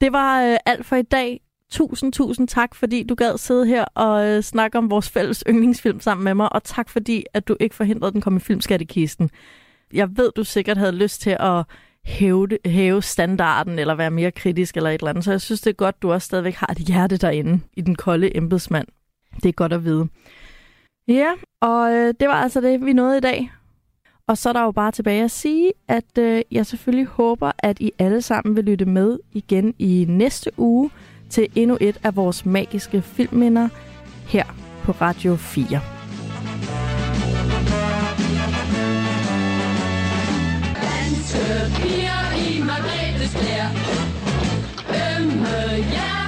det 0.00 0.12
var 0.12 0.42
øh, 0.42 0.56
alt 0.66 0.86
for 0.86 0.96
i 0.96 1.02
dag. 1.02 1.40
Tusind, 1.72 2.12
tusind 2.12 2.48
tak, 2.48 2.74
fordi 2.74 3.02
du 3.02 3.14
gad 3.14 3.38
sidde 3.38 3.66
her 3.66 3.84
og 3.84 4.26
øh, 4.26 4.42
snakke 4.42 4.78
om 4.78 4.90
vores 4.90 5.10
fælles 5.10 5.44
yndlingsfilm 5.48 6.00
sammen 6.00 6.24
med 6.24 6.34
mig, 6.34 6.52
og 6.52 6.64
tak 6.64 6.88
fordi, 6.88 7.24
at 7.34 7.48
du 7.48 7.56
ikke 7.60 7.74
forhindrede, 7.74 8.12
den 8.12 8.20
kom 8.20 8.36
i 8.36 8.40
filmskattekisten. 8.40 9.30
Jeg 9.92 10.16
ved, 10.16 10.32
du 10.36 10.44
sikkert 10.44 10.76
havde 10.76 10.92
lyst 10.92 11.20
til 11.20 11.36
at 11.40 11.64
hæve, 12.04 12.46
det, 12.46 12.58
hæve 12.66 13.02
standarden, 13.02 13.78
eller 13.78 13.94
være 13.94 14.10
mere 14.10 14.30
kritisk, 14.30 14.76
eller 14.76 14.90
et 14.90 14.94
eller 14.94 15.08
andet, 15.08 15.24
så 15.24 15.30
jeg 15.30 15.40
synes, 15.40 15.60
det 15.60 15.70
er 15.70 15.74
godt, 15.74 16.02
du 16.02 16.12
også 16.12 16.26
stadigvæk 16.26 16.54
har 16.54 16.66
et 16.66 16.78
hjerte 16.78 17.16
derinde 17.16 17.60
i 17.76 17.80
den 17.80 17.94
kolde 17.94 18.36
embedsmand. 18.36 18.86
Det 19.42 19.48
er 19.48 19.52
godt 19.52 19.72
at 19.72 19.84
vide. 19.84 20.08
Ja, 21.08 21.30
og 21.60 21.92
øh, 21.92 22.14
det 22.20 22.28
var 22.28 22.42
altså 22.42 22.60
det, 22.60 22.86
vi 22.86 22.92
nåede 22.92 23.18
i 23.18 23.20
dag. 23.20 23.52
Og 24.26 24.38
så 24.38 24.48
er 24.48 24.52
der 24.52 24.62
jo 24.62 24.70
bare 24.70 24.92
tilbage 24.92 25.24
at 25.24 25.30
sige, 25.30 25.72
at 25.88 26.18
øh, 26.18 26.42
jeg 26.50 26.66
selvfølgelig 26.66 27.06
håber, 27.06 27.52
at 27.58 27.80
I 27.80 27.92
alle 27.98 28.22
sammen 28.22 28.56
vil 28.56 28.64
lytte 28.64 28.84
med 28.84 29.18
igen 29.32 29.74
i 29.78 30.06
næste 30.08 30.50
uge 30.56 30.90
til 31.32 31.48
endnu 31.54 31.78
et 31.80 31.98
af 32.02 32.16
vores 32.16 32.46
magiske 32.46 33.02
filmminder 33.02 33.68
her 34.26 34.44
på 34.82 34.92
Radio 34.92 35.36
4. 35.36 35.66
Danske 40.74 41.82
piger 41.82 42.22
i 42.48 42.62
Margrethes 42.62 43.34
klær 43.34 43.68
Ømme 45.18 45.46
hjerter 45.76 46.21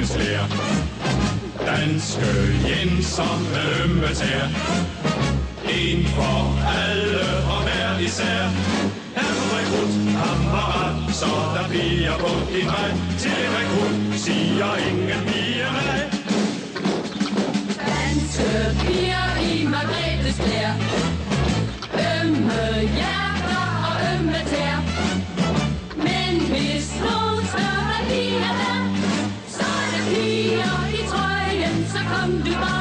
i 0.00 0.06
kongens 0.06 0.16
Danske 1.66 2.30
jenser 2.68 3.40
med 3.52 3.84
ømme 3.84 4.14
tær 4.14 4.46
En 5.68 6.06
for 6.06 6.58
alle 6.80 7.20
og 7.52 7.62
hver 7.62 7.98
især. 7.98 8.44
Er 9.16 9.30
du 9.36 9.42
rekrut, 9.54 9.92
kammerat, 10.16 11.14
så 11.14 11.26
der 11.54 11.68
bliver 11.68 12.18
på 12.18 12.30
din 12.52 12.66
vej 12.66 12.90
Til 13.18 13.42
rekrut 13.56 14.18
siger 14.20 14.76
ingen 14.90 15.20
pige 15.26 15.64
nej 15.76 16.10
Danske 17.78 18.50
piger 18.80 19.28
i 19.52 19.66
Margrethes 19.66 20.36
klær 20.36 20.72
Ømme 22.14 22.62
hjerter 22.96 23.64
og 23.88 23.96
ømme 24.14 24.38
tær 24.52 24.76
Men 25.96 26.40
hvis 26.50 26.88
nogen 27.00 27.46
spørger 27.46 28.08
lige 28.08 28.36
er 28.36 28.54
der 28.60 28.79
trøjen 32.20 32.50
Så 32.50 32.52
kom 32.60 32.79